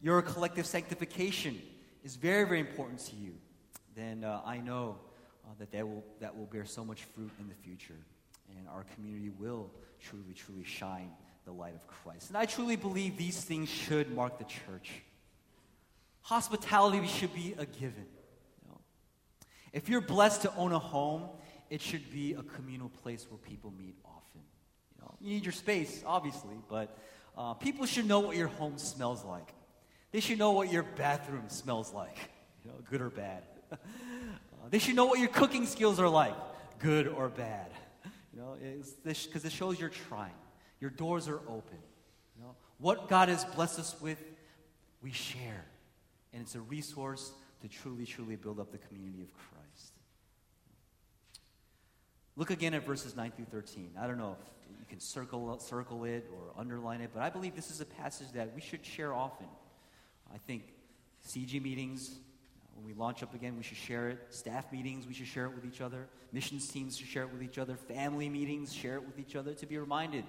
your 0.00 0.22
collective 0.22 0.66
sanctification 0.66 1.60
is 2.02 2.16
very, 2.16 2.44
very 2.44 2.60
important 2.60 3.00
to 3.00 3.16
you, 3.16 3.34
then 3.94 4.24
uh, 4.24 4.40
I 4.44 4.58
know 4.58 4.96
uh, 5.44 5.50
that 5.58 5.70
that 5.72 5.86
will, 5.86 6.04
that 6.20 6.36
will 6.36 6.46
bear 6.46 6.64
so 6.64 6.84
much 6.84 7.04
fruit 7.14 7.30
in 7.38 7.48
the 7.48 7.54
future. 7.54 7.98
And 8.56 8.66
our 8.68 8.84
community 8.94 9.30
will 9.38 9.70
truly, 10.00 10.32
truly 10.34 10.64
shine 10.64 11.10
the 11.44 11.52
light 11.52 11.74
of 11.74 11.86
Christ. 11.86 12.28
And 12.28 12.36
I 12.36 12.46
truly 12.46 12.76
believe 12.76 13.16
these 13.16 13.42
things 13.42 13.68
should 13.68 14.14
mark 14.14 14.38
the 14.38 14.44
church. 14.44 15.02
Hospitality 16.22 17.06
should 17.06 17.34
be 17.34 17.54
a 17.58 17.66
given. 17.66 18.06
You 18.62 18.70
know? 18.70 18.80
If 19.72 19.88
you're 19.88 20.00
blessed 20.00 20.42
to 20.42 20.54
own 20.56 20.72
a 20.72 20.78
home, 20.78 21.28
it 21.68 21.80
should 21.80 22.10
be 22.10 22.34
a 22.34 22.42
communal 22.42 22.88
place 22.88 23.26
where 23.30 23.38
people 23.38 23.72
meet 23.78 23.96
often. 24.04 24.40
You, 24.96 25.02
know, 25.02 25.14
you 25.20 25.34
need 25.34 25.44
your 25.44 25.52
space, 25.52 26.02
obviously, 26.04 26.56
but 26.68 26.98
uh, 27.36 27.54
people 27.54 27.86
should 27.86 28.06
know 28.06 28.20
what 28.20 28.36
your 28.36 28.48
home 28.48 28.78
smells 28.78 29.24
like. 29.24 29.54
They 30.12 30.20
should 30.20 30.38
know 30.38 30.52
what 30.52 30.72
your 30.72 30.82
bathroom 30.82 31.44
smells 31.48 31.92
like, 31.92 32.16
you 32.64 32.70
know, 32.70 32.76
good 32.90 33.00
or 33.00 33.10
bad. 33.10 33.44
uh, 33.72 33.76
they 34.70 34.78
should 34.78 34.96
know 34.96 35.06
what 35.06 35.20
your 35.20 35.28
cooking 35.28 35.66
skills 35.66 36.00
are 36.00 36.08
like, 36.08 36.34
good 36.78 37.06
or 37.06 37.28
bad. 37.28 37.70
You 38.34 38.40
know, 38.40 38.56
because 39.04 39.44
it 39.44 39.52
shows 39.52 39.78
you're 39.78 39.88
trying. 39.88 40.32
Your 40.80 40.90
doors 40.90 41.28
are 41.28 41.40
open. 41.48 41.78
You 42.36 42.44
know, 42.44 42.54
what 42.78 43.08
God 43.08 43.28
has 43.28 43.44
blessed 43.44 43.78
us 43.78 43.96
with, 44.00 44.18
we 45.02 45.12
share, 45.12 45.64
and 46.32 46.42
it's 46.42 46.54
a 46.54 46.60
resource 46.60 47.32
to 47.62 47.68
truly, 47.68 48.06
truly 48.06 48.36
build 48.36 48.58
up 48.58 48.72
the 48.72 48.78
community 48.78 49.22
of 49.22 49.32
Christ. 49.34 49.92
Look 52.36 52.50
again 52.50 52.74
at 52.74 52.86
verses 52.86 53.16
9 53.16 53.32
through 53.36 53.46
13. 53.46 53.90
I 54.00 54.06
don't 54.06 54.16
know 54.16 54.36
if 54.40 54.78
you 54.78 54.86
can 54.88 55.00
circle, 55.00 55.58
circle 55.58 56.04
it 56.04 56.30
or 56.32 56.58
underline 56.58 57.00
it, 57.00 57.10
but 57.12 57.22
I 57.22 57.28
believe 57.28 57.54
this 57.54 57.70
is 57.70 57.80
a 57.80 57.84
passage 57.84 58.32
that 58.32 58.54
we 58.54 58.60
should 58.60 58.84
share 58.84 59.12
often. 59.12 59.46
I 60.32 60.38
think 60.38 60.72
CG 61.26 61.60
meetings, 61.62 62.10
uh, 62.10 62.66
when 62.76 62.86
we 62.86 62.94
launch 62.94 63.22
up 63.22 63.34
again, 63.34 63.56
we 63.56 63.62
should 63.62 63.76
share 63.76 64.08
it. 64.08 64.18
Staff 64.30 64.72
meetings, 64.72 65.06
we 65.06 65.14
should 65.14 65.26
share 65.26 65.46
it 65.46 65.54
with 65.54 65.64
each 65.64 65.80
other. 65.80 66.06
Missions 66.32 66.68
teams 66.68 66.96
should 66.96 67.08
share 67.08 67.24
it 67.24 67.32
with 67.32 67.42
each 67.42 67.58
other. 67.58 67.76
Family 67.76 68.28
meetings, 68.28 68.72
share 68.72 68.96
it 68.96 69.04
with 69.04 69.18
each 69.18 69.36
other 69.36 69.54
to 69.54 69.66
be 69.66 69.78
reminded 69.78 70.24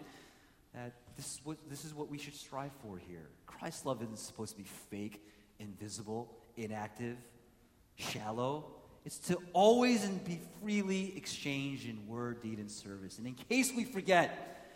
that 0.73 0.93
this 1.15 1.25
is 1.25 1.41
what, 1.43 1.57
this 1.69 1.85
is 1.85 1.93
what 1.93 2.09
we 2.09 2.17
should 2.17 2.35
strive 2.35 2.71
for 2.81 2.97
here. 2.97 3.27
Christ's 3.45 3.85
love 3.85 4.01
isn't 4.01 4.17
supposed 4.17 4.53
to 4.53 4.57
be 4.57 4.67
fake, 4.89 5.23
invisible, 5.59 6.33
inactive, 6.57 7.17
shallow. 7.95 8.65
It's 9.05 9.17
to 9.19 9.37
always 9.53 10.03
and 10.03 10.23
be 10.23 10.39
freely 10.61 11.15
exchanged 11.17 11.87
in 11.87 12.07
word, 12.07 12.41
deed, 12.41 12.59
and 12.59 12.69
service. 12.69 13.17
And 13.17 13.27
in 13.27 13.33
case 13.33 13.71
we 13.75 13.83
forget, 13.83 14.73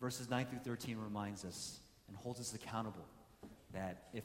verses 0.00 0.28
9 0.28 0.46
through 0.46 0.60
13 0.60 0.98
reminds 0.98 1.44
us 1.44 1.78
and 2.08 2.16
holds 2.16 2.40
us 2.40 2.54
accountable 2.54 3.04
that 3.72 4.08
if 4.12 4.24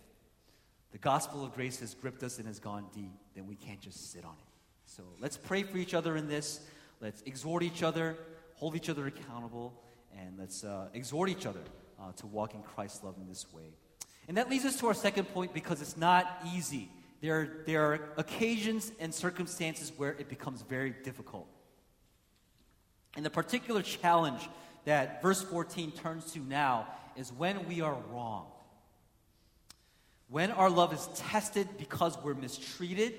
the 0.92 0.98
gospel 0.98 1.46
of 1.46 1.54
grace 1.54 1.80
has 1.80 1.94
gripped 1.94 2.24
us 2.24 2.38
and 2.38 2.48
has 2.48 2.60
gone 2.60 2.86
deep, 2.94 3.12
then 3.36 3.48
we 3.48 3.56
can't 3.56 3.80
just 3.80 4.12
sit 4.12 4.26
on 4.26 4.34
it. 4.34 4.50
So 4.86 5.04
let's 5.20 5.38
pray 5.38 5.64
for 5.64 5.78
each 5.78 5.94
other 5.94 6.18
in 6.18 6.28
this. 6.28 6.62
Let's 7.00 7.22
exhort 7.24 7.64
each 7.64 7.84
other, 7.84 8.18
hold 8.56 8.76
each 8.76 8.90
other 8.90 9.08
accountable, 9.08 9.74
and 10.18 10.38
let's 10.38 10.64
uh, 10.64 10.88
exhort 10.94 11.30
each 11.30 11.46
other 11.46 11.62
uh, 12.02 12.12
to 12.14 12.28
walk 12.28 12.56
in 12.56 12.62
Christ's 12.64 13.04
love 13.04 13.16
in 13.22 13.28
this 13.28 13.46
way. 13.54 13.74
And 14.28 14.38
that 14.38 14.50
leads 14.50 14.66
us 14.66 14.78
to 14.80 14.88
our 14.88 14.94
second 14.94 15.26
point 15.26 15.54
because 15.54 15.82
it's 15.82 15.98
not 15.98 16.42
easy. 16.54 16.90
There 17.22 17.40
are, 17.40 17.64
there 17.66 17.84
are 17.84 18.00
occasions 18.18 18.92
and 19.00 19.14
circumstances 19.14 19.92
where 19.96 20.12
it 20.12 20.30
becomes 20.30 20.62
very 20.62 20.96
difficult. 21.04 21.48
And 23.16 23.26
the 23.26 23.30
particular 23.30 23.82
challenge 23.82 24.48
that 24.86 25.22
verse 25.22 25.42
14 25.42 25.92
turns 25.92 26.32
to 26.34 26.40
now 26.40 26.88
is 27.16 27.32
when 27.34 27.68
we 27.68 27.82
are 27.82 27.98
wrong. 28.12 28.48
When 30.30 30.52
our 30.52 30.70
love 30.70 30.94
is 30.94 31.10
tested 31.16 31.68
because 31.78 32.18
we're 32.24 32.36
mistreated 32.36 33.14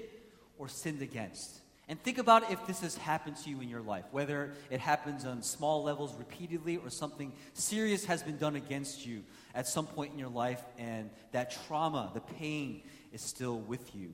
or 0.59 0.69
sinned 0.69 1.03
against. 1.03 1.61
And 1.89 2.01
think 2.01 2.19
about 2.19 2.53
if 2.53 2.65
this 2.69 2.83
has 2.83 2.97
happened 2.97 3.37
to 3.39 3.51
you 3.51 3.61
in 3.61 3.69
your 3.69 3.81
life, 3.81 4.05
whether 4.13 4.53
it 4.71 4.79
happens 4.79 5.25
on 5.25 5.43
small 5.43 5.83
levels 5.83 6.15
repeatedly 6.17 6.77
or 6.77 6.89
something 6.89 7.33
serious 7.53 8.05
has 8.05 8.23
been 8.23 8.37
done 8.37 8.55
against 8.55 9.05
you 9.05 9.25
at 9.57 9.67
some 9.67 9.89
point 9.89 10.13
in 10.13 10.19
your 10.19 10.29
life, 10.29 10.63
and 10.79 11.11
that 11.33 11.51
trauma, 11.67 12.13
the 12.15 12.21
pain, 12.21 12.83
is 13.13 13.21
still 13.21 13.59
with 13.59 13.93
you. 13.97 14.13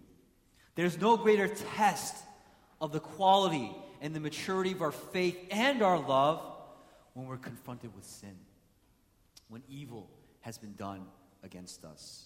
There's 0.74 0.98
no 0.98 1.18
greater 1.18 1.48
test 1.48 2.16
of 2.80 2.92
the 2.92 3.00
quality 3.00 3.70
and 4.00 4.14
the 4.14 4.20
maturity 4.20 4.72
of 4.72 4.80
our 4.80 4.92
faith 4.92 5.36
and 5.50 5.82
our 5.82 5.98
love 5.98 6.42
when 7.12 7.26
we're 7.26 7.36
confronted 7.36 7.94
with 7.94 8.06
sin, 8.06 8.36
when 9.48 9.62
evil 9.68 10.08
has 10.40 10.56
been 10.56 10.74
done 10.76 11.04
against 11.42 11.84
us. 11.84 12.25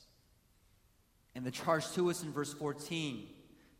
And 1.34 1.44
the 1.44 1.50
charge 1.50 1.90
to 1.92 2.10
us 2.10 2.22
in 2.22 2.32
verse 2.32 2.52
14 2.52 3.26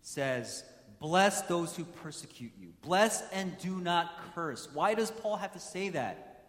says, 0.03 0.65
Bless 1.01 1.43
those 1.43 1.75
who 1.75 1.85
persecute 1.85 2.53
you. 2.61 2.73
Bless 2.83 3.23
and 3.33 3.57
do 3.59 3.79
not 3.79 4.35
curse. 4.35 4.69
Why 4.73 4.95
does 4.95 5.11
Paul 5.11 5.37
have 5.37 5.53
to 5.53 5.59
say 5.59 5.89
that? 5.91 6.45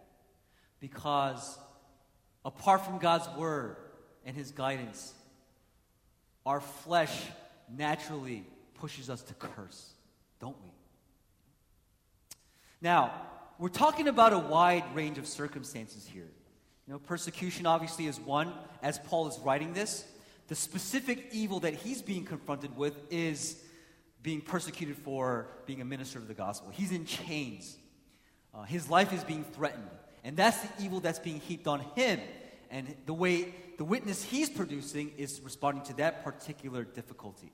Because 0.82 1.58
apart 2.44 2.86
from 2.86 2.98
God's 2.98 3.30
word 3.38 3.78
and 4.26 4.36
his 4.36 4.52
guidance, 4.52 5.14
our 6.46 6.60
flesh 6.60 7.24
naturally 7.70 8.44
pushes 8.76 9.10
us 9.10 9.22
to 9.22 9.34
curse, 9.36 9.94
don't 10.40 10.58
we? 10.64 10.72
Now, 12.82 13.14
we're 13.58 13.70
talking 13.70 14.08
about 14.08 14.34
a 14.34 14.40
wide 14.40 14.84
range 14.96 15.18
of 15.18 15.28
circumstances 15.28 16.06
here. 16.12 16.28
You 16.88 16.94
know, 16.94 17.00
persecution 17.00 17.68
obviously 17.68 18.08
is 18.08 18.20
one, 18.20 18.52
as 18.82 18.98
Paul 19.00 19.28
is 19.28 19.40
writing 19.40 19.74
this. 19.74 20.04
The 20.52 20.58
specific 20.58 21.30
evil 21.32 21.62
that 21.62 21.76
he's 21.76 22.02
being 22.02 22.26
confronted 22.26 22.76
with 22.76 22.94
is 23.10 23.56
being 24.22 24.42
persecuted 24.42 24.98
for 24.98 25.48
being 25.66 25.80
a 25.80 25.86
minister 25.86 26.20
of 26.20 26.28
the 26.28 26.34
gospel. 26.34 26.72
He's 26.72 26.92
in 26.92 27.06
chains. 27.06 27.78
Uh, 28.54 28.64
his 28.64 28.90
life 28.90 29.14
is 29.14 29.24
being 29.24 29.46
threatened. 29.46 29.88
And 30.26 30.36
that's 30.36 30.58
the 30.58 30.84
evil 30.84 31.00
that's 31.00 31.20
being 31.20 31.40
heaped 31.40 31.68
on 31.68 31.80
him. 31.96 32.20
And 32.70 32.94
the 33.06 33.14
way 33.14 33.56
the 33.78 33.86
witness 33.86 34.26
he's 34.26 34.50
producing 34.50 35.14
is 35.18 35.40
responding 35.42 35.86
to 35.86 35.94
that 35.94 36.22
particular 36.22 36.84
difficulty. 36.84 37.54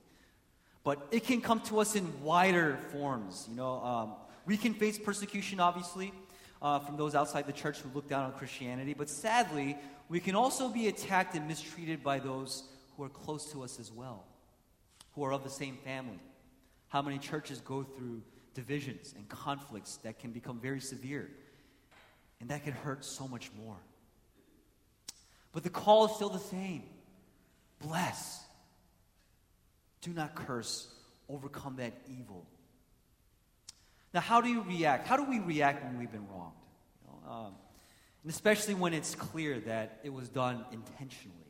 But 0.82 0.98
it 1.12 1.22
can 1.22 1.40
come 1.40 1.60
to 1.66 1.78
us 1.78 1.94
in 1.94 2.20
wider 2.20 2.80
forms. 2.90 3.46
You 3.48 3.54
know, 3.54 3.80
um, 3.84 4.14
we 4.44 4.56
can 4.56 4.74
face 4.74 4.98
persecution, 4.98 5.60
obviously, 5.60 6.12
uh, 6.60 6.80
from 6.80 6.96
those 6.96 7.14
outside 7.14 7.46
the 7.46 7.52
church 7.52 7.78
who 7.78 7.90
look 7.94 8.08
down 8.08 8.24
on 8.24 8.32
Christianity. 8.32 8.92
But 8.92 9.08
sadly, 9.08 9.78
we 10.08 10.18
can 10.18 10.34
also 10.34 10.68
be 10.68 10.88
attacked 10.88 11.36
and 11.36 11.46
mistreated 11.46 12.02
by 12.02 12.18
those 12.18 12.64
who 12.98 13.04
are 13.04 13.08
close 13.08 13.52
to 13.52 13.62
us 13.62 13.78
as 13.78 13.92
well, 13.92 14.24
who 15.14 15.24
are 15.24 15.32
of 15.32 15.44
the 15.44 15.50
same 15.50 15.78
family. 15.84 16.18
How 16.88 17.00
many 17.00 17.18
churches 17.18 17.60
go 17.60 17.84
through 17.84 18.22
divisions 18.54 19.14
and 19.16 19.28
conflicts 19.28 19.98
that 19.98 20.18
can 20.18 20.32
become 20.32 20.58
very 20.58 20.80
severe, 20.80 21.30
and 22.40 22.50
that 22.50 22.64
can 22.64 22.72
hurt 22.72 23.04
so 23.04 23.28
much 23.28 23.50
more. 23.64 23.76
But 25.52 25.62
the 25.62 25.70
call 25.70 26.06
is 26.06 26.14
still 26.16 26.28
the 26.28 26.40
same 26.40 26.82
bless, 27.80 28.42
do 30.00 30.10
not 30.10 30.34
curse, 30.34 30.88
overcome 31.28 31.76
that 31.76 31.92
evil. 32.08 32.44
Now, 34.12 34.20
how 34.20 34.40
do 34.40 34.48
you 34.48 34.62
react? 34.62 35.06
How 35.06 35.16
do 35.16 35.22
we 35.22 35.38
react 35.38 35.84
when 35.84 35.98
we've 35.98 36.10
been 36.10 36.26
wronged? 36.28 36.54
You 37.04 37.12
know, 37.12 37.32
um, 37.32 37.54
and 38.24 38.32
especially 38.32 38.74
when 38.74 38.92
it's 38.92 39.14
clear 39.14 39.60
that 39.60 40.00
it 40.02 40.12
was 40.12 40.28
done 40.28 40.64
intentionally. 40.72 41.47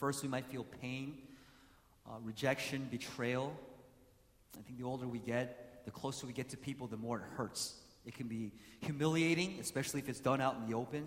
First, 0.00 0.22
we 0.22 0.30
might 0.30 0.46
feel 0.46 0.64
pain, 0.80 1.18
uh, 2.08 2.14
rejection, 2.22 2.88
betrayal. 2.90 3.52
I 4.58 4.62
think 4.62 4.78
the 4.78 4.84
older 4.84 5.06
we 5.06 5.18
get, 5.18 5.84
the 5.84 5.90
closer 5.90 6.26
we 6.26 6.32
get 6.32 6.48
to 6.48 6.56
people, 6.56 6.86
the 6.86 6.96
more 6.96 7.18
it 7.18 7.24
hurts. 7.36 7.74
It 8.06 8.14
can 8.14 8.26
be 8.26 8.50
humiliating, 8.80 9.58
especially 9.60 10.00
if 10.00 10.08
it's 10.08 10.18
done 10.18 10.40
out 10.40 10.56
in 10.56 10.70
the 10.70 10.74
open. 10.74 11.06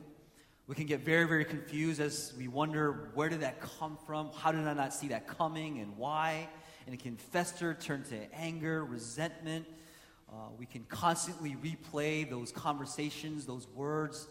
We 0.68 0.76
can 0.76 0.86
get 0.86 1.00
very, 1.00 1.28
very 1.28 1.44
confused 1.44 2.00
as 2.00 2.34
we 2.38 2.48
wonder 2.48 3.10
where 3.16 3.30
did 3.30 3.42
that 3.42 3.62
come 3.62 3.98
from? 4.06 4.30
How 4.32 4.52
did 4.52 4.68
I 4.68 4.74
not 4.74 4.94
see 4.94 5.08
that 5.08 5.28
coming 5.28 5.80
and 5.80 5.98
why? 5.98 6.48
And 6.86 6.94
it 6.94 7.02
can 7.02 7.18
fester, 7.18 7.74
turn 7.74 8.04
to 8.12 8.32
anger, 8.32 8.86
resentment. 8.86 9.66
Uh, 10.30 10.50
we 10.60 10.68
can 10.68 10.84
constantly 10.84 11.56
replay 11.64 12.30
those 12.30 12.52
conversations, 12.52 13.48
those 13.48 13.68
words, 13.70 14.28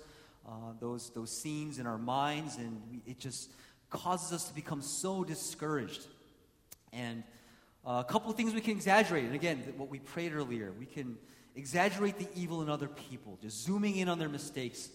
uh, 0.46 0.50
those, 0.78 1.10
those 1.10 1.36
scenes 1.36 1.80
in 1.80 1.86
our 1.88 1.98
minds, 1.98 2.58
and 2.58 2.80
we, 2.92 3.02
it 3.10 3.18
just 3.18 3.50
causes 3.92 4.32
us 4.32 4.44
to 4.48 4.54
become 4.54 4.82
so 4.82 5.22
discouraged. 5.22 6.06
And 6.92 7.22
uh, 7.86 8.02
a 8.06 8.10
couple 8.10 8.30
of 8.30 8.36
things 8.36 8.54
we 8.54 8.60
can 8.60 8.72
exaggerate. 8.72 9.24
And 9.24 9.34
again, 9.34 9.74
what 9.76 9.88
we 9.88 9.98
prayed 10.00 10.34
earlier, 10.34 10.72
we 10.78 10.86
can 10.86 11.16
exaggerate 11.54 12.18
the 12.18 12.28
evil 12.34 12.62
in 12.62 12.68
other 12.68 12.88
people, 12.88 13.38
just 13.40 13.62
zooming 13.64 13.96
in 13.96 14.08
on 14.08 14.18
their 14.18 14.28
mistakes 14.28 14.88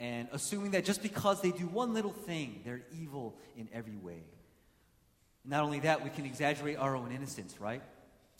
and 0.00 0.28
assuming 0.32 0.72
that 0.72 0.84
just 0.84 1.02
because 1.02 1.40
they 1.40 1.50
do 1.50 1.66
one 1.66 1.94
little 1.94 2.12
thing, 2.12 2.60
they're 2.64 2.82
evil 3.00 3.36
in 3.56 3.68
every 3.72 3.96
way. 3.96 4.24
Not 5.44 5.62
only 5.62 5.80
that, 5.80 6.02
we 6.02 6.10
can 6.10 6.24
exaggerate 6.24 6.78
our 6.78 6.96
own 6.96 7.12
innocence, 7.12 7.60
right? 7.60 7.82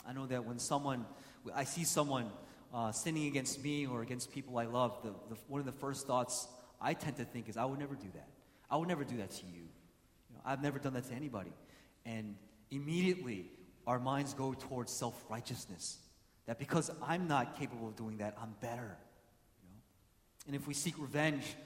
I 0.06 0.12
know 0.12 0.26
that 0.26 0.44
when 0.44 0.58
someone, 0.58 1.06
I 1.54 1.64
see 1.64 1.84
someone 1.84 2.30
uh, 2.72 2.92
sinning 2.92 3.26
against 3.28 3.62
me 3.62 3.86
or 3.86 4.02
against 4.02 4.32
people 4.32 4.58
I 4.58 4.64
love, 4.64 4.98
the, 5.02 5.10
the, 5.28 5.40
one 5.48 5.60
of 5.60 5.66
the 5.66 5.72
first 5.72 6.06
thoughts 6.06 6.48
I 6.80 6.94
tend 6.94 7.16
to 7.18 7.24
think 7.24 7.48
is, 7.48 7.56
I 7.56 7.64
would 7.64 7.78
never 7.78 7.94
do 7.94 8.08
that. 8.14 8.28
I 8.70 8.76
would 8.76 8.88
never 8.88 9.04
do 9.04 9.18
that 9.18 9.30
to 9.30 9.46
you. 9.46 9.68
I've 10.44 10.62
never 10.62 10.78
done 10.78 10.94
that 10.94 11.04
to 11.08 11.14
anybody. 11.14 11.52
And 12.04 12.36
immediately, 12.70 13.46
our 13.86 13.98
minds 13.98 14.34
go 14.34 14.54
towards 14.54 14.92
self 14.92 15.24
righteousness. 15.28 15.98
That 16.46 16.58
because 16.58 16.90
I'm 17.02 17.26
not 17.26 17.58
capable 17.58 17.88
of 17.88 17.96
doing 17.96 18.18
that, 18.18 18.36
I'm 18.40 18.54
better. 18.60 18.96
You 19.62 19.68
know? 19.70 19.80
And 20.46 20.54
if 20.54 20.66
we 20.66 20.74
seek 20.74 20.98
revenge, 20.98 21.56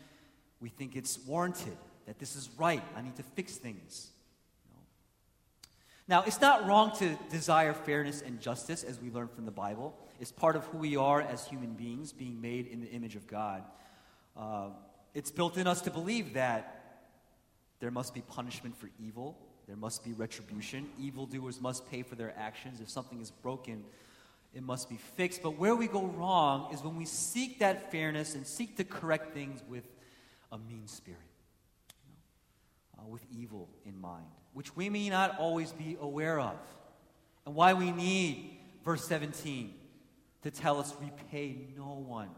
we 0.60 0.68
think 0.68 0.94
it's 0.94 1.18
warranted, 1.26 1.76
that 2.06 2.18
this 2.18 2.36
is 2.36 2.48
right, 2.56 2.82
I 2.96 3.02
need 3.02 3.16
to 3.16 3.22
fix 3.22 3.56
things. 3.56 4.10
You 4.64 4.74
know? 4.74 6.20
Now, 6.20 6.24
it's 6.26 6.40
not 6.40 6.66
wrong 6.66 6.96
to 6.98 7.16
desire 7.30 7.72
fairness 7.72 8.22
and 8.22 8.40
justice, 8.40 8.84
as 8.84 9.00
we 9.00 9.10
learn 9.10 9.28
from 9.28 9.46
the 9.46 9.50
Bible. 9.50 9.96
It's 10.20 10.32
part 10.32 10.54
of 10.54 10.64
who 10.66 10.78
we 10.78 10.96
are 10.96 11.20
as 11.20 11.46
human 11.46 11.72
beings, 11.72 12.12
being 12.12 12.40
made 12.40 12.68
in 12.68 12.80
the 12.80 12.88
image 12.88 13.16
of 13.16 13.26
God. 13.26 13.64
Uh, 14.36 14.68
it's 15.14 15.32
built 15.32 15.56
in 15.56 15.66
us 15.66 15.80
to 15.82 15.90
believe 15.90 16.34
that 16.34 16.77
there 17.80 17.90
must 17.90 18.14
be 18.14 18.20
punishment 18.22 18.76
for 18.76 18.90
evil, 18.98 19.38
there 19.66 19.76
must 19.76 20.04
be 20.04 20.12
retribution. 20.12 20.88
Evildoers 20.98 21.60
must 21.60 21.90
pay 21.90 22.02
for 22.02 22.14
their 22.14 22.34
actions. 22.38 22.80
If 22.80 22.88
something 22.88 23.20
is 23.20 23.30
broken, 23.30 23.84
it 24.54 24.62
must 24.62 24.88
be 24.88 24.96
fixed. 24.96 25.42
But 25.42 25.58
where 25.58 25.76
we 25.76 25.86
go 25.86 26.06
wrong 26.06 26.72
is 26.72 26.82
when 26.82 26.96
we 26.96 27.04
seek 27.04 27.58
that 27.58 27.90
fairness 27.90 28.34
and 28.34 28.46
seek 28.46 28.76
to 28.78 28.84
correct 28.84 29.34
things 29.34 29.62
with 29.68 29.84
a 30.50 30.58
mean 30.58 30.86
spirit, 30.86 31.20
you 32.06 32.14
know, 32.96 33.04
uh, 33.04 33.08
with 33.08 33.24
evil 33.30 33.68
in 33.84 34.00
mind 34.00 34.24
which 34.58 34.74
we 34.74 34.90
may 34.90 35.08
not 35.08 35.38
always 35.38 35.70
be 35.70 35.96
aware 36.00 36.40
of. 36.40 36.58
And 37.46 37.54
why 37.54 37.74
we 37.74 37.92
need 37.92 38.58
verse 38.84 39.06
17 39.06 39.72
to 40.42 40.50
tell 40.50 40.80
us, 40.80 40.92
repay 41.00 41.68
no 41.76 42.04
one 42.04 42.30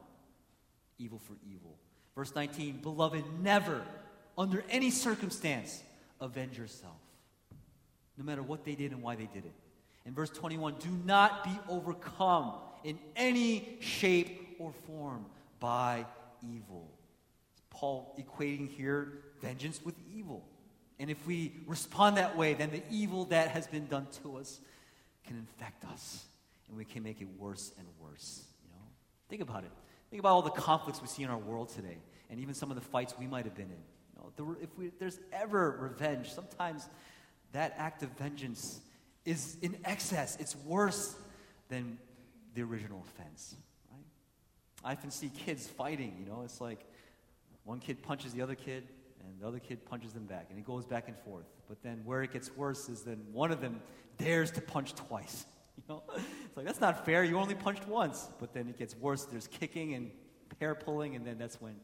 evil 0.98 1.18
for 1.18 1.32
evil. 1.50 1.78
Verse 2.14 2.34
19, 2.34 2.82
beloved, 2.82 3.24
never, 3.40 3.82
under 4.40 4.64
any 4.70 4.90
circumstance, 4.90 5.82
avenge 6.18 6.56
yourself, 6.56 6.96
no 8.16 8.24
matter 8.24 8.42
what 8.42 8.64
they 8.64 8.74
did 8.74 8.90
and 8.90 9.02
why 9.02 9.14
they 9.14 9.28
did 9.34 9.44
it. 9.44 9.52
In 10.06 10.14
verse 10.14 10.30
21, 10.30 10.76
do 10.80 10.88
not 11.04 11.44
be 11.44 11.50
overcome 11.68 12.54
in 12.82 12.98
any 13.14 13.76
shape 13.80 14.56
or 14.58 14.72
form 14.86 15.26
by 15.60 16.06
evil. 16.42 16.90
Paul 17.68 18.16
equating 18.18 18.66
here 18.70 19.12
vengeance 19.42 19.84
with 19.84 19.94
evil. 20.16 20.42
And 20.98 21.10
if 21.10 21.26
we 21.26 21.52
respond 21.66 22.16
that 22.16 22.34
way, 22.34 22.54
then 22.54 22.70
the 22.70 22.82
evil 22.90 23.26
that 23.26 23.48
has 23.48 23.66
been 23.66 23.86
done 23.88 24.06
to 24.22 24.38
us 24.38 24.58
can 25.26 25.36
infect 25.36 25.84
us. 25.84 26.24
And 26.68 26.78
we 26.78 26.86
can 26.86 27.02
make 27.02 27.20
it 27.20 27.28
worse 27.38 27.72
and 27.78 27.86
worse. 28.00 28.42
You 28.64 28.70
know? 28.70 28.84
Think 29.28 29.42
about 29.42 29.64
it. 29.64 29.70
Think 30.08 30.20
about 30.20 30.30
all 30.30 30.42
the 30.42 30.50
conflicts 30.50 31.02
we 31.02 31.08
see 31.08 31.24
in 31.24 31.28
our 31.28 31.38
world 31.38 31.68
today, 31.68 31.98
and 32.30 32.40
even 32.40 32.54
some 32.54 32.70
of 32.70 32.76
the 32.76 32.82
fights 32.82 33.14
we 33.18 33.26
might 33.26 33.44
have 33.44 33.54
been 33.54 33.66
in. 33.70 33.82
Know, 34.38 34.56
if 34.60 34.76
we, 34.76 34.90
there's 34.98 35.18
ever 35.32 35.76
revenge, 35.80 36.32
sometimes 36.32 36.88
that 37.52 37.74
act 37.78 38.02
of 38.02 38.10
vengeance 38.10 38.80
is 39.24 39.56
in 39.62 39.76
excess. 39.84 40.36
It's 40.40 40.56
worse 40.56 41.14
than 41.68 41.98
the 42.54 42.62
original 42.62 43.04
offense. 43.06 43.56
Right? 43.90 44.04
I 44.84 44.92
often 44.92 45.10
see 45.10 45.28
kids 45.28 45.66
fighting. 45.66 46.16
You 46.20 46.32
know, 46.32 46.42
it's 46.44 46.60
like 46.60 46.84
one 47.64 47.80
kid 47.80 48.02
punches 48.02 48.32
the 48.32 48.42
other 48.42 48.54
kid, 48.54 48.88
and 49.24 49.40
the 49.40 49.46
other 49.46 49.58
kid 49.58 49.84
punches 49.84 50.12
them 50.12 50.24
back, 50.24 50.46
and 50.50 50.58
it 50.58 50.66
goes 50.66 50.86
back 50.86 51.08
and 51.08 51.16
forth. 51.18 51.46
But 51.68 51.82
then 51.82 52.02
where 52.04 52.22
it 52.22 52.32
gets 52.32 52.54
worse 52.56 52.88
is 52.88 53.02
then 53.02 53.22
one 53.32 53.52
of 53.52 53.60
them 53.60 53.80
dares 54.18 54.50
to 54.52 54.60
punch 54.60 54.94
twice. 54.94 55.44
You 55.76 55.94
know, 55.94 56.02
it's 56.14 56.56
like 56.58 56.66
that's 56.66 56.80
not 56.80 57.06
fair. 57.06 57.24
You 57.24 57.38
only 57.38 57.54
punched 57.54 57.88
once. 57.88 58.28
But 58.38 58.52
then 58.52 58.68
it 58.68 58.78
gets 58.78 58.94
worse. 58.94 59.24
There's 59.24 59.46
kicking 59.46 59.94
and 59.94 60.10
hair 60.58 60.74
pulling, 60.74 61.16
and 61.16 61.24
then 61.26 61.38
that's 61.38 61.58
when 61.58 61.74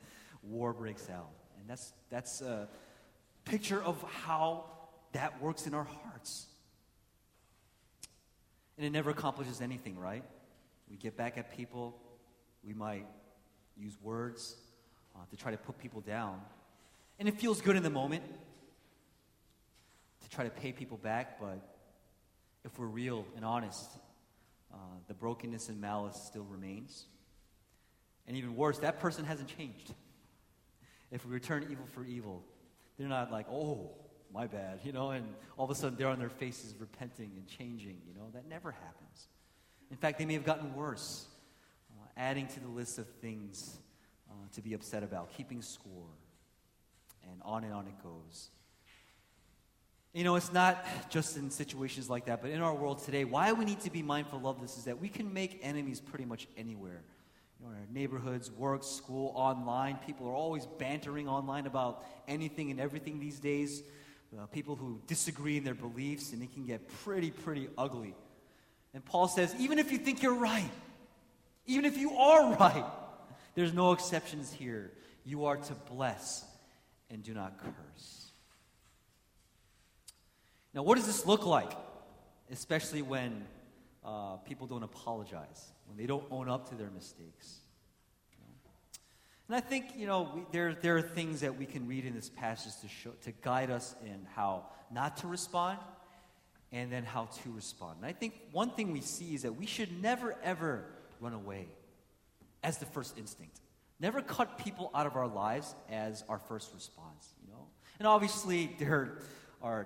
war 0.43 0.75
breaks 0.75 1.09
out. 1.09 1.31
And 1.67 1.73
that's 1.73 1.93
that's 2.11 2.43
a 2.43 2.69
picture 3.45 3.83
of 3.83 4.01
how 4.23 4.67
that 5.15 5.43
works 5.43 5.67
in 5.67 5.75
our 5.75 5.83
hearts. 5.83 6.47
And 8.77 8.87
it 8.87 8.91
never 8.91 9.11
accomplishes 9.11 9.61
anything, 9.61 9.99
right? 9.99 10.23
We 10.89 10.97
get 10.97 11.17
back 11.17 11.39
at 11.39 11.57
people. 11.57 11.97
We 12.63 12.73
might 12.73 13.05
use 13.77 13.97
words 14.01 14.55
uh, 15.17 15.19
to 15.29 15.37
try 15.37 15.51
to 15.51 15.57
put 15.57 15.77
people 15.79 16.03
down. 16.03 16.41
And 17.19 17.27
it 17.29 17.41
feels 17.41 17.61
good 17.61 17.75
in 17.75 17.83
the 17.83 17.91
moment 17.91 18.23
to 20.23 20.29
try 20.29 20.45
to 20.45 20.51
pay 20.51 20.71
people 20.71 20.99
back, 20.99 21.41
but 21.41 21.59
if 22.65 22.79
we're 22.79 22.87
real 22.87 23.27
and 23.35 23.45
honest, 23.45 23.91
uh, 24.73 24.77
the 25.09 25.15
brokenness 25.15 25.69
and 25.69 25.81
malice 25.81 26.23
still 26.29 26.47
remains. 26.49 27.07
And 28.29 28.37
even 28.37 28.55
worse, 28.55 28.79
that 28.79 29.01
person 29.01 29.25
hasn't 29.25 29.49
changed. 29.59 29.93
If 31.11 31.25
we 31.25 31.33
return 31.33 31.67
evil 31.71 31.87
for 31.87 32.05
evil, 32.05 32.43
they're 32.99 33.09
not 33.09 33.31
like, 33.31 33.47
oh, 33.51 33.91
my 34.33 34.47
bad, 34.47 34.81
you 34.85 34.93
know, 34.93 35.11
and 35.11 35.27
all 35.57 35.65
of 35.65 35.71
a 35.71 35.75
sudden 35.75 35.97
they're 35.97 36.09
on 36.09 36.19
their 36.19 36.29
faces 36.29 36.75
repenting 36.79 37.33
and 37.37 37.47
changing, 37.47 37.99
you 38.07 38.15
know. 38.15 38.29
That 38.35 38.49
never 38.49 38.73
happens. 38.73 39.29
In 39.91 39.97
fact, 39.97 40.19
they 40.19 40.27
may 40.27 40.35
have 40.35 40.45
gotten 40.45 40.75
worse, 40.75 41.27
uh, 41.93 42.07
adding 42.17 42.47
to 42.49 42.61
the 42.61 42.69
list 42.69 42.99
of 42.99 43.07
things 43.21 43.79
uh, 44.29 44.35
to 44.55 44.61
be 44.61 44.75
upset 44.75 45.03
about, 45.03 45.33
keeping 45.37 45.63
score 45.63 46.11
and 47.31 47.41
on 47.45 47.65
and 47.65 47.73
on 47.73 47.87
it 47.87 48.03
goes. 48.03 48.51
You 50.13 50.25
know, 50.25 50.37
it's 50.37 50.53
not 50.53 50.85
just 51.11 51.37
in 51.37 51.51
situations 51.51 52.09
like 52.09 52.25
that, 52.25 52.41
but 52.41 52.51
in 52.51 52.63
our 52.63 52.75
world 52.75 53.05
today, 53.05 53.25
why 53.25 53.53
we 53.53 53.65
need 53.65 53.81
to 53.81 53.91
be 53.91 54.03
mindful 54.03 54.49
of 54.49 54.61
this 54.61 54.79
is 54.79 54.85
that 54.85 54.99
we 54.99 55.09
can 55.09 55.33
make 55.33 55.61
enemies 55.63 56.01
pretty 56.01 56.25
much 56.25 56.49
anywhere. 56.57 57.03
Neighborhoods, 57.93 58.51
work, 58.51 58.85
school, 58.85 59.33
online. 59.35 59.99
People 60.07 60.29
are 60.29 60.35
always 60.35 60.67
bantering 60.79 61.29
online 61.29 61.67
about 61.67 62.05
anything 62.29 62.71
and 62.71 62.81
everything 62.81 63.19
these 63.19 63.41
days. 63.41 63.83
Uh, 64.37 64.47
people 64.47 64.77
who 64.77 65.01
disagree 65.07 65.57
in 65.57 65.65
their 65.65 65.75
beliefs, 65.75 66.33
and 66.33 66.43
it 66.43 66.53
can 66.53 66.67
get 66.67 66.87
pretty, 67.05 67.31
pretty 67.31 67.69
ugly. 67.79 68.15
And 68.93 69.05
Paul 69.05 69.29
says, 69.29 69.55
even 69.59 69.79
if 69.79 69.93
you 69.93 69.99
think 69.99 70.23
you're 70.23 70.35
right, 70.35 70.71
even 71.67 71.85
if 71.85 71.97
you 71.97 72.17
are 72.17 72.55
right, 72.61 72.85
there's 73.55 73.73
no 73.73 73.93
exceptions 73.93 74.53
here. 74.53 74.93
You 75.25 75.47
are 75.47 75.57
to 75.57 75.75
bless 75.91 76.45
and 77.11 77.23
do 77.23 77.35
not 77.35 77.59
curse. 77.59 78.27
Now, 80.75 80.83
what 80.83 80.97
does 80.97 81.07
this 81.07 81.25
look 81.25 81.47
like? 81.47 81.73
Especially 82.51 83.03
when 83.03 83.45
uh, 84.07 84.37
people 84.37 84.67
don't 84.67 84.85
apologize, 84.85 85.73
when 85.87 85.99
they 85.99 86.07
don't 86.07 86.25
own 86.31 86.49
up 86.49 86.69
to 86.71 86.77
their 86.77 86.91
mistakes. 86.91 87.59
And 89.49 89.55
I 89.55 89.61
think, 89.61 89.93
you 89.97 90.07
know, 90.07 90.33
we, 90.35 90.43
there, 90.51 90.75
there 90.75 90.97
are 90.97 91.03
things 91.03 91.41
that 91.41 91.57
we 91.57 91.67
can 91.67 91.87
read 91.87 92.05
in 92.05 92.15
this 92.15 92.29
passage 92.29 92.73
to, 92.83 92.89
show, 92.89 93.11
to 93.23 93.33
guide 93.43 93.71
us 93.71 93.95
in 94.05 94.27
how 94.35 94.67
not 94.91 95.19
to 95.19 95.29
respond 95.29 95.79
and 96.73 96.91
then 96.91 97.05
how 97.05 97.27
to 97.27 97.53
respond. 97.53 97.99
And 97.99 98.07
I 98.07 98.13
think 98.13 98.35
one 98.51 98.71
thing 98.71 98.93
we 98.93 99.01
see 99.01 99.35
is 99.35 99.43
that 99.43 99.55
we 99.55 99.67
should 99.67 100.03
never, 100.03 100.37
ever 100.43 100.85
run 101.21 101.33
away 101.33 101.69
as 102.65 102.79
the 102.79 102.87
first 102.87 103.17
instinct. 103.17 103.61
Never 104.01 104.21
cut 104.21 104.59
people 104.59 104.91
out 104.95 105.07
of 105.07 105.17
our 105.17 105.29
lives 105.29 105.75
as 105.91 106.25
our 106.29 106.39
first 106.39 106.75
response, 106.75 107.33
you 107.45 107.53
know? 107.53 107.67
And 107.99 108.07
obviously, 108.07 108.75
there 108.79 108.95
are 108.95 109.19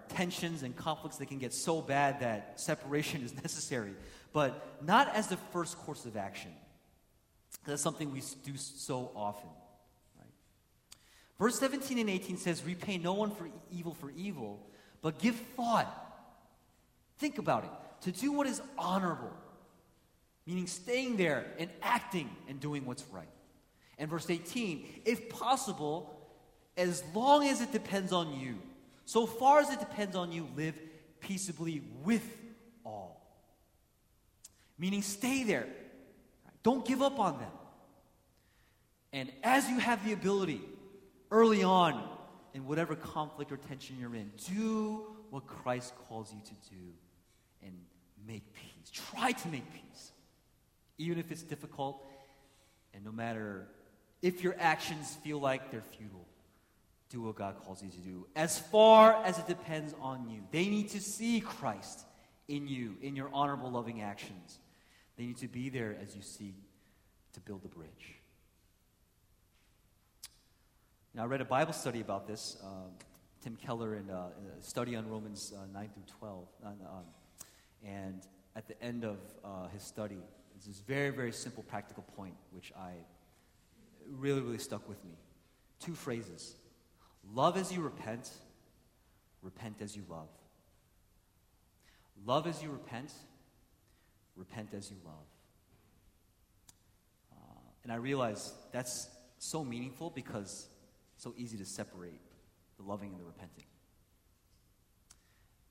tensions 0.09 0.63
and 0.63 0.77
conflicts 0.77 1.17
that 1.19 1.27
can 1.27 1.39
get 1.39 1.53
so 1.53 1.81
bad 1.81 2.21
that 2.21 2.61
separation 2.61 3.23
is 3.23 3.35
necessary, 3.43 3.93
but 4.33 4.83
not 4.85 5.15
as 5.15 5.29
the 5.29 5.37
first 5.37 5.79
course 5.79 6.05
of 6.05 6.17
action. 6.17 6.53
That's 7.67 7.83
something 7.83 8.13
we 8.13 8.23
do 8.45 8.57
so 8.57 9.11
often. 9.15 9.49
Right? 10.19 10.31
Verse 11.39 11.59
17 11.59 11.99
and 11.99 12.09
18 12.09 12.37
says, 12.37 12.65
Repay 12.65 12.99
no 12.99 13.15
one 13.15 13.31
for 13.31 13.49
evil 13.71 13.95
for 13.95 14.11
evil, 14.17 14.67
but 15.03 15.19
give 15.19 15.37
thought. 15.57 15.97
Think 17.19 17.39
about 17.39 17.65
it. 17.65 17.71
To 18.05 18.13
do 18.13 18.33
what 18.33 18.47
is 18.47 18.63
honorable, 18.79 19.33
meaning 20.47 20.67
staying 20.67 21.17
there 21.17 21.47
and 21.59 21.69
acting 21.83 22.31
and 22.49 22.59
doing 22.59 22.87
what's 22.87 23.05
right. 23.13 23.29
And 23.99 24.09
verse 24.09 24.31
18, 24.31 25.03
if 25.05 25.29
possible, 25.29 26.19
as 26.79 27.05
long 27.15 27.47
as 27.47 27.61
it 27.61 27.73
depends 27.73 28.13
on 28.13 28.41
you, 28.41 28.57
so 29.11 29.27
far 29.27 29.59
as 29.59 29.69
it 29.71 29.81
depends 29.81 30.15
on 30.15 30.31
you, 30.31 30.47
live 30.55 30.79
peaceably 31.19 31.83
with 32.05 32.25
all. 32.87 33.21
Meaning, 34.79 35.03
stay 35.03 35.43
there. 35.43 35.67
Don't 36.63 36.85
give 36.85 37.03
up 37.03 37.19
on 37.19 37.41
them. 37.41 37.51
And 39.13 39.33
as 39.43 39.69
you 39.69 39.81
have 39.81 40.05
the 40.07 40.13
ability, 40.13 40.61
early 41.33 41.65
on, 41.65 42.01
in 42.55 42.69
whatever 42.69 42.95
conflict 42.95 43.51
or 43.51 43.57
tension 43.57 43.97
you're 43.99 44.15
in, 44.15 44.31
do 44.55 45.05
what 45.31 45.45
Christ 45.45 45.93
calls 46.09 46.33
you 46.33 46.41
to 46.45 46.71
do 46.71 46.83
and 47.65 47.73
make 48.25 48.45
peace. 48.55 48.93
Try 48.93 49.33
to 49.33 49.49
make 49.49 49.69
peace. 49.73 50.13
Even 50.99 51.19
if 51.19 51.33
it's 51.33 51.43
difficult, 51.43 52.07
and 52.95 53.05
no 53.05 53.11
matter 53.11 53.67
if 54.23 54.45
your 54.45 54.55
actions 54.61 55.17
feel 55.25 55.41
like 55.41 55.73
they're 55.73 55.83
futile, 55.99 56.29
do 57.11 57.21
what 57.21 57.35
God 57.35 57.57
calls 57.65 57.83
you 57.83 57.91
to 57.91 57.99
do. 57.99 58.27
As 58.37 58.59
far 58.59 59.23
as 59.25 59.39
it 59.39 59.47
depends 59.47 59.95
on 60.01 60.29
you, 60.31 60.43
they 60.53 60.69
need 60.69 60.89
to 60.91 61.01
see 61.01 61.41
Christ 61.41 62.05
in 62.49 62.69
you, 62.69 62.97
in 63.03 63.17
your 63.17 63.29
honorable, 63.33 63.71
loving 63.71 64.01
actions. 64.01 64.59
They 65.19 65.27
need 65.27 65.39
to 65.39 65.49
be 65.49 65.69
there 65.69 65.97
as 66.01 66.15
you 66.15 66.23
seek 66.23 66.55
to 67.33 67.41
build 67.41 67.63
the 67.63 67.69
bridge. 67.69 68.21
Now, 71.13 71.25
I 71.25 71.27
read 71.27 71.41
a 71.41 71.45
Bible 71.45 71.73
study 71.73 72.01
about 72.01 72.29
this, 72.29 72.57
uh, 72.63 72.89
Tim 73.43 73.57
Keller, 73.57 73.97
in, 73.97 74.09
uh, 74.09 74.29
a 74.59 74.63
study 74.63 74.95
on 74.95 75.09
Romans 75.09 75.53
uh, 75.57 75.67
9 75.73 75.91
through 75.93 76.05
12. 76.21 76.49
Um, 76.65 76.75
and 77.85 78.23
at 78.55 78.69
the 78.69 78.81
end 78.81 79.05
of 79.05 79.19
uh, 79.45 79.67
his 79.69 79.83
study, 79.83 80.19
it's 80.55 80.67
this 80.67 80.79
very, 80.79 81.11
very 81.11 81.33
simple, 81.33 81.65
practical 81.65 82.05
point, 82.15 82.35
which 82.53 82.73
I 82.79 82.93
really, 84.09 84.41
really 84.41 84.59
stuck 84.59 84.89
with 84.89 85.05
me. 85.05 85.17
Two 85.81 85.95
phrases 85.95 86.55
love 87.35 87.57
as 87.57 87.73
you 87.73 87.81
repent, 87.81 88.31
repent 89.43 89.77
as 89.81 89.97
you 89.97 90.03
love. 90.09 90.29
love 92.27 92.47
as 92.47 92.63
you 92.63 92.71
repent, 92.71 93.13
repent 94.37 94.71
as 94.77 94.91
you 94.91 94.97
love. 95.05 95.15
Uh, 97.33 97.61
and 97.85 97.93
I 97.93 97.97
realize 97.97 98.53
that's 98.73 99.09
so 99.39 99.65
meaningful 99.65 100.11
because 100.11 100.67
it's 101.15 101.25
so 101.25 101.35
easy 101.37 101.57
to 101.59 101.65
separate 101.65 102.21
the 102.77 102.83
loving 102.83 103.11
and 103.11 103.21
the 103.21 103.25
repenting. 103.25 103.65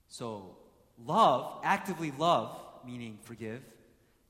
So, 0.07 0.57
love, 1.05 1.61
actively 1.63 2.11
love, 2.17 2.57
meaning 2.85 3.19
forgive, 3.23 3.61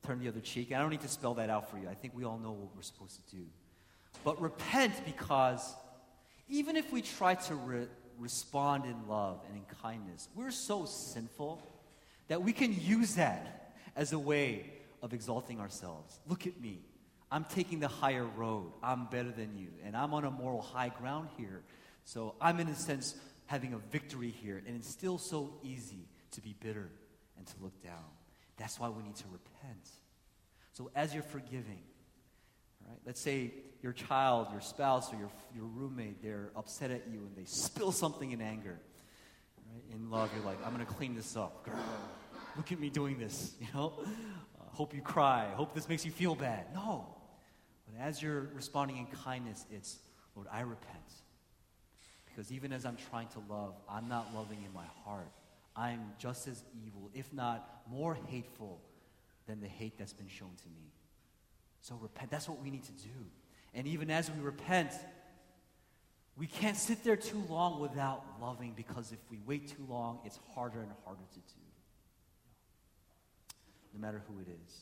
turn 0.06 0.20
the 0.20 0.28
other 0.28 0.42
cheek. 0.42 0.74
I 0.74 0.80
don't 0.80 0.90
need 0.90 1.02
to 1.02 1.08
spell 1.08 1.36
that 1.36 1.50
out 1.50 1.70
for 1.70 1.78
you. 1.78 1.88
I 1.90 1.94
think 1.94 2.14
we 2.16 2.26
all 2.26 2.38
know 2.38 2.52
what 2.52 2.76
we're 2.76 2.82
supposed 2.82 3.16
to 3.16 3.36
do. 3.36 3.44
But 4.24 4.42
repent 4.42 4.94
because 5.06 5.74
even 6.50 6.76
if 6.76 6.92
we 6.92 7.02
try 7.02 7.36
to 7.36 7.56
re- 7.56 7.88
respond 8.18 8.86
in 8.86 9.08
love 9.08 9.42
and 9.48 9.56
in 9.56 9.64
kindness, 9.82 10.28
we're 10.36 10.52
so 10.52 10.86
sinful 10.86 11.62
that 12.28 12.42
we 12.42 12.52
can 12.52 12.76
use 12.80 13.16
that 13.16 13.74
as 13.96 14.14
a 14.14 14.20
way 14.20 14.74
of 15.02 15.14
exalting 15.14 15.60
ourselves. 15.60 16.20
Look 16.28 16.48
at 16.48 16.60
me. 16.60 16.80
I'm 17.32 17.46
taking 17.46 17.80
the 17.80 17.88
higher 17.88 18.26
road. 18.26 18.72
I'm 18.82 19.06
better 19.06 19.32
than 19.32 19.56
you. 19.56 19.70
And 19.86 19.96
I'm 19.96 20.14
on 20.14 20.26
a 20.26 20.32
moral 20.32 20.62
high 20.62 20.90
ground 20.90 21.30
here. 21.38 21.62
So 22.04 22.34
I'm, 22.42 22.60
in 22.60 22.68
a 22.68 22.76
sense, 22.76 23.16
having 23.46 23.74
a 23.74 23.78
victory 23.78 24.34
here. 24.42 24.62
And 24.66 24.76
it's 24.76 24.90
still 24.90 25.18
so 25.18 25.54
easy 25.64 26.08
to 26.32 26.42
be 26.42 26.56
bitter 26.60 26.90
and 27.38 27.46
to 27.46 27.54
look 27.62 27.84
down. 27.84 28.06
That's 28.58 28.80
why 28.80 28.90
we 28.90 29.04
need 29.04 29.16
to 29.18 29.26
repent. 29.32 29.90
So 30.74 30.90
as 30.96 31.14
you're 31.14 31.24
forgiving, 31.24 31.82
all 32.84 32.92
right, 32.92 33.00
let's 33.06 33.22
say 33.22 33.54
your 33.82 33.94
child, 33.94 34.48
your 34.52 34.62
spouse, 34.62 35.14
or 35.14 35.18
your, 35.18 35.30
your 35.56 35.66
roommate, 35.66 36.22
they're 36.22 36.52
upset 36.56 36.92
at 36.92 37.08
you 37.10 37.20
and 37.20 37.36
they 37.36 37.46
spill 37.46 37.92
something 37.92 38.32
in 38.32 38.42
anger. 38.42 38.80
Right? 39.72 39.96
In 39.96 40.10
love, 40.10 40.30
you're 40.36 40.46
like, 40.46 40.58
I'm 40.66 40.74
going 40.74 40.86
to 40.86 40.94
clean 40.94 41.16
this 41.16 41.36
up. 41.36 41.64
Girl, 41.64 41.76
look 42.58 42.72
at 42.72 42.80
me 42.80 42.90
doing 42.90 43.20
this, 43.20 43.56
you 43.62 43.68
know? 43.74 43.94
Uh, 44.00 44.64
hope 44.72 44.94
you 44.94 45.02
cry. 45.02 45.48
Hope 45.56 45.74
this 45.74 45.88
makes 45.88 46.06
you 46.06 46.12
feel 46.12 46.36
bad. 46.36 46.66
No. 46.74 47.08
But 47.88 48.02
as 48.04 48.22
you're 48.22 48.50
responding 48.54 48.98
in 48.98 49.06
kindness, 49.08 49.66
it's, 49.72 50.00
Lord, 50.36 50.48
I 50.52 50.62
repent. 50.62 50.98
Because 52.26 52.52
even 52.52 52.74
as 52.74 52.86
I'm 52.86 52.98
trying 53.10 53.28
to 53.30 53.40
love, 53.50 53.76
I'm 53.90 54.08
not 54.08 54.34
loving 54.36 54.64
in 54.66 54.74
my 54.74 54.86
heart. 55.04 55.32
I'm 55.76 56.12
just 56.18 56.48
as 56.48 56.64
evil, 56.86 57.10
if 57.14 57.32
not 57.32 57.82
more 57.90 58.18
hateful, 58.28 58.82
than 59.48 59.62
the 59.62 59.68
hate 59.68 59.98
that's 59.98 60.14
been 60.14 60.28
shown 60.28 60.52
to 60.62 60.68
me. 60.70 60.92
So 61.82 61.96
repent. 61.96 62.30
That's 62.30 62.48
what 62.48 62.62
we 62.62 62.70
need 62.70 62.84
to 62.84 62.92
do. 62.92 63.26
And 63.74 63.88
even 63.88 64.10
as 64.10 64.30
we 64.32 64.42
repent, 64.42 64.92
we 66.38 66.48
can't 66.48 66.78
sit 66.78 67.04
there 67.04 67.18
too 67.18 67.44
long 67.50 67.80
without 67.82 68.24
loving 68.42 68.74
because 68.76 69.12
if 69.12 69.20
we 69.30 69.40
wait 69.46 69.68
too 69.68 69.86
long, 69.90 70.20
it's 70.24 70.40
harder 70.56 70.80
and 70.80 70.92
harder 71.04 71.22
to 71.34 71.40
do. 71.40 71.62
No 73.94 74.00
matter 74.00 74.22
who 74.28 74.40
it 74.40 74.48
is. 74.48 74.76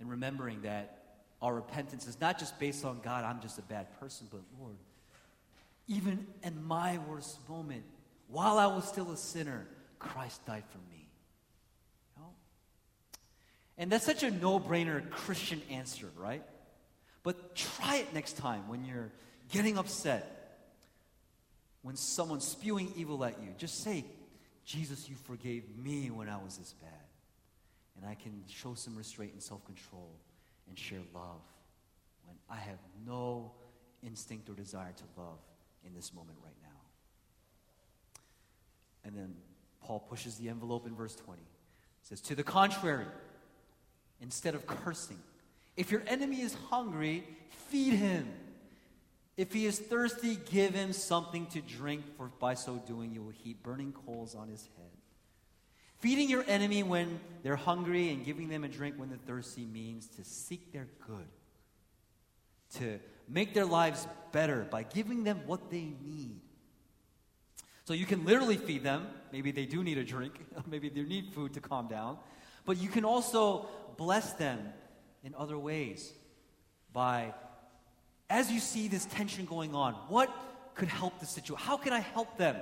And 0.00 0.10
remembering 0.10 0.62
that 0.62 1.02
our 1.42 1.54
repentance 1.54 2.06
is 2.06 2.18
not 2.20 2.38
just 2.38 2.58
based 2.58 2.84
on 2.84 3.00
God, 3.02 3.24
I'm 3.24 3.40
just 3.40 3.58
a 3.58 3.62
bad 3.62 4.00
person, 4.00 4.26
but 4.30 4.40
Lord, 4.58 4.76
even 5.88 6.26
in 6.42 6.64
my 6.64 6.98
worst 7.08 7.46
moment, 7.48 7.84
while 8.28 8.58
I 8.58 8.66
was 8.66 8.88
still 8.88 9.10
a 9.12 9.16
sinner, 9.16 9.66
Christ 9.98 10.44
died 10.46 10.64
for 10.70 10.78
me. 10.90 11.08
You 12.16 12.22
know? 12.22 12.28
And 13.78 13.92
that's 13.92 14.06
such 14.06 14.22
a 14.22 14.30
no 14.30 14.58
brainer 14.58 15.08
Christian 15.10 15.60
answer, 15.70 16.08
right? 16.16 16.42
But 17.26 17.56
try 17.56 17.96
it 17.96 18.14
next 18.14 18.36
time 18.36 18.68
when 18.68 18.84
you're 18.84 19.10
getting 19.50 19.78
upset, 19.78 20.60
when 21.82 21.96
someone's 21.96 22.46
spewing 22.46 22.92
evil 22.94 23.24
at 23.24 23.42
you. 23.42 23.48
Just 23.58 23.82
say, 23.82 24.04
Jesus, 24.64 25.08
you 25.08 25.16
forgave 25.16 25.64
me 25.76 26.08
when 26.12 26.28
I 26.28 26.36
was 26.36 26.56
this 26.56 26.72
bad. 26.74 26.92
And 27.96 28.08
I 28.08 28.14
can 28.14 28.44
show 28.46 28.74
some 28.74 28.94
restraint 28.94 29.32
and 29.32 29.42
self 29.42 29.64
control 29.64 30.08
and 30.68 30.78
share 30.78 31.00
love 31.12 31.40
when 32.26 32.36
I 32.48 32.60
have 32.60 32.78
no 33.04 33.50
instinct 34.04 34.48
or 34.48 34.54
desire 34.54 34.92
to 34.96 35.20
love 35.20 35.40
in 35.84 35.94
this 35.94 36.14
moment 36.14 36.38
right 36.44 36.54
now. 36.62 36.78
And 39.04 39.16
then 39.16 39.34
Paul 39.82 39.98
pushes 39.98 40.36
the 40.36 40.48
envelope 40.48 40.86
in 40.86 40.94
verse 40.94 41.16
20. 41.16 41.40
It 41.40 41.46
says, 42.02 42.20
To 42.20 42.36
the 42.36 42.44
contrary, 42.44 43.06
instead 44.20 44.54
of 44.54 44.64
cursing, 44.64 45.18
if 45.76 45.90
your 45.90 46.02
enemy 46.06 46.40
is 46.40 46.54
hungry, 46.70 47.24
feed 47.68 47.94
him. 47.94 48.32
If 49.36 49.52
he 49.52 49.66
is 49.66 49.78
thirsty, 49.78 50.38
give 50.50 50.74
him 50.74 50.92
something 50.92 51.46
to 51.48 51.60
drink, 51.60 52.04
for 52.16 52.28
by 52.38 52.54
so 52.54 52.76
doing 52.86 53.12
you 53.12 53.22
will 53.22 53.32
heap 53.32 53.62
burning 53.62 53.92
coals 53.92 54.34
on 54.34 54.48
his 54.48 54.62
head. 54.76 54.90
Feeding 55.98 56.30
your 56.30 56.44
enemy 56.48 56.82
when 56.82 57.20
they're 57.42 57.56
hungry 57.56 58.10
and 58.10 58.24
giving 58.24 58.48
them 58.48 58.64
a 58.64 58.68
drink 58.68 58.94
when 58.98 59.10
they're 59.10 59.18
thirsty 59.26 59.66
means 59.66 60.06
to 60.08 60.24
seek 60.24 60.72
their 60.72 60.88
good, 61.06 61.28
to 62.74 62.98
make 63.28 63.52
their 63.52 63.64
lives 63.66 64.06
better 64.32 64.66
by 64.70 64.82
giving 64.82 65.24
them 65.24 65.40
what 65.46 65.70
they 65.70 65.92
need. 66.04 66.40
So 67.84 67.92
you 67.92 68.06
can 68.06 68.24
literally 68.24 68.56
feed 68.56 68.82
them. 68.82 69.06
Maybe 69.32 69.52
they 69.52 69.66
do 69.66 69.84
need 69.84 69.98
a 69.98 70.04
drink, 70.04 70.34
maybe 70.66 70.88
they 70.88 71.02
need 71.02 71.32
food 71.34 71.54
to 71.54 71.60
calm 71.60 71.88
down. 71.88 72.18
But 72.64 72.78
you 72.78 72.88
can 72.88 73.04
also 73.04 73.68
bless 73.96 74.32
them 74.34 74.72
in 75.24 75.34
other 75.34 75.58
ways 75.58 76.12
by, 76.92 77.34
as 78.30 78.50
you 78.50 78.60
see 78.60 78.88
this 78.88 79.04
tension 79.06 79.44
going 79.44 79.74
on, 79.74 79.94
what 80.08 80.30
could 80.74 80.88
help 80.88 81.18
the 81.20 81.26
situation? 81.26 81.64
How 81.66 81.76
can 81.76 81.92
I 81.92 82.00
help 82.00 82.36
them 82.36 82.56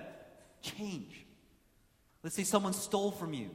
change? 0.62 1.26
Let's 2.22 2.36
say 2.36 2.44
someone 2.44 2.72
stole 2.72 3.10
from 3.10 3.34
you 3.34 3.50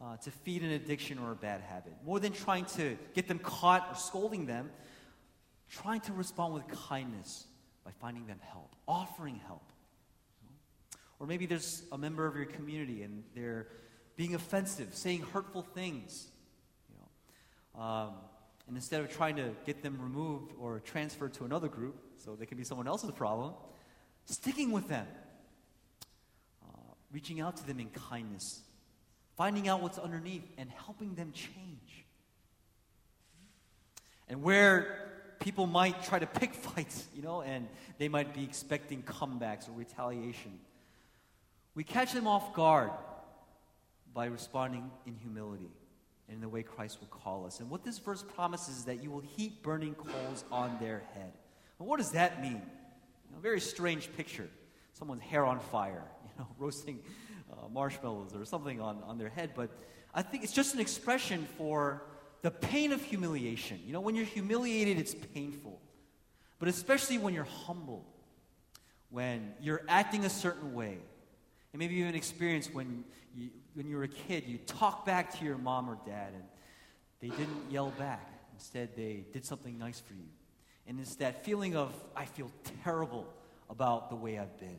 uh, 0.00 0.16
to 0.18 0.30
feed 0.30 0.62
an 0.62 0.70
addiction 0.70 1.18
or 1.18 1.32
a 1.32 1.36
bad 1.36 1.60
habit. 1.60 1.92
More 2.04 2.20
than 2.20 2.32
trying 2.32 2.66
to 2.76 2.96
get 3.14 3.28
them 3.28 3.38
caught 3.38 3.88
or 3.90 3.96
scolding 3.96 4.46
them, 4.46 4.70
trying 5.70 6.00
to 6.02 6.12
respond 6.12 6.54
with 6.54 6.68
kindness 6.68 7.46
by 7.84 7.90
finding 8.00 8.26
them 8.26 8.38
help, 8.52 8.74
offering 8.86 9.40
help. 9.46 9.72
Or 11.18 11.26
maybe 11.26 11.46
there's 11.46 11.82
a 11.92 11.98
member 11.98 12.26
of 12.26 12.36
your 12.36 12.44
community 12.44 13.02
and 13.02 13.24
they're 13.34 13.68
being 14.16 14.34
offensive, 14.34 14.94
saying 14.94 15.22
hurtful 15.32 15.62
things. 15.62 16.28
Um, 17.78 18.12
and 18.66 18.76
instead 18.76 19.00
of 19.00 19.10
trying 19.14 19.36
to 19.36 19.50
get 19.64 19.82
them 19.82 19.98
removed 20.00 20.52
or 20.58 20.80
transferred 20.80 21.34
to 21.34 21.44
another 21.44 21.68
group 21.68 21.96
so 22.16 22.34
they 22.34 22.46
can 22.46 22.58
be 22.58 22.64
someone 22.64 22.88
else's 22.88 23.12
problem, 23.12 23.54
sticking 24.24 24.72
with 24.72 24.88
them. 24.88 25.06
Reaching 27.12 27.40
out 27.40 27.56
to 27.56 27.66
them 27.66 27.80
in 27.80 27.88
kindness, 27.88 28.60
finding 29.36 29.68
out 29.68 29.80
what's 29.80 29.98
underneath, 29.98 30.44
and 30.58 30.68
helping 30.70 31.14
them 31.14 31.32
change. 31.32 32.04
And 34.28 34.42
where 34.42 35.12
people 35.40 35.66
might 35.66 36.02
try 36.04 36.18
to 36.18 36.26
pick 36.26 36.52
fights, 36.74 37.06
you 37.14 37.22
know, 37.22 37.42
and 37.42 37.68
they 37.98 38.08
might 38.08 38.34
be 38.34 38.42
expecting 38.42 39.02
comebacks 39.02 39.68
or 39.68 39.72
retaliation, 39.72 40.58
we 41.74 41.84
catch 41.84 42.12
them 42.12 42.26
off 42.26 42.52
guard 42.54 42.90
by 44.12 44.26
responding 44.26 44.90
in 45.06 45.14
humility 45.14 45.70
and 46.28 46.36
in 46.36 46.40
the 46.40 46.48
way 46.48 46.62
Christ 46.62 46.98
will 47.00 47.08
call 47.08 47.46
us. 47.46 47.60
And 47.60 47.70
what 47.70 47.84
this 47.84 47.98
verse 47.98 48.22
promises 48.22 48.78
is 48.78 48.84
that 48.84 49.02
you 49.02 49.10
will 49.10 49.20
heap 49.20 49.62
burning 49.62 49.94
coals 49.94 50.44
on 50.50 50.76
their 50.80 51.02
head. 51.14 51.32
Well, 51.78 51.88
what 51.88 51.98
does 51.98 52.12
that 52.12 52.42
mean? 52.42 52.62
You 53.28 53.34
know, 53.34 53.40
very 53.40 53.60
strange 53.60 54.12
picture. 54.16 54.48
Someone's 54.94 55.22
hair 55.22 55.44
on 55.44 55.60
fire 55.60 56.04
you 56.24 56.30
know, 56.38 56.48
roasting 56.58 57.00
uh, 57.52 57.68
marshmallows 57.68 58.34
or 58.34 58.44
something 58.44 58.80
on, 58.80 59.02
on 59.04 59.18
their 59.18 59.28
head. 59.28 59.50
But 59.54 59.70
I 60.14 60.22
think 60.22 60.42
it's 60.42 60.52
just 60.52 60.74
an 60.74 60.80
expression 60.80 61.46
for 61.58 62.02
the 62.42 62.50
pain 62.50 62.92
of 62.92 63.02
humiliation. 63.02 63.80
You 63.84 63.92
know, 63.92 64.00
when 64.00 64.14
you're 64.14 64.24
humiliated, 64.24 64.98
it's 64.98 65.14
painful. 65.34 65.80
But 66.58 66.68
especially 66.68 67.18
when 67.18 67.34
you're 67.34 67.44
humbled, 67.44 68.04
when 69.10 69.52
you're 69.60 69.82
acting 69.88 70.24
a 70.24 70.30
certain 70.30 70.74
way. 70.74 70.98
And 71.72 71.78
maybe 71.80 72.00
an 72.02 72.14
experience 72.14 72.72
when 72.72 73.04
you, 73.36 73.50
when 73.74 73.88
you 73.88 73.96
were 73.96 74.04
a 74.04 74.08
kid, 74.08 74.44
you 74.46 74.58
talk 74.58 75.04
back 75.04 75.38
to 75.38 75.44
your 75.44 75.58
mom 75.58 75.90
or 75.90 75.98
dad 76.06 76.32
and 76.34 76.44
they 77.20 77.28
didn't 77.28 77.70
yell 77.70 77.90
back. 77.98 78.32
Instead, 78.54 78.96
they 78.96 79.24
did 79.32 79.44
something 79.44 79.78
nice 79.78 80.00
for 80.00 80.14
you. 80.14 80.28
And 80.86 80.98
it's 81.00 81.16
that 81.16 81.44
feeling 81.44 81.76
of, 81.76 81.92
I 82.14 82.24
feel 82.24 82.50
terrible 82.82 83.26
about 83.68 84.08
the 84.08 84.16
way 84.16 84.38
I've 84.38 84.58
been 84.58 84.78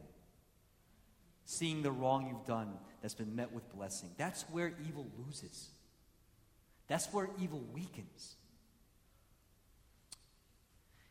seeing 1.45 1.81
the 1.81 1.91
wrong 1.91 2.27
you've 2.27 2.45
done 2.45 2.73
that's 3.01 3.13
been 3.13 3.35
met 3.35 3.53
with 3.53 3.73
blessing. 3.73 4.09
That's 4.17 4.43
where 4.43 4.73
evil 4.87 5.07
loses. 5.25 5.69
That's 6.87 7.07
where 7.13 7.29
evil 7.39 7.63
weakens. 7.73 8.35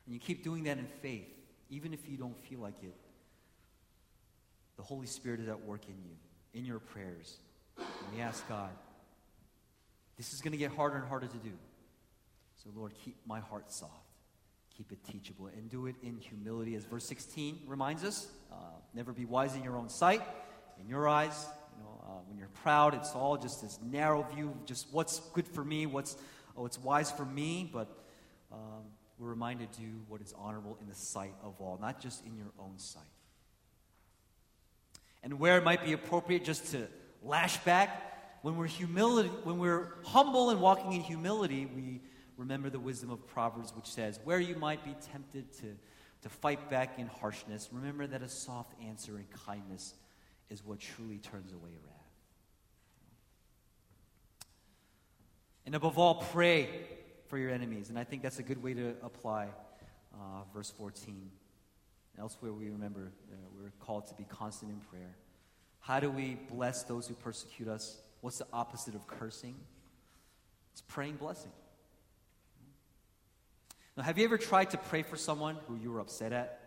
And 0.05 0.15
you 0.15 0.21
keep 0.21 0.45
doing 0.45 0.65
that 0.65 0.79
in 0.79 0.87
faith, 1.01 1.29
even 1.71 1.95
if 1.95 2.09
you 2.09 2.17
don't 2.17 2.37
feel 2.49 2.61
like 2.61 2.83
it. 2.83 2.95
The 4.77 4.83
Holy 4.83 5.07
Spirit 5.07 5.41
is 5.41 5.49
at 5.49 5.65
work 5.65 5.85
in 5.89 5.95
you, 6.05 6.17
in 6.57 6.65
your 6.65 6.79
prayers. 6.79 7.37
And 7.79 8.17
we 8.17 8.23
ask 8.23 8.49
God, 8.49 8.71
this 10.17 10.33
is 10.33 10.41
going 10.41 10.53
to 10.53 10.59
get 10.59 10.73
harder 10.73 10.97
and 10.97 11.07
harder 11.07 11.27
to 11.27 11.37
do. 11.37 11.53
So, 12.65 12.71
Lord, 12.75 12.93
keep 13.05 13.17
my 13.27 13.41
heart 13.41 13.71
soft. 13.71 13.93
Keep 14.77 14.93
it 14.93 14.99
teachable 15.05 15.47
and 15.47 15.71
do 15.71 15.87
it 15.87 15.95
in 16.03 16.19
humility, 16.19 16.75
as 16.75 16.85
verse 16.85 17.05
16 17.07 17.61
reminds 17.67 18.05
us. 18.05 18.27
Uh, 18.51 18.57
never 18.95 19.13
be 19.13 19.25
wise 19.25 19.55
in 19.55 19.63
your 19.63 19.77
own 19.77 19.89
sight, 19.89 20.23
in 20.81 20.89
your 20.89 21.09
eyes. 21.09 21.47
You 21.77 21.85
know, 21.85 22.05
um, 22.07 22.29
when 22.29 22.39
you're 22.39 22.49
proud, 22.63 22.95
it's 22.95 23.15
all 23.15 23.37
just 23.37 23.63
this 23.63 23.79
narrow 23.83 24.23
view, 24.35 24.55
just 24.65 24.87
what's 24.93 25.21
good 25.33 25.47
for 25.47 25.65
me, 25.65 25.87
what's, 25.87 26.17
oh, 26.57 26.63
what's 26.63 26.79
wise 26.79 27.11
for 27.11 27.25
me. 27.25 27.71
But 27.71 27.89
um, 28.53 28.85
we're 29.19 29.31
reminded 29.31 29.73
to 29.75 29.81
do 29.81 29.93
what 30.09 30.21
is 30.21 30.35
honorable 30.39 30.79
in 30.81 30.89
the 30.89 30.95
sight 30.95 31.35
of 31.43 31.55
all, 31.59 31.79
not 31.81 32.01
just 32.01 32.25
in 32.27 32.37
your 32.37 32.53
own 32.59 32.79
sight. 32.79 33.03
And 35.27 35.41
where 35.41 35.59
it 35.59 35.65
might 35.65 35.85
be 35.85 35.93
appropriate 35.93 36.45
just 36.45 36.71
to 36.71 36.87
lash 37.21 37.57
back, 37.65 38.39
when 38.43 38.57
we're 38.57 38.69
humility, 38.69 39.29
when 39.43 39.59
we're 39.59 39.95
humble 40.05 40.51
and 40.51 40.61
walking 40.61 40.93
in 40.93 41.01
humility, 41.01 41.67
we 41.67 42.01
remember 42.37 42.71
the 42.71 42.79
wisdom 42.79 43.11
of 43.11 43.27
Proverbs, 43.27 43.73
which 43.75 43.89
says, 43.89 44.21
Where 44.23 44.39
you 44.39 44.55
might 44.55 44.85
be 44.85 44.95
tempted 45.13 45.53
to, 45.55 45.77
to 46.23 46.29
fight 46.29 46.71
back 46.71 47.01
in 47.01 47.09
harshness, 47.09 47.71
remember 47.73 48.07
that 48.07 48.23
a 48.23 48.29
soft 48.29 48.81
answer 48.81 49.17
and 49.17 49.29
kindness 49.45 49.95
is 50.49 50.65
what 50.65 50.79
truly 50.79 51.19
turns 51.19 51.53
away 51.53 51.71
wrath. 51.85 51.95
And 55.67 55.75
above 55.75 55.99
all, 55.99 56.23
pray 56.33 56.69
for 57.27 57.37
your 57.37 57.51
enemies. 57.51 57.89
And 57.89 57.99
I 57.99 58.05
think 58.05 58.23
that's 58.23 58.39
a 58.39 58.45
good 58.45 58.63
way 58.63 58.75
to 58.75 58.95
apply 59.03 59.49
uh, 60.15 60.45
verse 60.55 60.71
14. 60.71 61.33
Elsewhere, 62.19 62.53
we 62.53 62.71
remember 62.71 63.13
uh, 63.31 63.37
we're 63.55 63.73
called 63.81 64.07
to 64.09 64.15
be 64.15 64.25
constant 64.25 64.73
in 64.73 64.81
prayer. 64.91 65.15
How 65.81 66.01
do 66.01 66.11
we 66.11 66.39
bless 66.51 66.83
those 66.83 67.07
who 67.07 67.15
persecute 67.15 67.69
us? 67.69 67.99
What's 68.23 68.39
the 68.39 68.47
opposite 68.53 68.95
of 68.95 69.07
cursing? 69.07 69.55
It's 70.73 70.81
praying 70.81 71.17
blessing. 71.17 71.53
Now, 73.97 74.03
have 74.03 74.19
you 74.19 74.25
ever 74.25 74.39
tried 74.39 74.71
to 74.71 74.79
pray 74.79 75.03
for 75.03 75.17
someone 75.17 75.57
who 75.67 75.77
you 75.77 75.91
were 75.93 76.01
upset 76.01 76.33
at 76.33 76.61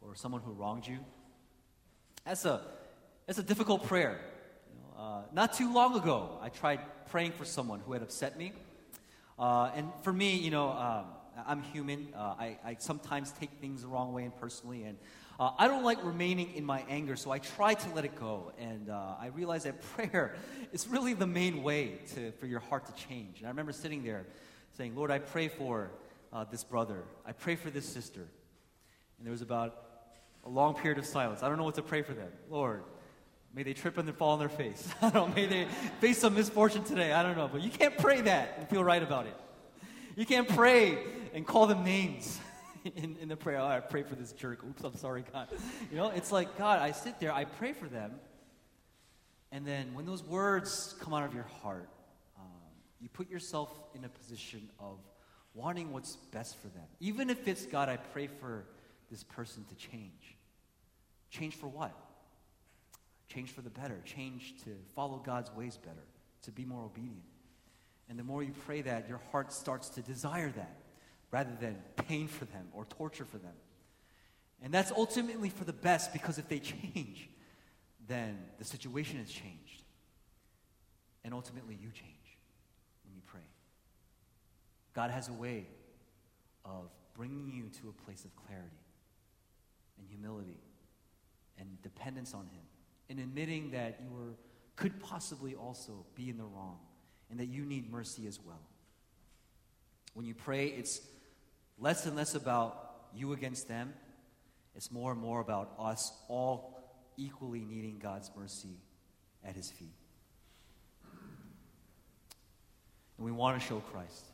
or 0.00 0.14
someone 0.14 0.40
who 0.42 0.52
wronged 0.52 0.86
you? 0.86 0.98
That's 2.24 2.44
a, 2.44 2.60
that's 3.26 3.38
a 3.38 3.42
difficult 3.42 3.86
prayer. 3.86 4.20
You 4.70 4.80
know, 4.80 5.02
uh, 5.02 5.22
not 5.32 5.52
too 5.54 5.72
long 5.72 5.96
ago, 5.96 6.38
I 6.40 6.48
tried 6.48 6.80
praying 7.10 7.32
for 7.32 7.44
someone 7.44 7.80
who 7.80 7.92
had 7.92 8.02
upset 8.02 8.38
me. 8.38 8.52
Uh, 9.38 9.70
and 9.74 9.90
for 10.02 10.12
me, 10.12 10.36
you 10.36 10.50
know, 10.50 10.68
um, 10.70 11.06
I'm 11.46 11.62
human. 11.62 12.08
Uh, 12.14 12.34
I, 12.38 12.58
I, 12.64 12.76
sometimes 12.78 13.32
take 13.32 13.50
things 13.60 13.82
the 13.82 13.88
wrong 13.88 14.12
way 14.12 14.24
and 14.24 14.36
personally. 14.36 14.84
And 14.84 14.98
uh, 15.38 15.50
I 15.58 15.66
don't 15.66 15.84
like 15.84 16.04
remaining 16.04 16.54
in 16.54 16.64
my 16.64 16.84
anger, 16.88 17.16
so 17.16 17.30
I 17.30 17.38
try 17.38 17.74
to 17.74 17.94
let 17.94 18.04
it 18.04 18.14
go. 18.18 18.52
And 18.58 18.88
uh, 18.88 19.16
I 19.20 19.28
realize 19.28 19.64
that 19.64 19.82
prayer 19.96 20.36
is 20.72 20.86
really 20.86 21.14
the 21.14 21.26
main 21.26 21.62
way 21.62 21.98
to, 22.14 22.32
for 22.32 22.46
your 22.46 22.60
heart 22.60 22.86
to 22.86 23.04
change. 23.08 23.38
And 23.38 23.46
I 23.46 23.50
remember 23.50 23.72
sitting 23.72 24.04
there 24.04 24.26
saying, 24.76 24.94
Lord, 24.94 25.10
I 25.10 25.18
pray 25.18 25.48
for 25.48 25.90
uh, 26.32 26.44
this 26.50 26.64
brother. 26.64 27.02
I 27.26 27.32
pray 27.32 27.56
for 27.56 27.70
this 27.70 27.86
sister. 27.86 28.20
And 29.18 29.26
there 29.26 29.32
was 29.32 29.42
about 29.42 29.76
a 30.44 30.48
long 30.48 30.74
period 30.74 30.98
of 30.98 31.06
silence. 31.06 31.42
I 31.42 31.48
don't 31.48 31.58
know 31.58 31.64
what 31.64 31.76
to 31.76 31.82
pray 31.82 32.02
for 32.02 32.12
them. 32.12 32.30
Lord, 32.50 32.82
may 33.54 33.62
they 33.62 33.72
trip 33.72 33.98
and 33.98 34.14
fall 34.14 34.32
on 34.32 34.38
their 34.38 34.48
face. 34.48 34.88
I 35.02 35.10
don't. 35.10 35.34
May 35.34 35.46
they 35.46 35.66
face 36.00 36.18
some 36.18 36.34
misfortune 36.34 36.84
today. 36.84 37.12
I 37.12 37.22
don't 37.22 37.36
know. 37.36 37.48
But 37.50 37.62
you 37.62 37.70
can't 37.70 37.96
pray 37.98 38.20
that 38.20 38.56
and 38.58 38.68
feel 38.68 38.84
right 38.84 39.02
about 39.02 39.26
it. 39.26 39.36
You 40.16 40.26
can't 40.26 40.48
pray 40.48 40.98
and 41.34 41.44
call 41.44 41.66
them 41.66 41.84
names 41.84 42.38
in, 42.96 43.16
in 43.20 43.28
the 43.28 43.36
prayer. 43.36 43.58
Oh, 43.58 43.66
I 43.66 43.80
pray 43.80 44.04
for 44.04 44.14
this 44.14 44.32
jerk. 44.32 44.64
Oops, 44.64 44.82
I'm 44.82 44.96
sorry, 44.96 45.24
God. 45.32 45.48
You 45.90 45.98
know, 45.98 46.08
it's 46.08 46.32
like, 46.32 46.56
God, 46.56 46.80
I 46.80 46.92
sit 46.92 47.20
there, 47.20 47.32
I 47.32 47.44
pray 47.44 47.72
for 47.72 47.86
them. 47.86 48.12
And 49.52 49.66
then 49.66 49.92
when 49.94 50.06
those 50.06 50.22
words 50.22 50.94
come 51.00 51.12
out 51.12 51.24
of 51.24 51.34
your 51.34 51.46
heart, 51.62 51.88
um, 52.38 52.46
you 53.00 53.08
put 53.08 53.28
yourself 53.28 53.70
in 53.94 54.04
a 54.04 54.08
position 54.08 54.70
of 54.78 54.98
wanting 55.54 55.92
what's 55.92 56.16
best 56.32 56.56
for 56.56 56.68
them. 56.68 56.86
Even 57.00 57.30
if 57.30 57.46
it's, 57.46 57.66
God, 57.66 57.88
I 57.88 57.96
pray 57.96 58.28
for 58.28 58.64
this 59.10 59.22
person 59.22 59.64
to 59.68 59.74
change. 59.74 60.36
Change 61.30 61.54
for 61.54 61.66
what? 61.66 61.92
Change 63.28 63.50
for 63.50 63.60
the 63.60 63.70
better. 63.70 64.00
Change 64.04 64.54
to 64.64 64.70
follow 64.94 65.18
God's 65.18 65.52
ways 65.52 65.76
better, 65.76 66.06
to 66.42 66.52
be 66.52 66.64
more 66.64 66.84
obedient. 66.84 67.22
And 68.08 68.18
the 68.18 68.24
more 68.24 68.42
you 68.42 68.52
pray 68.66 68.82
that, 68.82 69.08
your 69.08 69.20
heart 69.30 69.52
starts 69.52 69.88
to 69.90 70.02
desire 70.02 70.50
that 70.50 70.76
rather 71.34 71.50
than 71.60 71.76
pain 71.96 72.28
for 72.28 72.44
them 72.44 72.68
or 72.72 72.84
torture 72.84 73.24
for 73.24 73.38
them. 73.38 73.56
And 74.62 74.72
that's 74.72 74.92
ultimately 74.92 75.48
for 75.48 75.64
the 75.64 75.72
best 75.72 76.12
because 76.12 76.38
if 76.38 76.48
they 76.48 76.60
change, 76.60 77.28
then 78.06 78.38
the 78.58 78.64
situation 78.64 79.18
has 79.18 79.28
changed. 79.28 79.82
And 81.24 81.34
ultimately, 81.34 81.74
you 81.74 81.88
change. 81.90 82.38
When 83.04 83.16
you 83.16 83.20
pray. 83.26 83.40
God 84.92 85.10
has 85.10 85.28
a 85.28 85.32
way 85.32 85.66
of 86.64 86.88
bringing 87.14 87.50
you 87.52 87.64
to 87.80 87.88
a 87.88 88.04
place 88.04 88.24
of 88.24 88.30
clarity 88.46 88.70
and 89.98 90.06
humility 90.08 90.60
and 91.58 91.82
dependence 91.82 92.32
on 92.32 92.42
Him, 92.42 92.62
and 93.10 93.18
admitting 93.18 93.72
that 93.72 93.98
you 94.00 94.16
are, 94.16 94.34
could 94.76 95.00
possibly 95.00 95.56
also 95.56 96.06
be 96.14 96.30
in 96.30 96.36
the 96.36 96.44
wrong 96.44 96.78
and 97.28 97.40
that 97.40 97.46
you 97.46 97.64
need 97.64 97.90
mercy 97.90 98.28
as 98.28 98.38
well. 98.40 98.62
When 100.14 100.26
you 100.26 100.34
pray, 100.34 100.66
it's 100.66 101.00
less 101.78 102.06
and 102.06 102.16
less 102.16 102.34
about 102.34 102.80
you 103.14 103.32
against 103.32 103.68
them, 103.68 103.92
it's 104.74 104.90
more 104.90 105.12
and 105.12 105.20
more 105.20 105.40
about 105.40 105.72
us 105.78 106.12
all 106.28 106.74
equally 107.16 107.60
needing 107.60 107.98
God's 107.98 108.30
mercy 108.36 108.76
at 109.44 109.54
His 109.54 109.70
feet. 109.70 109.94
And 113.16 113.24
we 113.24 113.30
want 113.30 113.60
to 113.60 113.66
show 113.66 113.78
Christ. 113.92 114.26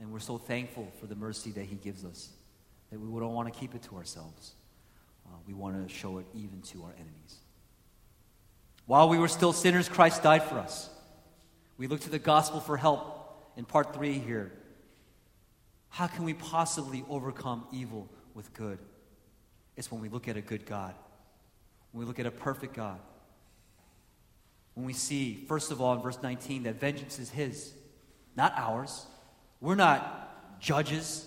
And 0.00 0.12
we're 0.12 0.18
so 0.18 0.36
thankful 0.36 0.90
for 1.00 1.06
the 1.06 1.14
mercy 1.14 1.50
that 1.52 1.64
He 1.64 1.76
gives 1.76 2.04
us 2.04 2.30
that 2.90 3.00
we 3.00 3.20
don't 3.20 3.34
want 3.34 3.52
to 3.52 3.58
keep 3.58 3.74
it 3.74 3.82
to 3.84 3.96
ourselves. 3.96 4.52
Uh, 5.26 5.36
we 5.46 5.54
want 5.54 5.88
to 5.88 5.92
show 5.92 6.18
it 6.18 6.26
even 6.34 6.62
to 6.62 6.82
our 6.84 6.92
enemies. 6.92 7.38
While 8.86 9.08
we 9.08 9.18
were 9.18 9.28
still 9.28 9.52
sinners, 9.52 9.88
Christ 9.88 10.22
died 10.22 10.44
for 10.44 10.58
us. 10.58 10.88
We 11.78 11.88
look 11.88 12.00
to 12.00 12.10
the 12.10 12.18
gospel 12.18 12.60
for 12.60 12.76
help 12.76 13.52
in 13.56 13.64
part 13.64 13.94
three 13.94 14.18
here. 14.18 14.52
How 15.88 16.06
can 16.06 16.24
we 16.24 16.34
possibly 16.34 17.04
overcome 17.08 17.64
evil 17.72 18.08
with 18.34 18.52
good? 18.52 18.78
It's 19.76 19.90
when 19.90 20.00
we 20.00 20.08
look 20.08 20.28
at 20.28 20.36
a 20.36 20.40
good 20.40 20.66
God, 20.66 20.94
when 21.92 22.00
we 22.00 22.06
look 22.06 22.18
at 22.18 22.26
a 22.26 22.30
perfect 22.30 22.74
God. 22.74 22.98
When 24.74 24.84
we 24.84 24.92
see, 24.92 25.44
first 25.48 25.70
of 25.70 25.80
all, 25.80 25.94
in 25.94 26.02
verse 26.02 26.18
19, 26.22 26.64
that 26.64 26.78
vengeance 26.78 27.18
is 27.18 27.30
His, 27.30 27.72
not 28.36 28.52
ours. 28.56 29.06
We're 29.60 29.74
not 29.74 30.60
judges. 30.60 31.26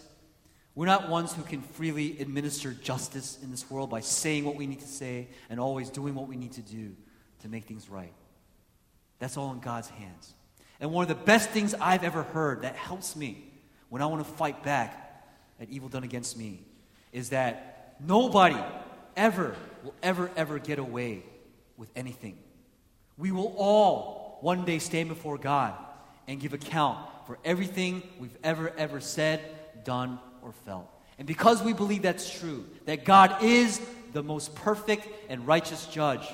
We're 0.76 0.86
not 0.86 1.10
ones 1.10 1.34
who 1.34 1.42
can 1.42 1.62
freely 1.62 2.20
administer 2.20 2.74
justice 2.74 3.40
in 3.42 3.52
this 3.52 3.70
world 3.70 3.90
by 3.90 4.02
saying 4.02 4.46
what 4.46 4.56
we 4.56 4.68
need 4.68 4.82
to 4.82 4.88
say 4.88 5.28
and 5.50 5.60
always 5.60 5.90
doing 5.90 6.14
what 6.14 6.28
we 6.28 6.36
need 6.36 6.54
to 6.54 6.62
do 6.62 6.96
to 7.42 7.50
make 7.50 7.66
things 7.66 7.90
right. 7.90 8.14
That's 9.18 9.36
all 9.36 9.52
in 9.52 9.60
God's 9.60 9.90
hands. 9.90 10.34
And 10.80 10.92
one 10.92 11.02
of 11.02 11.10
the 11.10 11.16
best 11.16 11.50
things 11.50 11.74
I've 11.74 12.04
ever 12.04 12.24
heard 12.24 12.62
that 12.62 12.76
helps 12.76 13.16
me 13.16 13.49
when 13.90 14.02
I 14.02 14.06
want 14.06 14.26
to 14.26 14.34
fight 14.34 14.64
back 14.64 15.24
at 15.60 15.70
evil 15.70 15.90
done 15.90 16.04
against 16.04 16.38
me 16.38 16.62
is 17.12 17.30
that 17.30 17.96
nobody 18.00 18.58
ever 19.16 19.56
will 19.84 19.94
ever, 20.02 20.32
ever 20.36 20.60
get 20.60 20.80
away 20.80 21.24
with 21.78 21.90
anything. 21.96 22.38
We 23.18 23.32
will 23.32 23.54
all 23.58 24.38
one 24.42 24.66
day 24.66 24.80
stand 24.80 25.10
before 25.10 25.38
God 25.38 25.74
and 26.28 26.40
give 26.40 26.54
account 26.54 27.00
for 27.26 27.38
everything 27.44 28.04
we've 28.20 28.38
ever, 28.44 28.72
ever 28.78 29.00
said, 29.00 29.42
done, 29.84 30.20
or 30.42 30.54
felt. 30.66 30.90
And 31.18 31.28
because 31.28 31.62
we 31.62 31.74
believe 31.74 32.02
that's 32.02 32.40
true, 32.40 32.66
that 32.86 33.04
God 33.04 33.44
is 33.44 33.82
the 34.14 34.24
most 34.24 34.56
perfect 34.56 35.08
and 35.30 35.46
righteous 35.46 35.86
judge, 35.88 36.26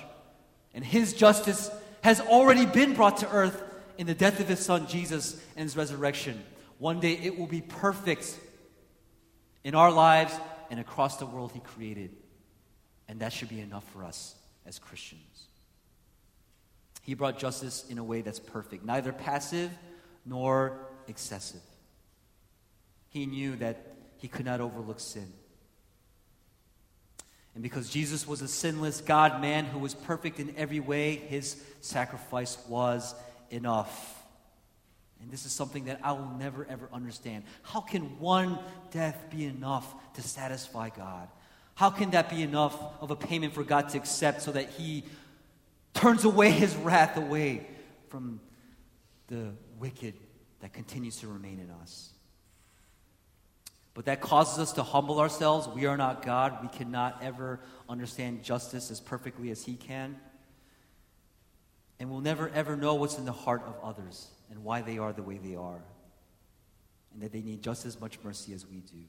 and 0.73 0.85
his 0.85 1.13
justice 1.13 1.71
has 2.01 2.21
already 2.21 2.65
been 2.65 2.93
brought 2.93 3.17
to 3.17 3.31
earth 3.31 3.63
in 3.97 4.05
the 4.05 4.13
death 4.13 4.39
of 4.39 4.47
his 4.47 4.59
son 4.59 4.87
Jesus 4.87 5.41
and 5.55 5.63
his 5.63 5.75
resurrection. 5.75 6.43
One 6.77 6.99
day 6.99 7.13
it 7.13 7.37
will 7.37 7.47
be 7.47 7.61
perfect 7.61 8.37
in 9.63 9.75
our 9.75 9.91
lives 9.91 10.33
and 10.69 10.79
across 10.79 11.17
the 11.17 11.25
world 11.25 11.51
he 11.53 11.59
created. 11.59 12.11
And 13.07 13.19
that 13.19 13.33
should 13.33 13.49
be 13.49 13.61
enough 13.61 13.83
for 13.91 14.03
us 14.03 14.35
as 14.65 14.79
Christians. 14.79 15.43
He 17.01 17.13
brought 17.13 17.37
justice 17.37 17.85
in 17.89 17.97
a 17.97 18.03
way 18.03 18.21
that's 18.21 18.39
perfect, 18.39 18.83
neither 18.83 19.13
passive 19.13 19.71
nor 20.25 20.79
excessive. 21.07 21.61
He 23.09 23.25
knew 23.27 23.55
that 23.57 23.95
he 24.17 24.27
could 24.27 24.45
not 24.45 24.59
overlook 24.59 24.99
sin. 24.99 25.31
And 27.53 27.63
because 27.63 27.89
Jesus 27.89 28.27
was 28.27 28.41
a 28.41 28.47
sinless 28.47 29.01
God 29.01 29.39
man 29.39 29.65
who 29.65 29.79
was 29.79 29.93
perfect 29.93 30.39
in 30.39 30.53
every 30.57 30.79
way, 30.81 31.15
his 31.15 31.61
sacrifice 31.79 32.57
was 32.67 33.15
enough. 33.49 34.24
And 35.25 35.33
this 35.33 35.47
is 35.47 35.51
something 35.51 35.85
that 35.85 35.99
I 36.03 36.11
will 36.11 36.29
never 36.37 36.67
ever 36.69 36.87
understand. 36.93 37.45
How 37.63 37.81
can 37.81 38.19
one 38.19 38.59
death 38.91 39.25
be 39.31 39.45
enough 39.45 39.91
to 40.13 40.21
satisfy 40.21 40.89
God? 40.89 41.29
How 41.73 41.89
can 41.89 42.11
that 42.11 42.29
be 42.29 42.43
enough 42.43 42.77
of 43.01 43.09
a 43.09 43.15
payment 43.15 43.55
for 43.55 43.63
God 43.63 43.89
to 43.89 43.97
accept 43.97 44.43
so 44.43 44.51
that 44.51 44.69
he 44.69 45.03
turns 45.95 46.25
away 46.25 46.51
his 46.51 46.75
wrath 46.75 47.17
away 47.17 47.65
from 48.09 48.39
the 49.27 49.49
wicked 49.79 50.13
that 50.59 50.73
continues 50.73 51.17
to 51.17 51.27
remain 51.27 51.59
in 51.59 51.71
us. 51.81 52.11
But 53.95 54.05
that 54.05 54.21
causes 54.21 54.59
us 54.59 54.73
to 54.73 54.83
humble 54.83 55.19
ourselves. 55.19 55.67
We 55.67 55.85
are 55.85 55.97
not 55.97 56.23
God. 56.23 56.59
We 56.61 56.67
cannot 56.67 57.23
ever 57.23 57.61
understand 57.89 58.43
justice 58.43 58.91
as 58.91 58.99
perfectly 58.99 59.49
as 59.51 59.63
He 59.63 59.75
can. 59.75 60.17
And 61.99 62.11
we'll 62.11 62.21
never 62.21 62.49
ever 62.49 62.75
know 62.75 62.95
what's 62.95 63.17
in 63.17 63.25
the 63.25 63.31
heart 63.31 63.63
of 63.65 63.75
others 63.81 64.27
and 64.49 64.63
why 64.63 64.81
they 64.81 64.97
are 64.97 65.13
the 65.13 65.23
way 65.23 65.37
they 65.37 65.55
are. 65.55 65.81
And 67.13 67.21
that 67.21 67.31
they 67.31 67.41
need 67.41 67.61
just 67.61 67.85
as 67.85 67.99
much 67.99 68.19
mercy 68.23 68.53
as 68.53 68.65
we 68.65 68.77
do. 68.77 69.03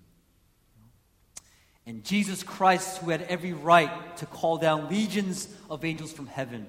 And 1.87 2.03
Jesus 2.03 2.43
Christ, 2.43 2.99
who 2.99 3.11
had 3.11 3.23
every 3.23 3.53
right 3.53 4.17
to 4.17 4.27
call 4.27 4.59
down 4.59 4.89
legions 4.89 5.49
of 5.71 5.85
angels 5.85 6.13
from 6.13 6.27
heaven 6.27 6.67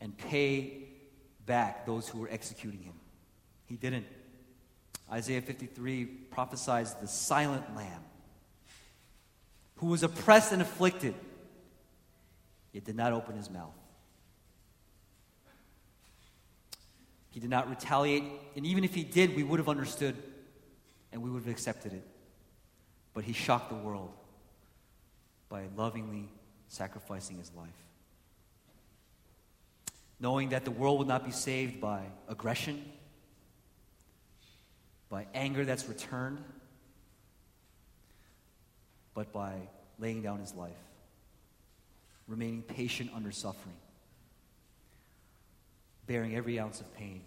and 0.00 0.16
pay 0.16 0.84
back 1.46 1.84
those 1.84 2.08
who 2.08 2.20
were 2.20 2.28
executing 2.30 2.82
him, 2.82 2.94
he 3.66 3.76
didn't. 3.76 4.06
Isaiah 5.10 5.42
53 5.42 6.04
prophesies 6.04 6.94
the 6.94 7.08
silent 7.08 7.76
lamb 7.76 8.02
who 9.76 9.88
was 9.88 10.04
oppressed 10.04 10.52
and 10.52 10.62
afflicted, 10.62 11.14
yet 12.72 12.84
did 12.84 12.94
not 12.94 13.12
open 13.12 13.36
his 13.36 13.50
mouth. 13.50 13.74
He 17.32 17.40
did 17.40 17.50
not 17.50 17.68
retaliate, 17.68 18.24
and 18.56 18.64
even 18.66 18.84
if 18.84 18.94
he 18.94 19.02
did, 19.04 19.34
we 19.34 19.42
would 19.42 19.58
have 19.58 19.68
understood 19.68 20.16
and 21.12 21.22
we 21.22 21.30
would 21.30 21.42
have 21.42 21.50
accepted 21.50 21.94
it. 21.94 22.06
But 23.14 23.24
he 23.24 23.32
shocked 23.32 23.70
the 23.70 23.74
world 23.74 24.12
by 25.48 25.64
lovingly 25.76 26.28
sacrificing 26.68 27.38
his 27.38 27.50
life. 27.56 27.68
Knowing 30.20 30.50
that 30.50 30.64
the 30.64 30.70
world 30.70 30.98
would 30.98 31.08
not 31.08 31.24
be 31.24 31.30
saved 31.30 31.80
by 31.80 32.02
aggression, 32.28 32.84
by 35.08 35.26
anger 35.34 35.64
that's 35.64 35.88
returned, 35.88 36.38
but 39.14 39.32
by 39.32 39.54
laying 39.98 40.22
down 40.22 40.38
his 40.38 40.54
life, 40.54 40.70
remaining 42.26 42.62
patient 42.62 43.10
under 43.14 43.32
suffering, 43.32 43.76
bearing 46.06 46.34
every 46.34 46.58
ounce 46.58 46.80
of 46.80 46.94
pain 46.94 47.22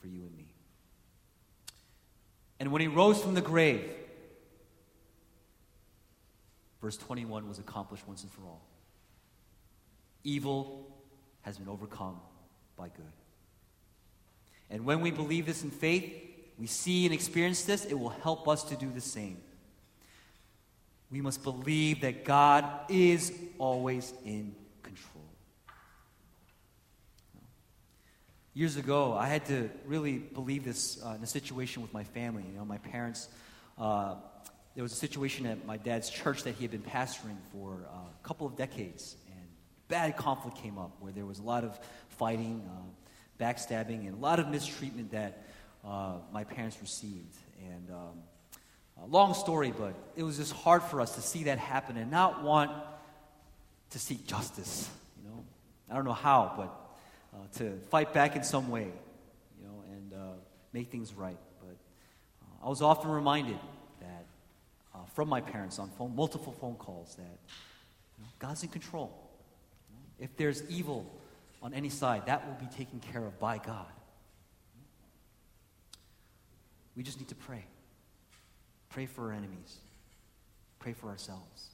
for 0.00 0.06
you 0.06 0.20
and 0.20 0.36
me. 0.36 0.46
And 2.58 2.72
when 2.72 2.80
he 2.80 2.88
rose 2.88 3.20
from 3.20 3.34
the 3.34 3.40
grave, 3.40 3.90
verse 6.80 6.96
21 6.96 7.48
was 7.48 7.58
accomplished 7.58 8.06
once 8.06 8.22
and 8.22 8.30
for 8.30 8.42
all. 8.42 8.62
Evil 10.24 10.86
has 11.42 11.58
been 11.58 11.68
overcome 11.68 12.20
by 12.76 12.88
good. 12.88 13.04
And 14.68 14.84
when 14.84 15.00
we 15.00 15.10
believe 15.10 15.46
this 15.46 15.64
in 15.64 15.70
faith, 15.70 16.12
we 16.58 16.66
see 16.66 17.06
and 17.06 17.14
experience 17.14 17.62
this, 17.62 17.86
it 17.86 17.98
will 17.98 18.10
help 18.10 18.46
us 18.46 18.62
to 18.64 18.76
do 18.76 18.90
the 18.92 19.00
same. 19.00 19.38
We 21.10 21.20
must 21.20 21.42
believe 21.42 22.02
that 22.02 22.24
God 22.24 22.64
is 22.88 23.32
always 23.58 24.12
in 24.24 24.54
control. 24.82 25.24
Years 28.52 28.76
ago, 28.76 29.12
I 29.12 29.28
had 29.28 29.46
to 29.46 29.70
really 29.86 30.18
believe 30.18 30.64
this 30.64 31.00
uh, 31.04 31.10
in 31.10 31.22
a 31.22 31.26
situation 31.26 31.82
with 31.82 31.92
my 31.94 32.02
family. 32.02 32.42
You 32.50 32.58
know, 32.58 32.64
my 32.64 32.78
parents, 32.78 33.28
uh, 33.78 34.16
there 34.74 34.82
was 34.82 34.92
a 34.92 34.96
situation 34.96 35.46
at 35.46 35.64
my 35.64 35.76
dad's 35.76 36.10
church 36.10 36.42
that 36.42 36.56
he 36.56 36.64
had 36.64 36.72
been 36.72 36.82
pastoring 36.82 37.36
for 37.52 37.86
uh, 37.88 37.96
a 37.96 38.26
couple 38.26 38.48
of 38.48 38.56
decades, 38.56 39.14
and 39.28 39.46
bad 39.86 40.16
conflict 40.16 40.56
came 40.56 40.78
up 40.78 40.96
where 40.98 41.12
there 41.12 41.26
was 41.26 41.38
a 41.38 41.42
lot 41.42 41.62
of 41.62 41.78
fighting, 42.08 42.68
uh, 42.68 43.42
backstabbing, 43.44 44.08
and 44.08 44.14
a 44.14 44.20
lot 44.20 44.40
of 44.40 44.48
mistreatment 44.48 45.12
that 45.12 45.44
uh, 45.86 46.14
my 46.32 46.42
parents 46.42 46.76
received. 46.80 47.36
And 47.60 47.88
um, 47.90 48.18
long 49.08 49.32
story, 49.34 49.72
but 49.76 49.94
it 50.16 50.24
was 50.24 50.38
just 50.38 50.52
hard 50.52 50.82
for 50.82 51.00
us 51.00 51.14
to 51.14 51.22
see 51.22 51.44
that 51.44 51.58
happen 51.58 51.96
and 51.96 52.10
not 52.10 52.42
want 52.42 52.72
to 53.90 53.98
seek 54.00 54.26
justice. 54.26 54.90
You 55.22 55.30
know, 55.30 55.44
I 55.88 55.94
don't 55.94 56.04
know 56.04 56.12
how, 56.12 56.52
but 56.56 56.89
uh, 57.32 57.38
to 57.58 57.78
fight 57.90 58.12
back 58.12 58.36
in 58.36 58.42
some 58.42 58.70
way, 58.70 58.88
you 59.58 59.66
know, 59.66 59.82
and 59.90 60.12
uh, 60.12 60.32
make 60.72 60.90
things 60.90 61.14
right. 61.14 61.38
But 61.60 61.76
uh, 62.42 62.66
I 62.66 62.68
was 62.68 62.82
often 62.82 63.10
reminded 63.10 63.58
that 64.00 64.26
uh, 64.94 64.98
from 65.14 65.28
my 65.28 65.40
parents 65.40 65.78
on 65.78 65.90
phone, 65.90 66.14
multiple 66.14 66.54
phone 66.60 66.74
calls 66.74 67.14
that 67.16 67.22
you 67.22 68.24
know, 68.24 68.28
God's 68.38 68.62
in 68.62 68.68
control. 68.68 69.12
If 70.18 70.36
there's 70.36 70.62
evil 70.68 71.10
on 71.62 71.74
any 71.74 71.88
side, 71.88 72.26
that 72.26 72.46
will 72.46 72.54
be 72.54 72.74
taken 72.74 73.00
care 73.00 73.24
of 73.24 73.38
by 73.38 73.58
God. 73.58 73.86
We 76.96 77.02
just 77.02 77.18
need 77.18 77.28
to 77.28 77.34
pray. 77.34 77.64
Pray 78.90 79.06
for 79.06 79.26
our 79.26 79.32
enemies. 79.32 79.76
Pray 80.80 80.92
for 80.92 81.08
ourselves. 81.08 81.68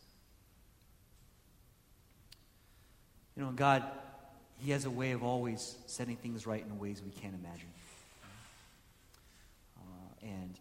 You 3.36 3.42
know, 3.42 3.50
God, 3.50 3.82
He 4.59 4.70
has 4.70 4.84
a 4.84 4.90
way 4.90 5.12
of 5.12 5.22
always 5.22 5.76
setting 5.86 6.16
things 6.16 6.46
right 6.46 6.64
in 6.64 6.78
ways 6.78 7.02
we 7.04 7.11
can't 7.11 7.34
imagine. 7.34 7.68
Uh, 9.78 10.26
and 10.26 10.59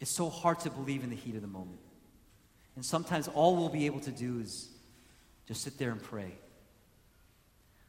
it's 0.00 0.10
so 0.10 0.30
hard 0.30 0.60
to 0.60 0.70
believe 0.70 1.04
in 1.04 1.10
the 1.10 1.16
heat 1.16 1.34
of 1.34 1.42
the 1.42 1.48
moment. 1.48 1.80
And 2.76 2.84
sometimes 2.84 3.28
all 3.28 3.56
we'll 3.56 3.68
be 3.68 3.86
able 3.86 4.00
to 4.00 4.10
do 4.10 4.40
is 4.40 4.68
just 5.46 5.62
sit 5.62 5.78
there 5.78 5.90
and 5.90 6.02
pray. 6.02 6.32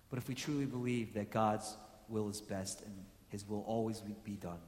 But 0.09 0.17
if 0.17 0.27
we 0.27 0.35
truly 0.35 0.65
believe 0.65 1.13
that 1.13 1.29
God's 1.29 1.77
will 2.07 2.29
is 2.29 2.41
best 2.41 2.81
and 2.81 2.93
His 3.29 3.47
will 3.47 3.63
always 3.67 4.01
be 4.23 4.33
done, 4.33 4.59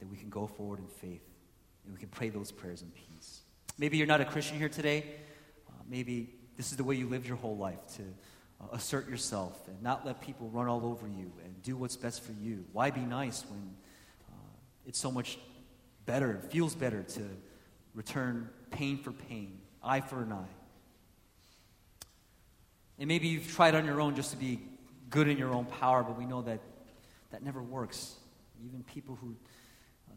then 0.00 0.10
we 0.10 0.16
can 0.16 0.30
go 0.30 0.46
forward 0.46 0.78
in 0.78 0.86
faith 0.86 1.22
and 1.84 1.92
we 1.92 2.00
can 2.00 2.08
pray 2.08 2.30
those 2.30 2.50
prayers 2.50 2.82
in 2.82 2.90
peace. 2.90 3.40
Maybe 3.78 3.98
you're 3.98 4.06
not 4.06 4.20
a 4.20 4.24
Christian 4.24 4.58
here 4.58 4.68
today. 4.68 5.04
Uh, 5.68 5.72
maybe 5.88 6.30
this 6.56 6.70
is 6.70 6.76
the 6.76 6.84
way 6.84 6.94
you 6.94 7.08
lived 7.08 7.26
your 7.26 7.36
whole 7.36 7.56
life 7.56 7.78
to 7.96 8.02
assert 8.70 9.08
yourself 9.08 9.66
and 9.68 9.82
not 9.82 10.06
let 10.06 10.20
people 10.20 10.48
run 10.50 10.68
all 10.68 10.86
over 10.86 11.06
you 11.06 11.32
and 11.44 11.62
do 11.62 11.76
what's 11.76 11.96
best 11.96 12.22
for 12.22 12.32
you. 12.32 12.64
Why 12.72 12.90
be 12.90 13.00
nice 13.00 13.44
when 13.48 13.74
uh, 14.30 14.34
it's 14.86 14.98
so 14.98 15.10
much 15.10 15.38
better, 16.06 16.32
it 16.32 16.50
feels 16.50 16.74
better 16.74 17.02
to 17.02 17.22
return 17.94 18.48
pain 18.70 18.98
for 18.98 19.12
pain, 19.12 19.58
eye 19.82 20.00
for 20.00 20.22
an 20.22 20.32
eye? 20.32 20.54
And 22.98 23.08
maybe 23.08 23.28
you've 23.28 23.52
tried 23.52 23.74
on 23.74 23.84
your 23.84 24.00
own 24.00 24.14
just 24.14 24.30
to 24.30 24.36
be 24.36 24.60
good 25.10 25.28
in 25.28 25.36
your 25.36 25.52
own 25.52 25.64
power, 25.64 26.02
but 26.02 26.16
we 26.16 26.24
know 26.24 26.42
that 26.42 26.60
that 27.30 27.42
never 27.42 27.62
works. 27.62 28.14
Even 28.64 28.82
people 28.84 29.16
who 29.20 29.34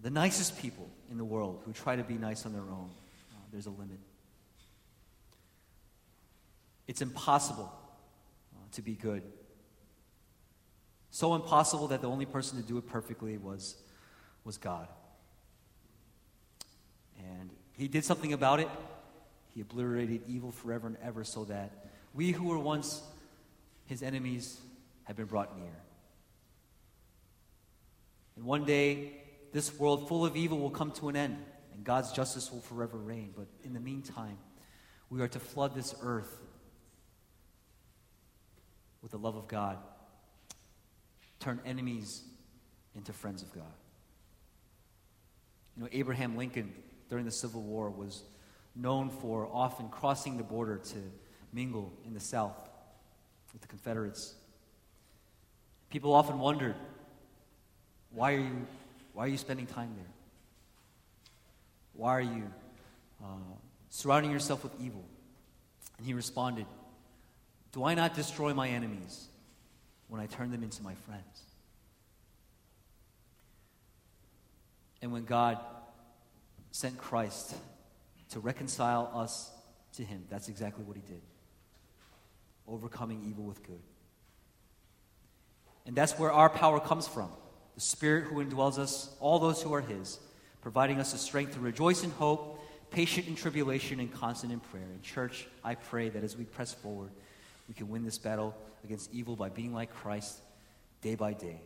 the 0.02 0.10
nicest 0.12 0.60
people 0.60 0.88
in 1.10 1.18
the 1.18 1.26
world 1.26 1.62
who 1.66 1.74
try 1.74 1.96
to 1.96 2.04
be 2.04 2.14
nice 2.16 2.46
on 2.46 2.54
their 2.54 2.62
own, 2.62 2.92
uh, 3.32 3.40
there's 3.52 3.66
a 3.66 3.72
limit. 3.72 3.98
It's 6.88 7.02
impossible 7.02 7.74
uh, 7.74 7.85
to 8.76 8.82
be 8.82 8.94
good. 8.94 9.24
So 11.10 11.34
impossible 11.34 11.88
that 11.88 12.02
the 12.02 12.10
only 12.10 12.26
person 12.26 12.62
to 12.62 12.68
do 12.68 12.78
it 12.78 12.88
perfectly 12.88 13.38
was, 13.38 13.76
was 14.44 14.58
God. 14.58 14.88
And 17.18 17.50
He 17.74 17.88
did 17.88 18.04
something 18.04 18.34
about 18.34 18.60
it. 18.60 18.70
He 19.54 19.62
obliterated 19.62 20.22
evil 20.28 20.52
forever 20.52 20.88
and 20.88 20.98
ever 21.02 21.24
so 21.24 21.46
that 21.46 21.72
we 22.14 22.32
who 22.32 22.50
were 22.50 22.60
once 22.60 23.02
His 23.86 24.04
enemies 24.04 24.60
have 25.06 25.16
been 25.16 25.26
brought 25.26 25.58
near. 25.58 25.76
And 28.36 28.46
one 28.46 28.66
day, 28.66 29.14
this 29.54 29.78
world 29.80 30.10
full 30.10 30.26
of 30.26 30.36
evil 30.36 30.60
will 30.60 30.70
come 30.70 30.92
to 30.92 31.08
an 31.08 31.16
end, 31.16 31.38
and 31.74 31.84
God's 31.86 32.12
justice 32.12 32.52
will 32.52 32.60
forever 32.60 32.98
reign. 32.98 33.34
But 33.36 33.48
in 33.64 33.74
the 33.74 33.80
meantime, 33.80 34.38
we 35.10 35.22
are 35.22 35.30
to 35.30 35.40
flood 35.40 35.74
this 35.74 35.96
earth 36.02 36.42
with 39.06 39.12
the 39.12 39.20
love 39.20 39.36
of 39.36 39.48
God, 39.48 39.78
turn 41.40 41.62
enemies 41.64 42.24
into 42.96 43.14
friends 43.14 43.44
of 43.44 43.54
God. 43.54 43.72
You 45.78 45.84
know, 45.84 45.90
Abraham 45.92 46.36
Lincoln, 46.36 46.74
during 47.08 47.24
the 47.24 47.30
Civil 47.30 47.62
War, 47.62 47.92
was 47.92 48.24
known 48.76 49.12
for 49.12 49.48
often 49.54 49.90
crossing 49.90 50.38
the 50.38 50.44
border 50.44 50.78
to 50.78 50.96
mingle 51.54 51.94
in 52.04 52.16
the 52.16 52.20
South 52.20 52.58
with 53.54 53.62
the 53.62 53.68
Confederates. 53.68 54.34
People 55.92 56.12
often 56.12 56.40
wondered, 56.40 56.74
why 58.10 58.34
are 58.34 58.40
you 58.40 58.66
why 59.14 59.26
are 59.26 59.30
you 59.30 59.38
spending 59.38 59.68
time 59.68 59.92
there? 59.96 60.12
Why 61.94 62.10
are 62.10 62.22
you 62.22 62.52
uh, 63.24 63.54
surrounding 63.92 64.32
yourself 64.32 64.64
with 64.64 64.74
evil? 64.82 65.06
And 66.00 66.08
he 66.08 66.16
responded, 66.16 66.66
Do 67.76 67.84
I 67.84 67.94
not 67.94 68.16
destroy 68.16 68.54
my 68.54 68.70
enemies 68.70 69.28
when 70.08 70.22
I 70.22 70.28
turn 70.28 70.50
them 70.50 70.64
into 70.64 70.82
my 70.82 70.96
friends? 70.96 71.44
And 75.02 75.12
when 75.12 75.26
God 75.26 75.60
sent 76.72 76.98
Christ 76.98 77.54
to 78.30 78.40
reconcile 78.40 79.12
us 79.14 79.52
to 79.98 80.06
him, 80.06 80.24
that's 80.30 80.48
exactly 80.48 80.86
what 80.86 80.96
he 80.96 81.04
did 81.04 81.22
overcoming 82.68 83.24
evil 83.30 83.44
with 83.44 83.62
good. 83.62 83.82
And 85.86 85.96
that's 85.96 86.18
where 86.18 86.32
our 86.32 86.50
power 86.50 86.80
comes 86.80 87.08
from 87.08 87.30
the 87.76 87.82
Spirit 87.82 88.24
who 88.24 88.44
indwells 88.44 88.80
us, 88.80 89.14
all 89.20 89.38
those 89.38 89.62
who 89.62 89.74
are 89.74 89.82
His, 89.82 90.18
providing 90.62 91.00
us 91.00 91.12
the 91.12 91.18
strength 91.18 91.54
to 91.54 91.60
rejoice 91.60 92.04
in 92.06 92.10
hope, 92.12 92.64
patient 92.90 93.28
in 93.28 93.36
tribulation, 93.36 94.00
and 94.00 94.12
constant 94.14 94.54
in 94.54 94.62
prayer. 94.62 94.88
In 94.94 95.02
church, 95.02 95.46
I 95.62 95.76
pray 95.76 96.08
that 96.10 96.24
as 96.24 96.38
we 96.38 96.46
press 96.46 96.74
forward, 96.74 97.12
we 97.68 97.74
can 97.74 97.90
win 97.90 98.04
this 98.04 98.18
battle 98.18 98.56
against 98.84 99.12
evil 99.14 99.36
by 99.36 99.50
being 99.50 99.74
like 99.74 99.94
Christ 99.94 100.40
day 101.02 101.16
by 101.16 101.34
day. 101.34 101.62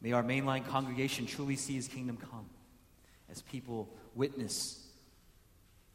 May 0.00 0.12
our 0.12 0.22
mainline 0.22 0.66
congregation 0.66 1.26
truly 1.26 1.56
see 1.56 1.74
his 1.74 1.88
kingdom 1.88 2.16
come 2.16 2.46
as 3.30 3.42
people 3.42 3.88
witness 4.14 4.86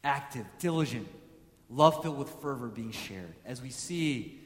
active, 0.04 0.46
diligent, 0.58 1.08
love 1.70 2.02
filled 2.02 2.18
with 2.18 2.28
fervor 2.40 2.68
being 2.68 2.90
shared, 2.90 3.34
as 3.44 3.62
we 3.62 3.70
see 3.70 4.40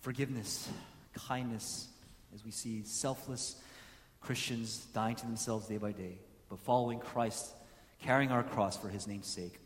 forgiveness, 0.00 0.68
kindness, 1.14 1.88
as 2.34 2.44
we 2.44 2.50
see 2.50 2.82
selfless 2.84 3.56
Christians 4.20 4.86
dying 4.94 5.16
to 5.16 5.26
themselves 5.26 5.66
day 5.66 5.78
by 5.78 5.92
day, 5.92 6.18
but 6.48 6.58
following 6.60 7.00
Christ, 7.00 7.52
carrying 8.00 8.30
our 8.30 8.42
cross 8.42 8.76
for 8.76 8.88
his 8.88 9.06
name's 9.06 9.26
sake, 9.26 9.58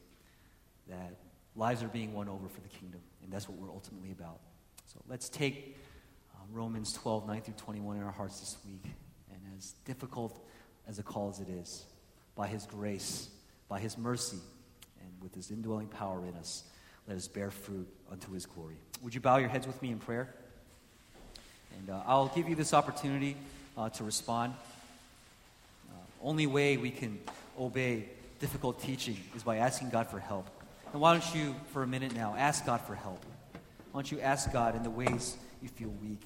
that 0.88 1.14
lives 1.54 1.82
are 1.82 1.88
being 1.88 2.14
won 2.14 2.28
over 2.28 2.48
for 2.48 2.60
the 2.60 2.68
kingdom. 2.68 3.00
And 3.26 3.32
that's 3.32 3.48
what 3.48 3.58
we're 3.58 3.74
ultimately 3.74 4.12
about. 4.12 4.38
So 4.86 5.02
let's 5.08 5.28
take 5.28 5.76
uh, 6.32 6.38
Romans 6.52 6.92
12, 6.92 7.26
9 7.26 7.40
through 7.42 7.54
21 7.54 7.96
in 7.96 8.02
our 8.04 8.12
hearts 8.12 8.38
this 8.38 8.56
week. 8.64 8.84
And 9.32 9.40
as 9.58 9.72
difficult 9.84 10.38
as 10.86 11.00
a 11.00 11.02
call 11.02 11.28
as 11.28 11.40
it 11.40 11.48
is, 11.48 11.84
by 12.36 12.46
his 12.46 12.66
grace, 12.66 13.28
by 13.68 13.80
his 13.80 13.98
mercy, 13.98 14.38
and 15.00 15.10
with 15.20 15.34
his 15.34 15.50
indwelling 15.50 15.88
power 15.88 16.24
in 16.24 16.34
us, 16.36 16.62
let 17.08 17.16
us 17.16 17.26
bear 17.26 17.50
fruit 17.50 17.88
unto 18.12 18.32
his 18.32 18.46
glory. 18.46 18.76
Would 19.02 19.12
you 19.12 19.20
bow 19.20 19.38
your 19.38 19.48
heads 19.48 19.66
with 19.66 19.82
me 19.82 19.90
in 19.90 19.98
prayer? 19.98 20.32
And 21.78 21.90
uh, 21.90 22.02
I'll 22.06 22.28
give 22.28 22.48
you 22.48 22.54
this 22.54 22.72
opportunity 22.72 23.36
uh, 23.76 23.88
to 23.90 24.04
respond. 24.04 24.54
Uh, 25.90 25.94
only 26.22 26.46
way 26.46 26.76
we 26.76 26.92
can 26.92 27.18
obey 27.58 28.04
difficult 28.38 28.80
teaching 28.80 29.16
is 29.34 29.42
by 29.42 29.56
asking 29.56 29.90
God 29.90 30.06
for 30.06 30.20
help. 30.20 30.48
And 30.92 31.00
why 31.00 31.12
don't 31.12 31.34
you, 31.34 31.54
for 31.72 31.82
a 31.82 31.86
minute 31.86 32.14
now, 32.14 32.34
ask 32.36 32.64
God 32.64 32.80
for 32.80 32.94
help? 32.94 33.24
Why 33.92 34.00
don't 34.00 34.10
you 34.10 34.20
ask 34.20 34.52
God 34.52 34.76
in 34.76 34.82
the 34.82 34.90
ways 34.90 35.36
you 35.62 35.68
feel 35.68 35.90
weak? 36.02 36.22